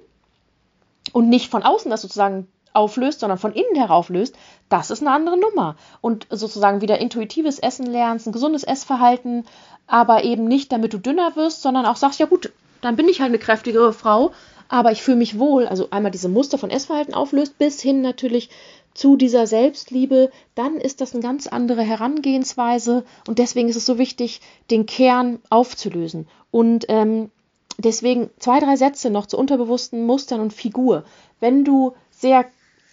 und 1.13 1.29
nicht 1.29 1.49
von 1.49 1.63
außen 1.63 1.89
das 1.89 2.01
sozusagen 2.01 2.47
auflöst, 2.73 3.21
sondern 3.21 3.39
von 3.39 3.53
innen 3.53 3.75
herauf 3.75 4.09
löst, 4.09 4.35
das 4.69 4.91
ist 4.91 5.01
eine 5.01 5.11
andere 5.11 5.37
Nummer. 5.37 5.75
Und 6.01 6.27
sozusagen 6.29 6.81
wieder 6.81 6.99
intuitives 6.99 7.59
Essen 7.59 7.87
lernst, 7.87 8.27
ein 8.27 8.33
gesundes 8.33 8.63
Essverhalten, 8.63 9.45
aber 9.87 10.23
eben 10.23 10.45
nicht, 10.45 10.71
damit 10.71 10.93
du 10.93 10.97
dünner 10.97 11.35
wirst, 11.35 11.61
sondern 11.61 11.85
auch 11.85 11.95
sagst, 11.95 12.19
ja 12.19 12.25
gut, 12.25 12.51
dann 12.81 12.95
bin 12.95 13.09
ich 13.09 13.21
halt 13.21 13.29
eine 13.29 13.39
kräftigere 13.39 13.93
Frau, 13.93 14.31
aber 14.69 14.91
ich 14.91 15.01
fühle 15.01 15.17
mich 15.17 15.39
wohl. 15.39 15.67
Also 15.67 15.87
einmal 15.91 16.11
diese 16.11 16.29
Muster 16.29 16.57
von 16.57 16.69
Essverhalten 16.69 17.13
auflöst, 17.13 17.57
bis 17.57 17.81
hin 17.81 18.01
natürlich 18.01 18.49
zu 18.97 19.15
dieser 19.15 19.45
Selbstliebe, 19.45 20.31
dann 20.55 20.77
ist 20.77 21.01
das 21.01 21.13
eine 21.13 21.21
ganz 21.21 21.45
andere 21.45 21.83
Herangehensweise 21.83 23.05
und 23.27 23.37
deswegen 23.37 23.69
ist 23.69 23.75
es 23.75 23.85
so 23.85 23.99
wichtig, 23.99 24.41
den 24.71 24.87
Kern 24.87 25.37
aufzulösen. 25.51 26.27
Und 26.49 26.85
ähm, 26.89 27.29
deswegen 27.77 28.31
zwei, 28.39 28.59
drei 28.59 28.75
Sätze 28.75 29.11
noch 29.11 29.27
zu 29.27 29.37
unterbewussten 29.37 30.03
Mustern 30.07 30.39
und 30.39 30.51
Figur. 30.51 31.03
Wenn 31.39 31.63
du 31.63 31.93
sehr 32.09 32.45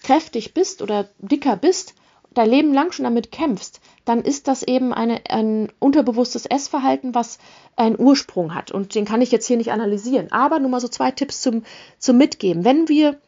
kräftig 0.03 0.53
bist 0.53 0.83
oder 0.83 1.09
dicker 1.21 1.57
bist, 1.57 1.95
dein 2.35 2.51
Leben 2.51 2.75
lang 2.75 2.93
schon 2.93 3.05
damit 3.05 3.33
kämpfst, 3.33 3.81
dann 4.05 4.21
ist 4.21 4.47
das 4.47 4.63
eben 4.63 4.93
eine, 4.93 5.23
ein 5.31 5.73
unterbewusstes 5.79 6.45
Essverhalten, 6.45 7.15
was 7.15 7.39
einen 7.77 7.99
Ursprung 7.99 8.55
hat. 8.55 8.73
Und 8.73 8.95
den 8.95 9.07
kann 9.07 9.23
ich 9.23 9.33
jetzt 9.33 9.47
hier 9.47 9.57
nicht 9.57 9.73
analysieren. 9.73 10.31
Aber 10.33 10.59
nur 10.59 10.69
mal 10.69 10.81
so 10.81 10.89
zwei 10.89 11.13
Tipps 11.13 11.41
zum, 11.41 11.63
zum 11.99 12.19
Mitgeben. 12.19 12.63
Wenn 12.63 12.89
wir 12.89 13.19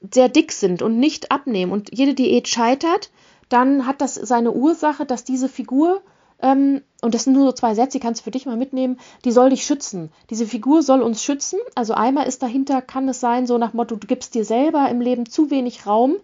sehr 0.00 0.28
dick 0.28 0.52
sind 0.52 0.82
und 0.82 0.98
nicht 0.98 1.30
abnehmen 1.30 1.72
und 1.72 1.96
jede 1.96 2.14
Diät 2.14 2.48
scheitert, 2.48 3.10
dann 3.48 3.86
hat 3.86 4.00
das 4.00 4.14
seine 4.14 4.52
Ursache, 4.52 5.06
dass 5.06 5.24
diese 5.24 5.48
Figur, 5.48 6.02
ähm, 6.40 6.82
und 7.02 7.14
das 7.14 7.24
sind 7.24 7.34
nur 7.34 7.46
so 7.46 7.52
zwei 7.52 7.74
Sätze, 7.74 7.98
die 7.98 8.02
kannst 8.02 8.20
du 8.20 8.24
für 8.24 8.30
dich 8.30 8.46
mal 8.46 8.56
mitnehmen, 8.56 8.98
die 9.24 9.32
soll 9.32 9.50
dich 9.50 9.64
schützen. 9.64 10.10
Diese 10.30 10.46
Figur 10.46 10.82
soll 10.82 11.02
uns 11.02 11.22
schützen. 11.22 11.58
Also 11.74 11.94
einmal 11.94 12.26
ist 12.26 12.42
dahinter, 12.42 12.82
kann 12.82 13.08
es 13.08 13.20
sein, 13.20 13.46
so 13.46 13.58
nach 13.58 13.72
Motto, 13.72 13.96
du 13.96 14.06
gibst 14.06 14.34
dir 14.34 14.44
selber 14.44 14.88
im 14.90 15.00
Leben 15.00 15.26
zu 15.26 15.50
wenig 15.50 15.86
Raum, 15.86 16.16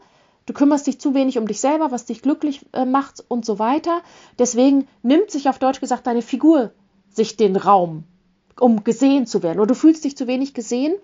du 0.47 0.53
kümmerst 0.53 0.87
dich 0.87 1.01
zu 1.01 1.15
wenig 1.15 1.39
um 1.39 1.47
dich 1.47 1.61
selber, 1.61 1.91
was 1.91 2.05
dich 2.05 2.23
glücklich 2.23 2.61
äh, 2.73 2.85
macht 2.85 3.25
und 3.29 3.47
so 3.47 3.59
weiter. 3.59 4.03
Deswegen 4.39 4.89
nimmt 5.03 5.31
sich 5.31 5.49
auf 5.49 5.59
Deutsch 5.59 5.81
gesagt 5.81 6.07
deine 6.07 6.23
Figur 6.23 6.73
sich 7.11 7.37
den 7.37 7.57
Raum, 7.57 8.05
um 8.59 8.85
gesehen 8.85 9.27
zu 9.27 9.43
werden. 9.43 9.61
Oder 9.61 9.69
du 9.69 9.75
fühlst 9.75 10.05
dich 10.05 10.17
zu 10.17 10.27
wenig 10.27 10.55
gesehen 10.55 10.95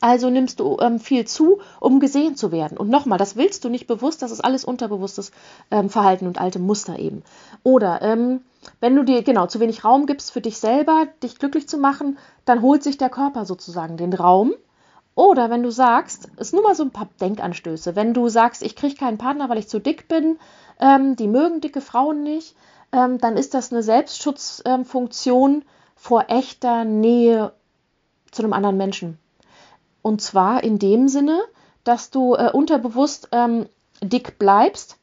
also 0.00 0.30
nimmst 0.30 0.60
du 0.60 0.78
ähm, 0.80 0.98
viel 0.98 1.26
zu, 1.26 1.60
um 1.80 2.00
gesehen 2.00 2.36
zu 2.36 2.52
werden. 2.52 2.76
Und 2.76 2.90
nochmal, 2.90 3.18
das 3.18 3.36
willst 3.36 3.64
du 3.64 3.68
nicht 3.68 3.86
bewusst, 3.86 4.22
das 4.22 4.30
ist 4.30 4.40
alles 4.40 4.64
unterbewusstes 4.64 5.30
ähm, 5.70 5.88
Verhalten 5.88 6.26
und 6.26 6.40
alte 6.40 6.58
Muster 6.58 6.98
eben. 6.98 7.22
Oder 7.62 8.02
ähm, 8.02 8.40
wenn 8.80 8.96
du 8.96 9.04
dir 9.04 9.22
genau 9.22 9.46
zu 9.46 9.60
wenig 9.60 9.84
Raum 9.84 10.06
gibst 10.06 10.32
für 10.32 10.40
dich 10.40 10.58
selber, 10.58 11.06
dich 11.22 11.38
glücklich 11.38 11.68
zu 11.68 11.78
machen, 11.78 12.18
dann 12.44 12.62
holt 12.62 12.82
sich 12.82 12.98
der 12.98 13.10
Körper 13.10 13.44
sozusagen 13.44 13.96
den 13.96 14.12
Raum. 14.12 14.54
Oder 15.14 15.48
wenn 15.48 15.62
du 15.62 15.70
sagst, 15.70 16.28
ist 16.38 16.52
nur 16.52 16.62
mal 16.62 16.74
so 16.74 16.82
ein 16.82 16.90
paar 16.90 17.08
Denkanstöße, 17.20 17.94
wenn 17.94 18.14
du 18.14 18.28
sagst, 18.28 18.62
ich 18.62 18.74
kriege 18.74 18.96
keinen 18.96 19.18
Partner, 19.18 19.48
weil 19.48 19.58
ich 19.58 19.68
zu 19.68 19.78
dick 19.78 20.08
bin, 20.08 20.38
ähm, 20.80 21.14
die 21.14 21.28
mögen 21.28 21.60
dicke 21.60 21.80
Frauen 21.80 22.24
nicht, 22.24 22.56
ähm, 22.90 23.18
dann 23.18 23.36
ist 23.36 23.54
das 23.54 23.72
eine 23.72 23.84
Selbstschutzfunktion 23.84 25.64
vor 25.94 26.24
echter 26.28 26.84
Nähe 26.84 27.52
zu 28.32 28.42
einem 28.42 28.52
anderen 28.52 28.76
Menschen. 28.76 29.18
Und 30.04 30.20
zwar 30.20 30.62
in 30.62 30.78
dem 30.78 31.08
Sinne, 31.08 31.40
dass 31.82 32.10
du 32.10 32.34
äh, 32.34 32.50
unterbewusst 32.52 33.28
ähm, 33.32 33.64
dick 34.02 34.38
bleibst, 34.38 34.98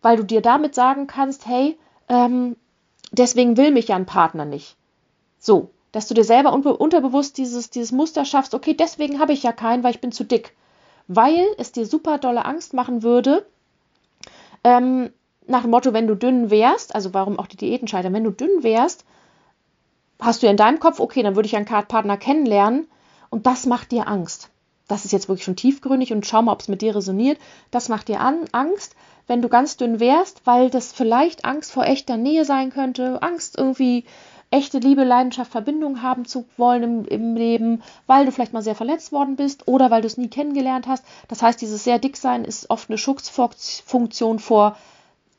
weil 0.00 0.16
du 0.16 0.22
dir 0.22 0.40
damit 0.40 0.76
sagen 0.76 1.08
kannst, 1.08 1.48
hey, 1.48 1.76
ähm, 2.08 2.54
deswegen 3.10 3.56
will 3.56 3.72
mich 3.72 3.88
ja 3.88 3.96
ein 3.96 4.06
Partner 4.06 4.44
nicht. 4.44 4.76
So, 5.40 5.70
dass 5.90 6.06
du 6.06 6.14
dir 6.14 6.22
selber 6.22 6.52
unterbewusst 6.52 7.36
dieses, 7.36 7.70
dieses 7.70 7.90
Muster 7.90 8.24
schaffst, 8.24 8.54
okay, 8.54 8.74
deswegen 8.74 9.18
habe 9.18 9.32
ich 9.32 9.42
ja 9.42 9.50
keinen, 9.50 9.82
weil 9.82 9.90
ich 9.90 10.00
bin 10.00 10.12
zu 10.12 10.22
dick. 10.22 10.54
Weil 11.08 11.44
es 11.56 11.72
dir 11.72 11.84
super 11.84 12.18
dolle 12.18 12.44
Angst 12.44 12.74
machen 12.74 13.02
würde, 13.02 13.44
ähm, 14.62 15.10
nach 15.48 15.62
dem 15.62 15.72
Motto, 15.72 15.92
wenn 15.92 16.06
du 16.06 16.14
dünn 16.14 16.48
wärst, 16.48 16.94
also 16.94 17.12
warum 17.12 17.40
auch 17.40 17.48
die 17.48 17.56
Diäten 17.56 17.88
scheitern, 17.88 18.14
wenn 18.14 18.22
du 18.22 18.30
dünn 18.30 18.62
wärst, 18.62 19.04
hast 20.20 20.44
du 20.44 20.46
in 20.46 20.56
deinem 20.56 20.78
Kopf, 20.78 21.00
okay, 21.00 21.24
dann 21.24 21.34
würde 21.34 21.48
ich 21.48 21.56
einen 21.56 21.66
Partner 21.66 22.16
kennenlernen 22.16 22.86
und 23.30 23.46
das 23.46 23.66
macht 23.66 23.92
dir 23.92 24.08
Angst. 24.08 24.50
Das 24.88 25.04
ist 25.04 25.12
jetzt 25.12 25.28
wirklich 25.28 25.44
schon 25.44 25.56
tiefgründig 25.56 26.12
und 26.12 26.26
schau 26.26 26.42
mal, 26.42 26.52
ob 26.52 26.60
es 26.60 26.68
mit 26.68 26.80
dir 26.80 26.96
resoniert. 26.96 27.38
Das 27.70 27.88
macht 27.88 28.08
dir 28.08 28.20
an, 28.20 28.46
Angst, 28.52 28.96
wenn 29.26 29.42
du 29.42 29.48
ganz 29.48 29.76
dünn 29.76 30.00
wärst, 30.00 30.40
weil 30.46 30.70
das 30.70 30.92
vielleicht 30.92 31.44
Angst 31.44 31.70
vor 31.70 31.84
echter 31.84 32.16
Nähe 32.16 32.46
sein 32.46 32.70
könnte, 32.70 33.22
Angst 33.22 33.58
irgendwie 33.58 34.04
echte 34.50 34.78
Liebe, 34.78 35.04
Leidenschaft, 35.04 35.52
Verbindung 35.52 36.00
haben 36.00 36.24
zu 36.24 36.46
wollen 36.56 36.82
im, 36.82 37.04
im, 37.04 37.36
Leben, 37.36 37.82
weil 38.06 38.24
du 38.24 38.32
vielleicht 38.32 38.54
mal 38.54 38.62
sehr 38.62 38.74
verletzt 38.74 39.12
worden 39.12 39.36
bist 39.36 39.68
oder 39.68 39.90
weil 39.90 40.00
du 40.00 40.06
es 40.06 40.16
nie 40.16 40.28
kennengelernt 40.28 40.86
hast. 40.86 41.04
Das 41.28 41.42
heißt, 41.42 41.60
dieses 41.60 41.84
sehr 41.84 41.98
dick 41.98 42.16
sein 42.16 42.46
ist 42.46 42.70
oft 42.70 42.88
eine 42.88 42.96
Schutzfunktion 42.96 44.38
vor 44.38 44.76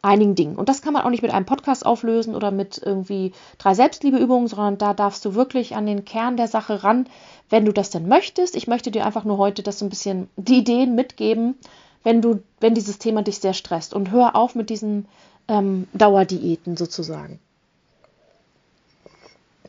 einigen 0.02 0.36
Dingen. 0.36 0.56
Und 0.56 0.70
das 0.70 0.82
kann 0.82 0.93
man 0.93 1.04
auch 1.04 1.10
nicht 1.10 1.22
mit 1.22 1.32
einem 1.32 1.45
Podcast 1.45 1.86
auflösen 1.86 2.36
oder 2.36 2.52
mit 2.52 2.82
irgendwie 2.84 3.34
drei 3.58 3.74
Selbstliebeübungen, 3.74 4.47
sondern 4.47 4.78
da 4.78 4.93
darfst 4.93 5.26
du 5.26 5.36
wirklich 5.36 5.76
an 5.76 5.86
den 5.86 6.06
Kern 6.06 6.38
der 6.38 6.47
Sache 6.47 6.84
ran, 6.84 7.08
wenn 7.50 7.66
du 7.66 7.74
das 7.74 7.89
denn 7.89 8.08
möchtest. 8.08 8.56
Ich 8.56 8.68
möchte 8.68 8.91
dir 8.91 9.06
einfach 9.06 9.26
nur 9.26 9.38
heute 9.38 9.62
das 9.62 9.80
so 9.80 9.86
ein 9.86 9.89
bisschen 9.89 10.30
die 10.38 10.60
Ideen 10.60 10.95
mitgeben, 10.95 11.56
wenn 12.04 12.22
du, 12.22 12.41
wenn 12.62 12.76
dieses 12.76 12.97
Thema 12.97 13.24
dich 13.24 13.39
sehr 13.39 13.54
stresst. 13.54 13.93
Und 13.93 14.12
hör 14.12 14.36
auf 14.36 14.56
mit 14.56 14.70
diesen 14.70 15.06
ähm, 15.50 15.88
Dauerdiäten 15.93 16.78
sozusagen. 16.78 17.39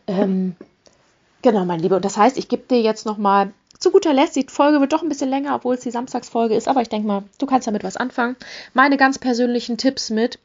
Ähm, 0.06 0.54
genau, 1.42 1.64
mein 1.64 1.80
Lieber. 1.80 1.96
Und 1.96 2.04
das 2.04 2.16
heißt, 2.16 2.38
ich 2.38 2.48
gebe 2.48 2.62
dir 2.68 2.80
jetzt 2.80 3.04
nochmal 3.04 3.52
zu 3.80 3.90
guter 3.90 4.12
Letzt, 4.12 4.36
die 4.36 4.46
Folge 4.48 4.80
wird 4.80 4.92
doch 4.92 5.02
ein 5.02 5.08
bisschen 5.08 5.30
länger, 5.30 5.54
obwohl 5.54 5.74
es 5.74 5.80
die 5.80 5.90
Samstagsfolge 5.90 6.54
ist, 6.54 6.68
aber 6.68 6.82
ich 6.82 6.90
denke 6.90 7.08
mal, 7.08 7.24
du 7.38 7.46
kannst 7.46 7.66
damit 7.66 7.82
was 7.82 7.96
anfangen. 7.96 8.36
Meine 8.74 8.98
ganz 8.98 9.18
persönlichen 9.18 9.78
Tipps 9.78 10.10
mit, 10.10 10.38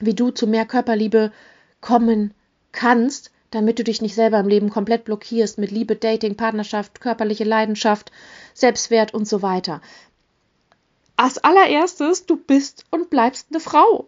wie 0.00 0.14
du 0.14 0.30
zu 0.30 0.46
mehr 0.46 0.64
Körperliebe 0.64 1.32
kommen 1.80 2.32
kannst, 2.70 3.32
damit 3.50 3.78
du 3.78 3.84
dich 3.84 4.00
nicht 4.00 4.14
selber 4.14 4.38
im 4.38 4.48
Leben 4.48 4.70
komplett 4.70 5.04
blockierst 5.04 5.58
mit 5.58 5.72
Liebe, 5.72 5.96
Dating, 5.96 6.36
Partnerschaft, 6.36 7.00
körperliche 7.00 7.44
Leidenschaft, 7.44 8.12
Selbstwert 8.54 9.12
und 9.12 9.26
so 9.26 9.42
weiter. 9.42 9.80
Als 11.16 11.38
allererstes, 11.38 12.26
du 12.26 12.36
bist 12.36 12.84
und 12.90 13.10
bleibst 13.10 13.48
eine 13.50 13.58
Frau 13.58 14.06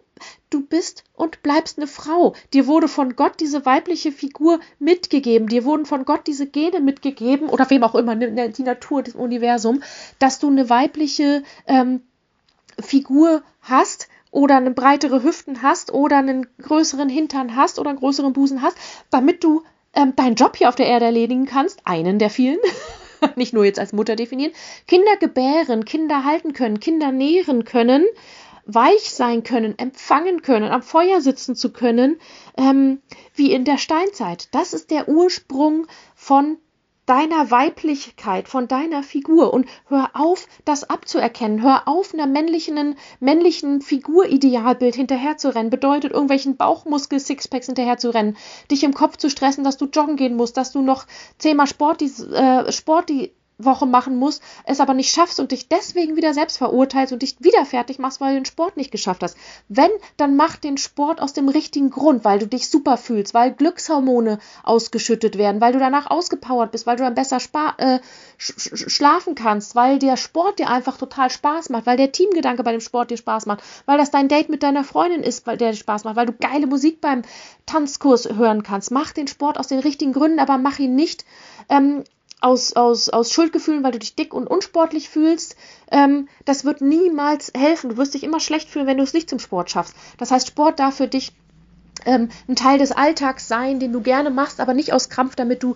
du 0.49 0.61
bist 0.61 1.03
und 1.13 1.41
bleibst 1.43 1.77
eine 1.77 1.87
Frau. 1.87 2.33
Dir 2.53 2.67
wurde 2.67 2.87
von 2.87 3.15
Gott 3.15 3.39
diese 3.39 3.65
weibliche 3.65 4.11
Figur 4.11 4.59
mitgegeben. 4.79 5.47
Dir 5.47 5.65
wurden 5.65 5.85
von 5.85 6.05
Gott 6.05 6.27
diese 6.27 6.47
Gene 6.47 6.79
mitgegeben 6.79 7.49
oder 7.49 7.69
wem 7.69 7.83
auch 7.83 7.95
immer, 7.95 8.15
ne, 8.15 8.31
ne, 8.31 8.49
die 8.49 8.63
Natur, 8.63 9.03
das 9.03 9.15
Universum, 9.15 9.83
dass 10.19 10.39
du 10.39 10.49
eine 10.49 10.69
weibliche 10.69 11.43
ähm, 11.67 12.01
Figur 12.79 13.43
hast 13.61 14.07
oder 14.31 14.57
eine 14.57 14.71
breitere 14.71 15.23
Hüften 15.23 15.61
hast 15.61 15.93
oder 15.93 16.17
einen 16.17 16.47
größeren 16.61 17.09
Hintern 17.09 17.55
hast 17.55 17.79
oder 17.79 17.89
einen 17.89 17.99
größeren 17.99 18.33
Busen 18.33 18.61
hast, 18.61 18.77
damit 19.09 19.43
du 19.43 19.63
ähm, 19.93 20.15
deinen 20.15 20.35
Job 20.35 20.55
hier 20.55 20.69
auf 20.69 20.75
der 20.75 20.87
Erde 20.87 21.05
erledigen 21.05 21.45
kannst, 21.45 21.81
einen 21.85 22.17
der 22.17 22.29
vielen. 22.29 22.59
nicht 23.35 23.53
nur 23.53 23.65
jetzt 23.65 23.79
als 23.79 23.93
Mutter 23.93 24.15
definieren, 24.15 24.53
Kinder 24.87 25.15
gebären, 25.19 25.85
Kinder 25.85 26.23
halten 26.23 26.53
können, 26.53 26.79
Kinder 26.79 27.11
nähren 27.11 27.65
können, 27.65 28.05
weich 28.65 29.11
sein 29.11 29.43
können, 29.43 29.77
empfangen 29.77 30.41
können, 30.41 30.71
am 30.71 30.81
Feuer 30.81 31.21
sitzen 31.21 31.55
zu 31.55 31.71
können, 31.71 32.19
ähm, 32.57 33.01
wie 33.33 33.51
in 33.51 33.65
der 33.65 33.77
Steinzeit. 33.77 34.49
Das 34.51 34.73
ist 34.73 34.91
der 34.91 35.07
Ursprung 35.09 35.87
von 36.15 36.57
deiner 37.05 37.51
Weiblichkeit, 37.51 38.47
von 38.47 38.67
deiner 38.67 39.03
Figur 39.03 39.53
und 39.53 39.67
hör 39.87 40.11
auf, 40.13 40.47
das 40.65 40.89
abzuerkennen. 40.89 41.61
Hör 41.61 41.87
auf, 41.87 42.13
einer 42.13 42.27
männlichen, 42.27 42.95
männlichen 43.19 43.81
Figuridealbild 43.81 44.95
hinterherzurennen. 44.95 45.69
Bedeutet, 45.69 46.11
irgendwelchen 46.13 46.57
Bauchmuskel-Sixpacks 46.57 47.65
hinterherzurennen. 47.65 48.37
Dich 48.69 48.83
im 48.83 48.93
Kopf 48.93 49.17
zu 49.17 49.29
stressen, 49.29 49.63
dass 49.63 49.77
du 49.77 49.87
joggen 49.87 50.15
gehen 50.15 50.35
musst, 50.37 50.57
dass 50.57 50.71
du 50.71 50.81
noch 50.81 51.05
zehnmal 51.37 51.67
Sport, 51.67 52.01
äh, 52.01 52.71
Sport, 52.71 53.09
die 53.09 53.33
Woche 53.65 53.85
machen 53.85 54.17
musst, 54.17 54.41
es 54.65 54.79
aber 54.79 54.93
nicht 54.93 55.13
schaffst 55.13 55.39
und 55.39 55.51
dich 55.51 55.67
deswegen 55.67 56.15
wieder 56.15 56.33
selbst 56.33 56.57
verurteilst 56.57 57.13
und 57.13 57.21
dich 57.21 57.35
wieder 57.39 57.65
fertig 57.65 57.99
machst, 57.99 58.21
weil 58.21 58.33
du 58.33 58.41
den 58.41 58.45
Sport 58.45 58.77
nicht 58.77 58.91
geschafft 58.91 59.23
hast. 59.23 59.37
Wenn, 59.67 59.89
dann 60.17 60.35
mach 60.35 60.55
den 60.55 60.77
Sport 60.77 61.21
aus 61.21 61.33
dem 61.33 61.49
richtigen 61.49 61.89
Grund, 61.89 62.23
weil 62.25 62.39
du 62.39 62.47
dich 62.47 62.69
super 62.69 62.97
fühlst, 62.97 63.33
weil 63.33 63.51
Glückshormone 63.51 64.39
ausgeschüttet 64.63 65.37
werden, 65.37 65.61
weil 65.61 65.73
du 65.73 65.79
danach 65.79 66.09
ausgepowert 66.09 66.71
bist, 66.71 66.85
weil 66.87 66.97
du 66.97 67.03
dann 67.03 67.15
besser 67.15 67.37
äh, 67.77 67.99
sch 68.37 68.89
schlafen 68.89 69.35
kannst, 69.35 69.75
weil 69.75 69.99
der 69.99 70.17
Sport 70.17 70.59
dir 70.59 70.69
einfach 70.69 70.97
total 70.97 71.29
Spaß 71.29 71.69
macht, 71.69 71.85
weil 71.85 71.97
der 71.97 72.11
Teamgedanke 72.11 72.63
bei 72.63 72.71
dem 72.71 72.81
Sport 72.81 73.11
dir 73.11 73.17
Spaß 73.17 73.45
macht, 73.45 73.63
weil 73.85 73.97
das 73.97 74.11
dein 74.11 74.27
Date 74.27 74.49
mit 74.49 74.63
deiner 74.63 74.83
Freundin 74.83 75.23
ist, 75.23 75.45
weil 75.47 75.57
der 75.57 75.71
dir 75.71 75.77
Spaß 75.77 76.03
macht, 76.03 76.15
weil 76.15 76.25
du 76.25 76.33
geile 76.33 76.67
Musik 76.67 77.01
beim 77.01 77.23
Tanzkurs 77.65 78.27
hören 78.29 78.63
kannst. 78.63 78.91
Mach 78.91 79.11
den 79.11 79.27
Sport 79.27 79.57
aus 79.57 79.67
den 79.67 79.79
richtigen 79.79 80.13
Gründen, 80.13 80.39
aber 80.39 80.57
mach 80.57 80.79
ihn 80.79 80.95
nicht 80.95 81.25
ähm, 81.69 82.03
aus, 82.41 82.73
aus, 82.73 83.09
aus 83.09 83.31
Schuldgefühlen, 83.31 83.83
weil 83.83 83.91
du 83.91 83.99
dich 83.99 84.15
dick 84.15 84.33
und 84.33 84.47
unsportlich 84.47 85.09
fühlst. 85.09 85.55
Ähm, 85.91 86.27
das 86.45 86.65
wird 86.65 86.81
niemals 86.81 87.51
helfen. 87.55 87.91
Du 87.91 87.97
wirst 87.97 88.13
dich 88.13 88.23
immer 88.23 88.39
schlecht 88.39 88.69
fühlen, 88.69 88.87
wenn 88.87 88.97
du 88.97 89.03
es 89.03 89.13
nicht 89.13 89.29
zum 89.29 89.39
Sport 89.39 89.69
schaffst. 89.69 89.95
Das 90.17 90.31
heißt, 90.31 90.47
Sport 90.47 90.79
darf 90.79 90.97
für 90.97 91.07
dich 91.07 91.33
ähm, 92.05 92.29
ein 92.47 92.55
Teil 92.55 92.79
des 92.79 92.91
Alltags 92.91 93.47
sein, 93.47 93.79
den 93.79 93.93
du 93.93 94.01
gerne 94.01 94.31
machst, 94.31 94.59
aber 94.59 94.73
nicht 94.73 94.91
aus 94.91 95.09
Krampf, 95.09 95.35
damit 95.35 95.63
du 95.63 95.75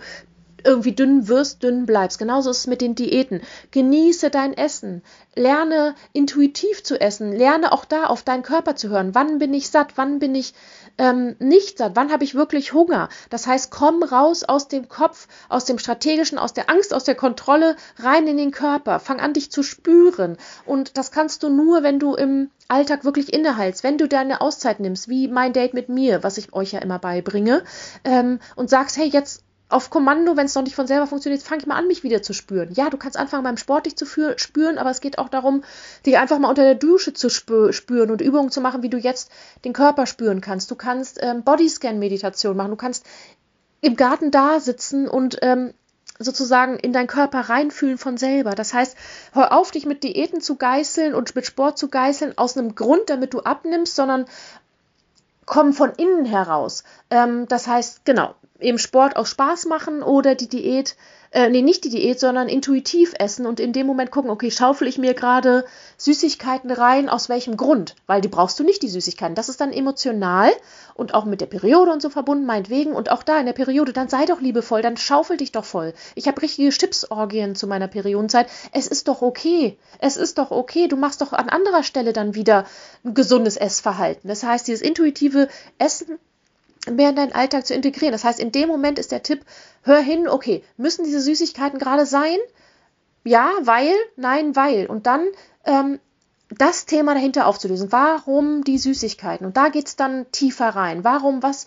irgendwie 0.66 0.93
dünn 0.93 1.28
wirst, 1.28 1.63
dünn 1.63 1.86
bleibst. 1.86 2.20
Genauso 2.20 2.49
ist 2.49 2.59
es 2.59 2.68
mit 2.68 2.82
den 2.82 2.95
Diäten. 2.95 3.41
Genieße 3.72 4.30
dein 4.30 4.53
Essen. 4.53 5.03
Lerne 5.36 5.95
intuitiv 6.13 6.84
zu 6.84 6.99
essen. 6.99 7.32
Lerne 7.32 7.72
auch 7.72 7.86
da 7.86 8.05
auf 8.05 8.24
deinen 8.24 8.43
Körper 8.43 8.76
zu 8.76 8.89
hören. 8.89 9.13
Wann 9.13 9.39
bin 9.39 9.53
ich 9.53 9.70
satt? 9.70 9.93
Wann 9.95 10.20
bin 10.20 10.34
ich 10.36 10.53
ähm, 10.97 11.36
nicht 11.39 11.78
satt? 11.78 11.91
Wann 11.95 12.11
habe 12.11 12.24
ich 12.24 12.36
wirklich 12.36 12.74
Hunger? 12.74 13.09
Das 13.30 13.47
heißt, 13.47 13.72
komm 13.72 14.03
raus 14.03 14.43
aus 14.43 14.68
dem 14.68 14.89
Kopf, 14.89 15.28
aus 15.49 15.66
dem 15.66 15.78
strategischen, 15.78 16.38
aus 16.38 16.53
der 16.53 16.70
Angst, 16.70 16.93
aus 16.93 17.03
der 17.03 17.16
Kontrolle, 17.16 17.76
rein 17.99 18.28
in 18.28 18.38
den 18.38 18.51
Körper. 18.51 18.99
Fang 18.99 19.20
an, 19.20 19.34
dich 19.34 19.51
zu 19.51 19.63
spüren. 19.63 20.38
Und 20.66 20.97
das 20.97 21.11
kannst 21.11 21.43
du 21.43 21.49
nur, 21.49 21.84
wenn 21.84 21.99
du 21.99 22.16
im 22.16 22.49
Alltag 22.68 23.05
wirklich 23.05 23.32
innehältst, 23.32 23.84
wenn 23.84 23.97
du 23.97 24.07
deine 24.07 24.41
Auszeit 24.41 24.80
nimmst, 24.80 25.07
wie 25.07 25.28
mein 25.28 25.53
Date 25.53 25.74
mit 25.74 25.89
mir, 25.89 26.24
was 26.24 26.38
ich 26.38 26.53
euch 26.53 26.72
ja 26.72 26.80
immer 26.80 26.97
beibringe, 26.97 27.63
ähm, 28.03 28.39
und 28.55 28.70
sagst, 28.70 28.97
hey, 28.97 29.07
jetzt 29.07 29.44
auf 29.68 29.89
Kommando, 29.89 30.38
wenn 30.38 30.45
es 30.45 30.53
noch 30.53 30.61
nicht 30.61 30.76
von 30.76 30.86
selber 30.86 31.07
funktioniert, 31.07 31.41
fange 31.41 31.61
ich 31.61 31.68
mal 31.68 31.76
an, 31.76 31.88
mich 31.88 32.03
wieder 32.03 32.22
zu 32.22 32.34
spüren. 32.34 32.70
Ja, 32.74 32.89
du 32.89 32.97
kannst 32.97 33.18
anfangen, 33.18 33.43
beim 33.43 33.57
Sport 33.57 33.88
dich 33.88 33.95
zu 33.95 34.05
spüren, 34.05 34.78
aber 34.78 34.91
es 34.91 35.01
geht 35.01 35.18
auch 35.18 35.30
darum, 35.30 35.63
dich 36.05 36.18
einfach 36.18 36.38
mal 36.38 36.49
unter 36.49 36.63
der 36.63 36.76
Dusche 36.76 37.13
zu 37.13 37.30
spüren 37.30 38.11
und 38.11 38.22
Übungen 38.22 38.51
zu 38.51 38.61
machen, 38.61 38.84
wie 38.84 38.89
du 38.89 38.97
jetzt 38.97 39.32
den 39.63 39.74
Körper 39.74 40.05
spüren 40.05 40.39
kannst. 40.39 40.70
Du 40.70 40.76
kannst 40.76 41.20
ähm, 41.22 41.43
Bodyscan-Meditation 41.43 42.55
machen, 42.55 42.72
du 42.72 42.78
kannst 42.78 43.05
im 43.82 43.95
Garten 43.95 44.30
da 44.30 44.59
sitzen 44.59 45.07
und 45.07 45.39
ähm, 45.41 45.74
sozusagen 46.20 46.78
in 46.78 46.93
deinen 46.93 47.07
Körper 47.07 47.41
reinfühlen 47.41 47.97
von 47.97 48.18
selber. 48.18 48.55
Das 48.55 48.74
heißt, 48.74 48.95
hör 49.34 49.51
auf, 49.51 49.72
dich 49.72 49.86
mit 49.86 50.03
Diäten 50.03 50.41
zu 50.41 50.55
geißeln 50.55 51.13
und 51.16 51.36
mit 51.36 51.45
Sport 51.45 51.78
zu 51.78 51.89
geißeln 51.89 52.38
aus 52.38 52.55
einem 52.55 52.76
Grund, 52.76 53.09
damit 53.09 53.34
du 53.34 53.41
abnimmst, 53.41 53.95
sondern 53.95 54.26
komm 55.45 55.74
von 55.74 55.91
innen 55.97 56.26
heraus. 56.26 56.84
Ähm, 57.09 57.47
das 57.47 57.68
heißt, 57.68 58.05
genau, 58.05 58.36
eben 58.59 58.77
Sport 58.77 59.15
auch 59.15 59.25
Spaß 59.25 59.65
machen 59.65 60.01
oder 60.01 60.35
die 60.35 60.47
Diät, 60.47 60.95
äh, 61.31 61.49
nee, 61.49 61.61
nicht 61.61 61.83
die 61.83 61.89
Diät, 61.89 62.19
sondern 62.19 62.47
intuitiv 62.47 63.13
essen 63.19 63.45
und 63.45 63.59
in 63.59 63.73
dem 63.73 63.85
Moment 63.85 64.11
gucken, 64.11 64.31
okay, 64.31 64.49
schaufel 64.49 64.87
ich 64.87 64.97
mir 64.97 65.13
gerade 65.13 65.65
Süßigkeiten 65.97 66.71
rein, 66.71 67.09
aus 67.09 67.27
welchem 67.27 67.57
Grund? 67.57 67.95
Weil 68.07 68.21
die 68.21 68.29
brauchst 68.29 68.57
du 68.59 68.63
nicht, 68.63 68.81
die 68.81 68.87
Süßigkeiten. 68.87 69.35
Das 69.35 69.49
ist 69.49 69.59
dann 69.59 69.73
emotional 69.73 70.51
und 70.93 71.13
auch 71.13 71.25
mit 71.25 71.41
der 71.41 71.47
Periode 71.47 71.91
und 71.91 72.01
so 72.01 72.09
verbunden, 72.09 72.45
meinetwegen. 72.45 72.93
Und 72.93 73.11
auch 73.11 73.23
da 73.23 73.37
in 73.37 73.45
der 73.45 73.53
Periode, 73.53 73.91
dann 73.91 74.07
sei 74.07 74.25
doch 74.25 74.39
liebevoll, 74.39 74.81
dann 74.81 74.95
schaufel 74.95 75.35
dich 75.35 75.51
doch 75.51 75.65
voll. 75.65 75.93
Ich 76.15 76.27
habe 76.27 76.41
richtige 76.41 76.69
Chipsorgien 76.69 77.55
zu 77.55 77.67
meiner 77.67 77.89
Periodenzeit. 77.89 78.47
Es 78.71 78.87
ist 78.87 79.09
doch 79.09 79.21
okay. 79.21 79.77
Es 79.99 80.15
ist 80.15 80.37
doch 80.37 80.51
okay. 80.51 80.87
Du 80.87 80.95
machst 80.95 81.19
doch 81.19 81.33
an 81.33 81.49
anderer 81.49 81.83
Stelle 81.83 82.13
dann 82.13 82.35
wieder 82.35 82.65
ein 83.03 83.13
gesundes 83.13 83.57
Essverhalten. 83.57 84.29
Das 84.29 84.43
heißt, 84.43 84.67
dieses 84.67 84.81
intuitive 84.81 85.49
Essen 85.77 86.17
mehr 86.89 87.09
in 87.09 87.15
deinen 87.15 87.33
Alltag 87.33 87.65
zu 87.65 87.73
integrieren. 87.73 88.11
Das 88.11 88.23
heißt, 88.23 88.39
in 88.39 88.51
dem 88.51 88.67
Moment 88.67 88.99
ist 88.99 89.11
der 89.11 89.23
Tipp, 89.23 89.45
hör 89.83 89.99
hin, 89.99 90.27
okay, 90.27 90.63
müssen 90.77 91.03
diese 91.03 91.21
Süßigkeiten 91.21 91.79
gerade 91.79 92.05
sein? 92.05 92.38
Ja, 93.23 93.51
weil, 93.61 93.93
nein, 94.15 94.55
weil. 94.55 94.86
Und 94.86 95.07
dann 95.07 95.27
ähm, 95.65 95.99
das 96.49 96.86
Thema 96.86 97.13
dahinter 97.13 97.47
aufzulösen. 97.47 97.91
Warum 97.91 98.63
die 98.63 98.77
Süßigkeiten? 98.77 99.47
Und 99.47 99.57
da 99.57 99.69
geht 99.69 99.88
es 99.88 99.95
dann 99.95 100.31
tiefer 100.31 100.69
rein. 100.69 101.03
Warum, 101.03 101.41
was, 101.41 101.65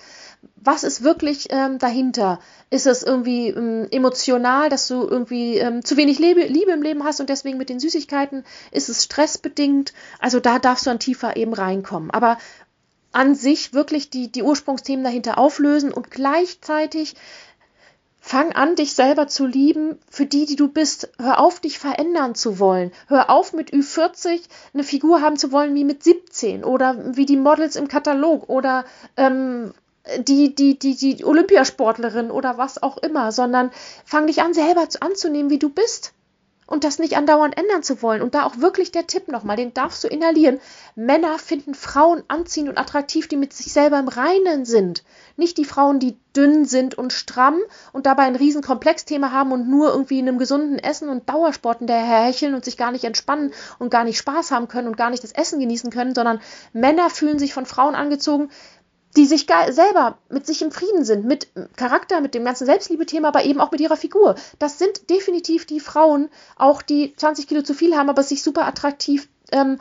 was 0.56 0.84
ist 0.84 1.02
wirklich 1.02 1.48
ähm, 1.50 1.78
dahinter? 1.78 2.38
Ist 2.70 2.86
es 2.86 3.02
irgendwie 3.02 3.48
ähm, 3.48 3.88
emotional, 3.90 4.68
dass 4.68 4.86
du 4.86 5.02
irgendwie 5.02 5.58
ähm, 5.58 5.84
zu 5.84 5.96
wenig 5.96 6.18
Liebe, 6.20 6.42
Liebe 6.42 6.70
im 6.70 6.82
Leben 6.82 7.02
hast 7.04 7.20
und 7.20 7.28
deswegen 7.28 7.58
mit 7.58 7.70
den 7.70 7.80
Süßigkeiten? 7.80 8.44
Ist 8.70 8.88
es 8.88 9.04
stressbedingt? 9.04 9.92
Also 10.20 10.38
da 10.38 10.60
darfst 10.60 10.86
du 10.86 10.90
dann 10.90 11.00
tiefer 11.00 11.36
eben 11.36 11.54
reinkommen. 11.54 12.12
Aber 12.12 12.38
an 13.12 13.34
sich 13.34 13.72
wirklich 13.72 14.10
die, 14.10 14.30
die 14.30 14.42
Ursprungsthemen 14.42 15.04
dahinter 15.04 15.38
auflösen 15.38 15.92
und 15.92 16.10
gleichzeitig 16.10 17.14
Fang 18.20 18.52
an, 18.52 18.76
dich 18.76 18.92
selber 18.92 19.26
zu 19.26 19.46
lieben 19.46 19.98
für 20.10 20.26
die, 20.26 20.44
die 20.44 20.56
du 20.56 20.68
bist. 20.68 21.08
Hör 21.18 21.40
auf, 21.40 21.60
dich 21.60 21.78
verändern 21.78 22.34
zu 22.34 22.58
wollen. 22.58 22.92
Hör 23.06 23.30
auf, 23.30 23.54
mit 23.54 23.72
Ü40 23.72 24.42
eine 24.74 24.84
Figur 24.84 25.22
haben 25.22 25.38
zu 25.38 25.50
wollen 25.50 25.74
wie 25.74 25.84
mit 25.84 26.02
17 26.04 26.62
oder 26.62 27.16
wie 27.16 27.24
die 27.24 27.38
Models 27.38 27.76
im 27.76 27.88
Katalog 27.88 28.50
oder 28.50 28.84
ähm, 29.16 29.72
die, 30.18 30.54
die, 30.54 30.78
die, 30.78 30.94
die 30.94 31.24
Olympiasportlerin 31.24 32.30
oder 32.30 32.58
was 32.58 32.82
auch 32.82 32.98
immer, 32.98 33.32
sondern 33.32 33.70
fang 34.04 34.26
dich 34.26 34.42
an, 34.42 34.52
selber 34.52 34.86
anzunehmen, 35.00 35.50
wie 35.50 35.58
du 35.58 35.70
bist 35.70 36.12
und 36.68 36.84
das 36.84 36.98
nicht 36.98 37.16
andauernd 37.16 37.56
ändern 37.58 37.82
zu 37.82 38.02
wollen. 38.02 38.22
Und 38.22 38.34
da 38.34 38.44
auch 38.44 38.58
wirklich 38.58 38.92
der 38.92 39.06
Tipp 39.06 39.28
nochmal, 39.28 39.56
den 39.56 39.72
darfst 39.72 40.04
du 40.04 40.08
inhalieren. 40.08 40.60
Männer 40.94 41.38
finden 41.38 41.74
Frauen 41.74 42.22
anziehend 42.28 42.68
und 42.68 42.78
attraktiv, 42.78 43.26
die 43.26 43.38
mit 43.38 43.54
sich 43.54 43.72
selber 43.72 43.98
im 43.98 44.06
Reinen 44.06 44.66
sind. 44.66 45.02
Nicht 45.36 45.56
die 45.56 45.64
Frauen, 45.64 45.98
die 45.98 46.18
dünn 46.36 46.66
sind 46.66 46.96
und 46.96 47.14
stramm 47.14 47.58
und 47.92 48.04
dabei 48.04 48.24
ein 48.24 48.36
riesen 48.36 48.62
Komplexthema 48.62 49.32
haben 49.32 49.50
und 49.50 49.68
nur 49.68 49.88
irgendwie 49.88 50.18
in 50.18 50.28
einem 50.28 50.38
gesunden 50.38 50.78
Essen 50.78 51.08
und 51.08 51.28
Dauersporten 51.28 51.86
daherhecheln 51.86 52.54
und 52.54 52.66
sich 52.66 52.76
gar 52.76 52.92
nicht 52.92 53.04
entspannen 53.04 53.52
und 53.78 53.90
gar 53.90 54.04
nicht 54.04 54.18
Spaß 54.18 54.50
haben 54.50 54.68
können 54.68 54.88
und 54.88 54.98
gar 54.98 55.08
nicht 55.08 55.24
das 55.24 55.32
Essen 55.32 55.58
genießen 55.58 55.90
können, 55.90 56.14
sondern 56.14 56.40
Männer 56.74 57.08
fühlen 57.08 57.38
sich 57.38 57.54
von 57.54 57.64
Frauen 57.64 57.94
angezogen, 57.94 58.50
die 59.16 59.26
sich 59.26 59.46
selber 59.70 60.18
mit 60.28 60.46
sich 60.46 60.62
im 60.62 60.70
Frieden 60.70 61.04
sind, 61.04 61.24
mit 61.24 61.48
Charakter, 61.76 62.20
mit 62.20 62.34
dem 62.34 62.44
ganzen 62.44 62.66
Selbstliebe-Thema, 62.66 63.28
aber 63.28 63.44
eben 63.44 63.60
auch 63.60 63.70
mit 63.70 63.80
ihrer 63.80 63.96
Figur. 63.96 64.34
Das 64.58 64.78
sind 64.78 65.10
definitiv 65.10 65.66
die 65.66 65.80
Frauen, 65.80 66.28
auch 66.56 66.82
die 66.82 67.14
20 67.16 67.48
Kilo 67.48 67.62
zu 67.62 67.74
viel 67.74 67.96
haben, 67.96 68.10
aber 68.10 68.22
sich 68.22 68.42
super 68.42 68.66
attraktiv 68.66 69.28
ähm, 69.50 69.78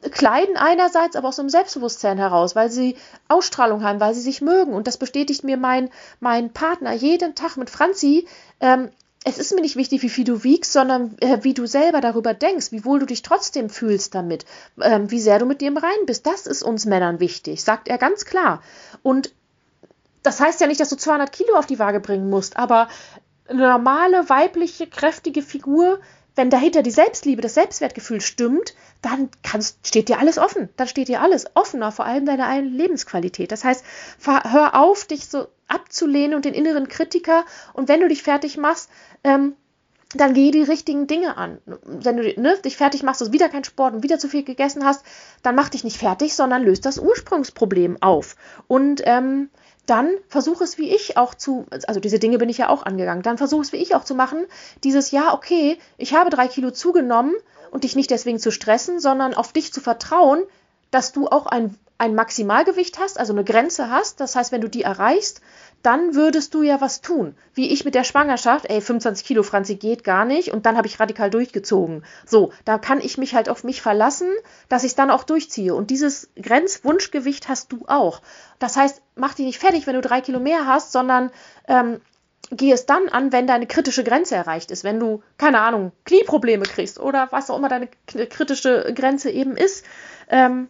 kleiden 0.00 0.56
einerseits, 0.56 1.16
aber 1.16 1.28
aus 1.28 1.40
einem 1.40 1.48
Selbstbewusstsein 1.48 2.18
heraus, 2.18 2.54
weil 2.54 2.70
sie 2.70 2.96
Ausstrahlung 3.26 3.82
haben, 3.82 4.00
weil 4.00 4.14
sie 4.14 4.20
sich 4.20 4.40
mögen. 4.40 4.72
Und 4.72 4.86
das 4.86 4.96
bestätigt 4.96 5.42
mir 5.42 5.56
mein, 5.56 5.90
mein 6.20 6.52
Partner 6.52 6.92
jeden 6.92 7.34
Tag 7.34 7.56
mit 7.56 7.68
Franzi. 7.68 8.26
Ähm, 8.60 8.90
es 9.28 9.38
ist 9.38 9.54
mir 9.54 9.60
nicht 9.60 9.76
wichtig, 9.76 10.02
wie 10.02 10.08
viel 10.08 10.24
du 10.24 10.42
wiegst, 10.42 10.72
sondern 10.72 11.16
äh, 11.20 11.38
wie 11.42 11.54
du 11.54 11.66
selber 11.66 12.00
darüber 12.00 12.34
denkst, 12.34 12.72
wie 12.72 12.84
wohl 12.84 12.98
du 12.98 13.06
dich 13.06 13.22
trotzdem 13.22 13.68
fühlst 13.68 14.14
damit, 14.14 14.46
ähm, 14.80 15.10
wie 15.10 15.20
sehr 15.20 15.38
du 15.38 15.44
mit 15.44 15.60
dir 15.60 15.68
im 15.68 15.76
Reinen 15.76 16.06
bist. 16.06 16.26
Das 16.26 16.46
ist 16.46 16.62
uns 16.62 16.86
Männern 16.86 17.20
wichtig, 17.20 17.62
sagt 17.62 17.88
er 17.88 17.98
ganz 17.98 18.24
klar. 18.24 18.62
Und 19.02 19.34
das 20.22 20.40
heißt 20.40 20.60
ja 20.60 20.66
nicht, 20.66 20.80
dass 20.80 20.88
du 20.88 20.96
200 20.96 21.30
Kilo 21.30 21.56
auf 21.56 21.66
die 21.66 21.78
Waage 21.78 22.00
bringen 22.00 22.30
musst, 22.30 22.56
aber 22.56 22.88
eine 23.48 23.68
normale, 23.68 24.28
weibliche, 24.28 24.86
kräftige 24.86 25.42
Figur, 25.42 26.00
wenn 26.38 26.50
dahinter 26.50 26.82
die 26.82 26.92
Selbstliebe, 26.92 27.42
das 27.42 27.54
Selbstwertgefühl 27.54 28.20
stimmt, 28.20 28.74
dann 29.02 29.28
kannst, 29.42 29.86
steht 29.86 30.08
dir 30.08 30.20
alles 30.20 30.38
offen. 30.38 30.68
Dann 30.76 30.86
steht 30.86 31.08
dir 31.08 31.20
alles 31.20 31.46
offener, 31.54 31.92
vor 31.92 32.06
allem 32.06 32.26
deine 32.26 32.46
eigene 32.46 32.70
Lebensqualität. 32.70 33.50
Das 33.52 33.64
heißt, 33.64 33.84
hör 34.24 34.76
auf, 34.80 35.04
dich 35.04 35.26
so 35.26 35.48
abzulehnen 35.66 36.34
und 36.34 36.44
den 36.44 36.54
inneren 36.54 36.88
Kritiker. 36.88 37.44
Und 37.74 37.88
wenn 37.88 38.00
du 38.00 38.08
dich 38.08 38.22
fertig 38.22 38.56
machst, 38.56 38.88
ähm, 39.24 39.54
dann 40.14 40.32
geh 40.32 40.50
die 40.50 40.62
richtigen 40.62 41.06
Dinge 41.06 41.36
an. 41.36 41.58
Wenn 41.84 42.16
du 42.16 42.40
ne, 42.40 42.56
dich 42.64 42.76
fertig 42.76 43.02
machst, 43.02 43.20
du 43.20 43.32
wieder 43.32 43.48
keinen 43.48 43.64
Sport 43.64 43.94
und 43.94 44.02
wieder 44.02 44.18
zu 44.18 44.28
viel 44.28 44.42
gegessen 44.42 44.84
hast, 44.84 45.04
dann 45.42 45.54
mach 45.54 45.68
dich 45.68 45.84
nicht 45.84 45.98
fertig, 45.98 46.34
sondern 46.34 46.62
löst 46.62 46.86
das 46.86 46.98
Ursprungsproblem 46.98 48.00
auf. 48.00 48.36
Und 48.68 49.02
ähm, 49.04 49.50
dann 49.88 50.10
versuch 50.28 50.60
es 50.60 50.76
wie 50.78 50.90
ich 50.94 51.16
auch 51.16 51.34
zu, 51.34 51.66
also 51.86 52.00
diese 52.00 52.18
Dinge 52.18 52.38
bin 52.38 52.48
ich 52.48 52.58
ja 52.58 52.68
auch 52.68 52.84
angegangen, 52.84 53.22
dann 53.22 53.38
versuch 53.38 53.62
es 53.62 53.72
wie 53.72 53.78
ich 53.78 53.94
auch 53.94 54.04
zu 54.04 54.14
machen, 54.14 54.46
dieses 54.84 55.10
ja, 55.10 55.32
okay, 55.32 55.78
ich 55.96 56.14
habe 56.14 56.30
drei 56.30 56.46
Kilo 56.46 56.70
zugenommen 56.70 57.34
und 57.70 57.84
dich 57.84 57.96
nicht 57.96 58.10
deswegen 58.10 58.38
zu 58.38 58.50
stressen, 58.50 59.00
sondern 59.00 59.34
auf 59.34 59.52
dich 59.52 59.72
zu 59.72 59.80
vertrauen, 59.80 60.42
dass 60.90 61.12
du 61.12 61.28
auch 61.28 61.46
ein, 61.46 61.74
ein 61.96 62.14
Maximalgewicht 62.14 62.98
hast, 62.98 63.18
also 63.18 63.32
eine 63.32 63.44
Grenze 63.44 63.90
hast. 63.90 64.20
Das 64.20 64.36
heißt, 64.36 64.52
wenn 64.52 64.60
du 64.60 64.68
die 64.68 64.82
erreichst, 64.82 65.40
dann 65.82 66.14
würdest 66.14 66.54
du 66.54 66.62
ja 66.62 66.80
was 66.80 67.00
tun. 67.00 67.34
Wie 67.54 67.72
ich 67.72 67.84
mit 67.84 67.94
der 67.94 68.04
Schwangerschaft, 68.04 68.68
ey, 68.68 68.80
25 68.80 69.26
Kilo, 69.26 69.42
Franzi, 69.42 69.76
geht 69.76 70.02
gar 70.02 70.24
nicht. 70.24 70.52
Und 70.52 70.66
dann 70.66 70.76
habe 70.76 70.88
ich 70.88 70.98
radikal 70.98 71.30
durchgezogen. 71.30 72.04
So, 72.26 72.52
da 72.64 72.78
kann 72.78 73.00
ich 73.00 73.16
mich 73.16 73.34
halt 73.34 73.48
auf 73.48 73.64
mich 73.64 73.80
verlassen, 73.80 74.28
dass 74.68 74.82
ich 74.82 74.90
es 74.90 74.96
dann 74.96 75.10
auch 75.10 75.24
durchziehe. 75.24 75.74
Und 75.74 75.90
dieses 75.90 76.30
Grenzwunschgewicht 76.40 77.48
hast 77.48 77.72
du 77.72 77.84
auch. 77.86 78.22
Das 78.58 78.76
heißt, 78.76 79.02
mach 79.14 79.34
dich 79.34 79.46
nicht 79.46 79.58
fertig, 79.58 79.86
wenn 79.86 79.94
du 79.94 80.00
drei 80.00 80.20
Kilo 80.20 80.40
mehr 80.40 80.66
hast, 80.66 80.90
sondern 80.90 81.30
ähm, 81.68 82.00
geh 82.50 82.72
es 82.72 82.86
dann 82.86 83.08
an, 83.08 83.32
wenn 83.32 83.46
deine 83.46 83.66
kritische 83.66 84.02
Grenze 84.02 84.34
erreicht 84.34 84.70
ist. 84.70 84.82
Wenn 84.82 84.98
du, 84.98 85.22
keine 85.36 85.60
Ahnung, 85.60 85.92
Knieprobleme 86.04 86.64
kriegst 86.64 86.98
oder 86.98 87.28
was 87.30 87.50
auch 87.50 87.58
immer 87.58 87.68
deine 87.68 87.88
kritische 88.06 88.92
Grenze 88.94 89.30
eben 89.30 89.56
ist. 89.56 89.84
Ähm, 90.28 90.68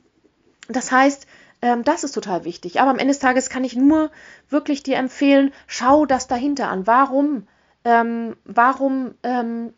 das 0.69 0.93
heißt, 0.93 1.27
ähm, 1.63 1.85
das 1.85 2.05
ist 2.05 2.13
total 2.13 2.45
wichtig. 2.45 2.81
Aber 2.81 2.91
am 2.91 2.99
Ende 2.99 3.13
des 3.13 3.21
Tages 3.21 3.51
kann 3.51 3.65
ich 3.65 3.77
nur 3.77 4.11
wirklich 4.49 4.83
dir 4.83 4.97
empfehlen, 4.97 5.53
schau 5.67 6.07
das 6.07 6.27
dahinter 6.27 6.69
an. 6.69 6.87
Warum? 6.87 7.47
Ähm, 7.85 8.37
warum 8.45 9.15
ähm, 9.23 9.73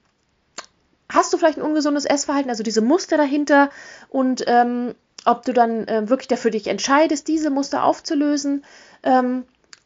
hast 1.08 1.32
du 1.32 1.38
vielleicht 1.38 1.58
ein 1.58 1.64
ungesundes 1.64 2.04
Essverhalten, 2.04 2.50
also 2.50 2.62
diese 2.62 2.80
Muster 2.80 3.16
dahinter 3.16 3.70
und 4.08 4.44
ähm, 4.46 4.94
ob 5.26 5.44
du 5.44 5.52
dann 5.52 5.86
äh, 5.86 6.08
wirklich 6.08 6.28
dafür 6.28 6.50
dich 6.50 6.66
entscheidest, 6.66 7.28
diese 7.28 7.50
Muster 7.50 7.84
aufzulösen 7.84 8.64
ähm, 9.02 9.44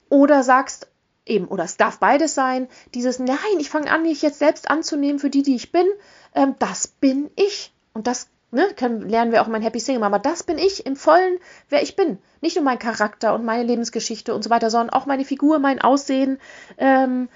oder 0.08 0.42
sagst, 0.42 0.88
eben, 1.26 1.48
oder 1.48 1.64
es 1.64 1.76
darf 1.76 1.98
beides 1.98 2.34
sein, 2.34 2.68
dieses, 2.94 3.18
nein, 3.18 3.36
ich 3.58 3.70
fange 3.70 3.90
an, 3.90 4.02
mich 4.02 4.22
jetzt 4.22 4.38
selbst 4.38 4.70
anzunehmen 4.70 5.18
für 5.18 5.30
die, 5.30 5.42
die 5.42 5.56
ich 5.56 5.72
bin, 5.72 5.86
ähm, 6.34 6.54
das 6.58 6.86
bin 6.86 7.30
ich. 7.36 7.72
Und 7.94 8.06
das 8.06 8.28
ne, 8.54 8.68
können, 8.76 9.08
lernen 9.08 9.32
wir 9.32 9.42
auch 9.42 9.48
mein 9.48 9.62
Happy 9.62 9.80
Single 9.80 10.00
Mama. 10.00 10.18
Das 10.18 10.42
bin 10.42 10.58
ich 10.58 10.86
im 10.86 10.96
Vollen, 10.96 11.38
wer 11.68 11.82
ich 11.82 11.96
bin. 11.96 12.18
Nicht 12.40 12.56
nur 12.56 12.64
mein 12.64 12.78
Charakter 12.78 13.34
und 13.34 13.44
meine 13.44 13.64
Lebensgeschichte 13.64 14.34
und 14.34 14.42
so 14.42 14.50
weiter, 14.50 14.70
sondern 14.70 14.90
auch 14.90 15.06
meine 15.06 15.24
Figur, 15.24 15.58
mein 15.58 15.80
Aussehen, 15.80 16.38
ähm, 16.78 17.28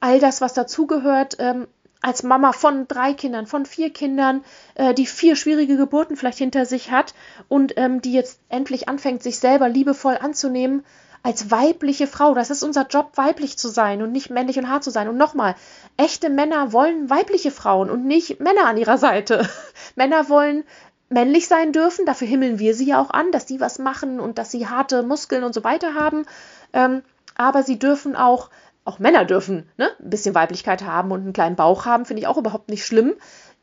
all 0.00 0.18
das, 0.20 0.40
was 0.40 0.52
dazugehört. 0.52 1.36
Ähm, 1.38 1.66
als 2.02 2.22
Mama 2.22 2.52
von 2.52 2.86
drei 2.86 3.14
Kindern, 3.14 3.46
von 3.46 3.64
vier 3.64 3.90
Kindern, 3.90 4.44
äh, 4.74 4.92
die 4.92 5.06
vier 5.06 5.36
schwierige 5.36 5.78
Geburten 5.78 6.16
vielleicht 6.16 6.36
hinter 6.36 6.66
sich 6.66 6.90
hat 6.90 7.14
und 7.48 7.72
ähm, 7.78 8.02
die 8.02 8.12
jetzt 8.12 8.40
endlich 8.50 8.90
anfängt, 8.90 9.22
sich 9.22 9.38
selber 9.38 9.70
liebevoll 9.70 10.18
anzunehmen, 10.20 10.84
als 11.24 11.50
weibliche 11.50 12.06
Frau. 12.06 12.34
Das 12.34 12.50
ist 12.50 12.62
unser 12.62 12.86
Job, 12.86 13.12
weiblich 13.16 13.58
zu 13.58 13.68
sein 13.68 14.02
und 14.02 14.12
nicht 14.12 14.30
männlich 14.30 14.58
und 14.58 14.68
hart 14.68 14.84
zu 14.84 14.90
sein. 14.90 15.08
Und 15.08 15.16
nochmal, 15.16 15.56
echte 15.96 16.28
Männer 16.28 16.72
wollen 16.72 17.10
weibliche 17.10 17.50
Frauen 17.50 17.90
und 17.90 18.04
nicht 18.04 18.40
Männer 18.40 18.66
an 18.66 18.76
ihrer 18.76 18.98
Seite. 18.98 19.48
Männer 19.96 20.28
wollen 20.28 20.64
männlich 21.08 21.48
sein 21.48 21.72
dürfen, 21.72 22.04
dafür 22.04 22.28
himmeln 22.28 22.58
wir 22.58 22.74
sie 22.74 22.86
ja 22.86 23.00
auch 23.00 23.10
an, 23.10 23.32
dass 23.32 23.48
sie 23.48 23.58
was 23.58 23.78
machen 23.78 24.20
und 24.20 24.36
dass 24.36 24.50
sie 24.50 24.68
harte 24.68 25.02
Muskeln 25.02 25.44
und 25.44 25.54
so 25.54 25.64
weiter 25.64 25.94
haben. 25.94 26.26
Ähm, 26.74 27.02
aber 27.36 27.62
sie 27.62 27.78
dürfen 27.78 28.16
auch, 28.16 28.50
auch 28.84 28.98
Männer 28.98 29.24
dürfen 29.24 29.68
ne, 29.78 29.88
ein 30.00 30.10
bisschen 30.10 30.34
Weiblichkeit 30.34 30.84
haben 30.84 31.10
und 31.10 31.22
einen 31.22 31.32
kleinen 31.32 31.56
Bauch 31.56 31.86
haben, 31.86 32.04
finde 32.04 32.20
ich 32.20 32.28
auch 32.28 32.36
überhaupt 32.36 32.68
nicht 32.68 32.84
schlimm. 32.84 33.14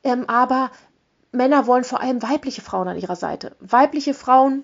Ähm, 0.03 0.27
aber 0.27 0.71
Männer 1.31 1.67
wollen 1.67 1.83
vor 1.83 2.01
allem 2.01 2.23
weibliche 2.23 2.61
Frauen 2.61 2.87
an 2.87 2.97
ihrer 2.97 3.15
Seite. 3.15 3.55
Weibliche 3.59 4.15
Frauen, 4.15 4.63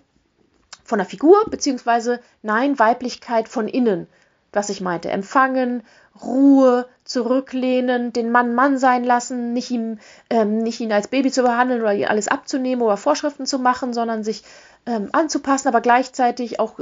von 0.88 1.00
der 1.00 1.06
Figur, 1.06 1.44
beziehungsweise 1.50 2.22
nein, 2.42 2.80
Weiblichkeit 2.80 3.50
von 3.50 3.68
innen, 3.68 4.08
was 4.54 4.70
ich 4.70 4.80
meinte. 4.80 5.12
Empfangen, 5.12 5.84
Ruhe, 6.24 6.88
zurücklehnen, 7.04 8.14
den 8.14 8.32
Mann 8.32 8.56
Mann 8.56 8.78
sein 8.78 9.04
lassen, 9.04 9.52
nicht 9.52 9.70
ihn, 9.70 10.00
ähm, 10.30 10.60
nicht 10.60 10.80
ihn 10.80 10.94
als 10.94 11.10
Baby 11.10 11.30
zu 11.30 11.44
behandeln 11.44 11.82
oder 11.82 11.94
ihr 11.94 12.10
alles 12.10 12.30
abzunehmen 12.30 12.82
oder 12.82 12.96
Vorschriften 12.96 13.46
zu 13.46 13.60
machen, 13.60 13.94
sondern 13.94 14.24
sich 14.24 14.44
ähm, 14.86 15.10
anzupassen, 15.12 15.68
aber 15.68 15.82
gleichzeitig 15.82 16.62
auch 16.62 16.80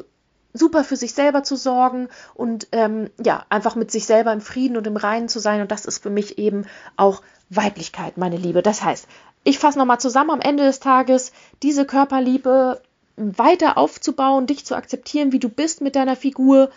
super 0.53 0.84
für 0.84 0.95
sich 0.95 1.14
selber 1.16 1.41
zu 1.41 1.56
sorgen 1.56 2.08
und 2.36 2.68
ähm, 2.74 3.10
ja, 3.24 3.43
einfach 3.49 3.76
mit 3.76 3.91
sich 3.91 4.06
selber 4.06 4.32
im 4.34 4.39
Frieden 4.39 4.78
und 4.78 4.86
im 4.86 4.97
Reinen 4.97 5.30
zu 5.30 5.39
sein. 5.39 5.62
Und 5.62 5.72
das 5.72 5.86
ist 5.86 6.03
für 6.03 6.12
mich 6.12 6.38
eben 6.38 6.66
auch 6.95 7.24
Weiblichkeit, 7.49 8.18
meine 8.18 8.38
Liebe. 8.38 8.62
Das 8.62 8.84
heißt, 8.84 9.08
ich 9.43 9.58
fasse 9.58 9.80
nochmal 9.80 9.99
zusammen 9.99 10.30
am 10.30 10.41
Ende 10.41 10.64
des 10.64 10.80
Tages, 10.80 11.32
diese 11.64 11.86
Körperliebe 11.86 12.82
weiter 13.18 13.78
aufzubauen, 13.78 14.47
dich 14.47 14.66
zu 14.66 14.76
akzeptieren, 14.76 15.32
wie 15.32 15.39
du 15.39 15.49
bist 15.49 15.82
mit 15.82 15.95
deiner 15.95 16.16
Figur 16.16 16.70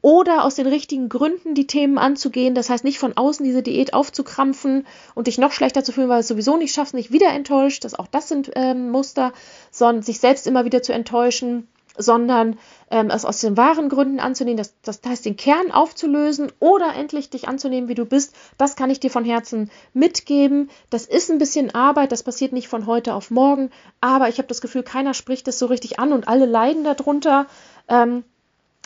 oder 0.00 0.44
aus 0.44 0.56
den 0.56 0.66
richtigen 0.66 1.08
Gründen 1.08 1.54
die 1.54 1.66
Themen 1.66 1.96
anzugehen. 1.96 2.54
Das 2.54 2.68
heißt, 2.68 2.84
nicht 2.84 2.98
von 2.98 3.16
außen 3.16 3.44
diese 3.44 3.62
Diät 3.62 3.94
aufzukrampfen 3.94 4.86
und 5.14 5.28
dich 5.28 5.38
noch 5.38 5.52
schlechter 5.52 5.82
zu 5.82 5.92
fühlen, 5.92 6.08
weil 6.08 6.18
du 6.18 6.20
es 6.20 6.28
sowieso 6.28 6.56
nicht 6.56 6.74
schaffst, 6.74 6.92
nicht 6.92 7.10
wieder 7.10 7.30
enttäuscht. 7.30 7.84
Das, 7.84 7.94
auch 7.94 8.06
das 8.06 8.28
sind 8.28 8.50
ähm, 8.54 8.90
Muster, 8.90 9.32
sondern 9.70 10.02
sich 10.02 10.20
selbst 10.20 10.46
immer 10.46 10.66
wieder 10.66 10.82
zu 10.82 10.92
enttäuschen 10.92 11.68
sondern 11.96 12.58
ähm, 12.90 13.10
es 13.10 13.24
aus 13.24 13.40
den 13.40 13.56
wahren 13.56 13.88
Gründen 13.88 14.20
anzunehmen, 14.20 14.56
das, 14.56 14.74
das 14.82 15.00
heißt 15.06 15.24
den 15.24 15.36
Kern 15.36 15.70
aufzulösen 15.70 16.52
oder 16.58 16.94
endlich 16.94 17.30
dich 17.30 17.48
anzunehmen, 17.48 17.88
wie 17.88 17.94
du 17.94 18.04
bist, 18.04 18.34
das 18.58 18.76
kann 18.76 18.90
ich 18.90 19.00
dir 19.00 19.10
von 19.10 19.24
Herzen 19.24 19.70
mitgeben. 19.92 20.70
Das 20.90 21.06
ist 21.06 21.30
ein 21.30 21.38
bisschen 21.38 21.74
Arbeit, 21.74 22.12
das 22.12 22.22
passiert 22.22 22.52
nicht 22.52 22.68
von 22.68 22.86
heute 22.86 23.14
auf 23.14 23.30
morgen, 23.30 23.70
aber 24.00 24.28
ich 24.28 24.38
habe 24.38 24.48
das 24.48 24.60
Gefühl, 24.60 24.82
keiner 24.82 25.14
spricht 25.14 25.46
das 25.46 25.58
so 25.58 25.66
richtig 25.66 25.98
an 25.98 26.12
und 26.12 26.28
alle 26.28 26.46
leiden 26.46 26.84
darunter. 26.84 27.46
Ähm, 27.88 28.24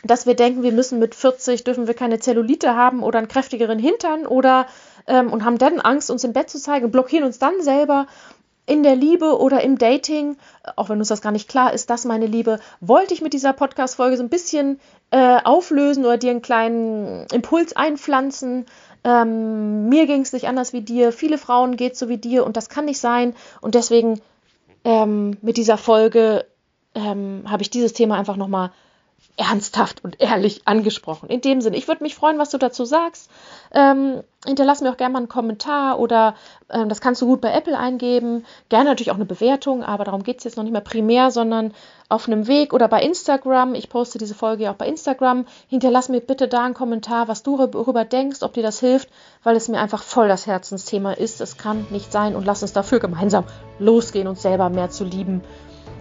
dass 0.05 0.27
wir 0.27 0.35
denken, 0.35 0.63
wir 0.63 0.71
müssen 0.71 1.01
mit 1.01 1.17
40 1.17 1.65
dürfen 1.65 1.89
wir 1.89 1.95
keine 1.95 2.21
Zellulite 2.21 2.77
haben 2.77 3.03
oder 3.03 3.19
einen 3.19 3.27
kräftigeren 3.27 3.81
Hintern 3.81 4.27
oder 4.27 4.67
ähm, 5.09 5.33
und 5.33 5.45
haben 5.45 5.59
dann 5.59 5.81
Angst, 5.81 6.11
uns 6.11 6.23
im 6.23 6.33
Bett 6.33 6.51
zu 6.51 6.61
zeigen, 6.61 6.93
blockieren 6.93 7.25
uns 7.25 7.41
dann 7.41 7.61
selber 7.63 8.07
in 8.69 8.83
der 8.83 8.95
Liebe 8.95 9.39
oder 9.39 9.63
im 9.63 9.79
Dating, 9.79 10.37
auch 10.77 10.91
wenn 10.91 10.99
uns 10.99 11.09
das 11.09 11.23
gar 11.23 11.33
nicht 11.33 11.49
klar 11.49 11.73
ist, 11.73 11.89
das 11.89 12.05
meine 12.05 12.27
Liebe, 12.27 12.61
wollte 12.81 13.15
ich 13.15 13.23
mit 13.23 13.33
dieser 13.33 13.55
Podcast-Folge 13.55 14.19
so 14.19 14.23
ein 14.23 14.29
bisschen 14.29 14.79
äh, 15.11 15.39
auflösen 15.43 16.05
oder 16.05 16.19
dir 16.19 16.33
einen 16.33 16.43
kleinen 16.43 17.27
Impuls 17.33 17.75
einpflanzen. 17.75 18.67
Ähm, 19.05 19.89
mir 19.89 20.07
ging 20.07 20.21
es 20.21 20.35
nicht 20.35 20.49
anders 20.49 20.75
wie 20.75 20.83
dir, 20.83 21.13
viele 21.13 21.39
Frauen 21.39 21.77
geht 21.77 21.97
so 21.97 22.11
wie 22.11 22.19
dir 22.19 22.45
und 22.45 22.59
das 22.59 22.69
kann 22.69 22.85
nicht 22.85 23.01
sein. 23.01 23.35
Und 23.63 23.75
deswegen 23.75 24.21
ähm, 24.85 25.39
mit 25.41 25.57
dieser 25.57 25.79
Folge 25.79 26.45
ähm, 26.95 27.45
habe 27.47 27.63
ich 27.63 27.71
dieses 27.71 27.95
Thema 27.95 28.19
einfach 28.19 28.37
nochmal 28.37 28.71
ernsthaft 29.39 30.03
und 30.03 30.21
ehrlich 30.21 30.63
angesprochen. 30.65 31.29
In 31.29 31.41
dem 31.41 31.61
Sinne, 31.61 31.77
ich 31.77 31.87
würde 31.87 32.03
mich 32.03 32.17
freuen, 32.17 32.39
was 32.39 32.51
du 32.51 32.59
dazu 32.59 32.85
sagst. 32.85 33.31
Ähm, 33.73 34.23
hinterlass 34.45 34.81
mir 34.81 34.91
auch 34.91 34.97
gerne 34.97 35.13
mal 35.13 35.21
einen 35.21 35.29
Kommentar 35.29 36.01
oder 36.01 36.35
ähm, 36.69 36.89
das 36.89 37.01
kannst 37.01 37.23
du 37.23 37.27
gut 37.27 37.41
bei 37.41 37.53
Apple 37.53 37.79
eingeben. 37.79 38.45
Gerne 38.69 38.87
natürlich 38.87 39.13
auch 39.13 39.17
eine 39.17 39.27
Bewertung, 39.27 39.85
aber 39.85 40.03
darum 40.03 40.25
geht 40.25 40.39
es 40.39 40.45
jetzt 40.45 40.57
noch 40.57 40.65
nicht 40.65 40.73
mehr 40.73 40.81
primär, 40.81 41.31
sondern 41.31 41.73
auf 42.09 42.27
einem 42.27 42.49
Weg 42.49 42.73
oder 42.73 42.89
bei 42.89 43.01
Instagram. 43.01 43.77
Ich 43.77 43.89
poste 43.89 44.19
diese 44.19 44.35
Folge 44.35 44.65
ja 44.65 44.73
auch 44.73 44.77
bei 44.77 44.89
Instagram. 44.89 45.47
Hinterlass 45.69 46.09
mir 46.09 46.21
bitte 46.21 46.49
da 46.49 46.65
einen 46.65 46.75
Kommentar, 46.75 47.29
was 47.29 47.45
du 47.45 47.57
darüber 47.59 48.05
denkst, 48.05 48.43
ob 48.43 48.55
dir 48.55 48.65
das 48.65 48.81
hilft, 48.81 49.09
weil 49.45 49.55
es 49.55 49.69
mir 49.69 49.79
einfach 49.79 50.03
voll 50.03 50.27
das 50.27 50.49
Herzensthema 50.49 51.13
ist. 51.13 51.41
Es 51.41 51.57
kann 51.57 51.87
nicht 51.91 52.11
sein 52.11 52.35
und 52.35 52.45
lass 52.45 52.63
uns 52.63 52.73
dafür 52.73 52.99
gemeinsam 52.99 53.45
losgehen, 53.79 54.27
uns 54.27 54.43
selber 54.43 54.69
mehr 54.69 54.91
zu 54.91 55.05
lieben. 55.05 55.43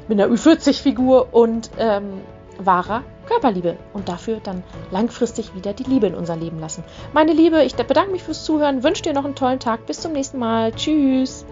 Mit 0.08 0.20
einer 0.20 0.34
Ü40-Figur 0.34 1.34
und 1.34 1.70
ähm, 1.78 2.22
wahrer 2.60 3.03
Körperliebe 3.28 3.78
und 3.93 4.10
dafür 4.10 4.39
dann 4.41 4.64
langfristig 4.91 5.53
wieder 5.55 5.74
die 5.74 5.84
Liebe 5.84 6.08
in 6.08 6.16
unser 6.16 6.36
Leben 6.36 6.60
lassen. 6.60 6.84
Meine 7.14 7.34
Liebe, 7.34 7.64
ich 7.64 7.76
bedanke 7.76 8.12
mich 8.12 8.24
fürs 8.24 8.43
Zuhören, 8.43 8.84
wünsche 8.84 9.03
dir 9.03 9.14
noch 9.14 9.26
einen 9.26 9.36
tollen 9.36 9.60
Tag, 9.60 9.86
bis 9.86 10.01
zum 10.01 10.14
nächsten 10.14 10.39
Mal. 10.39 10.72
Tschüss. 10.72 11.45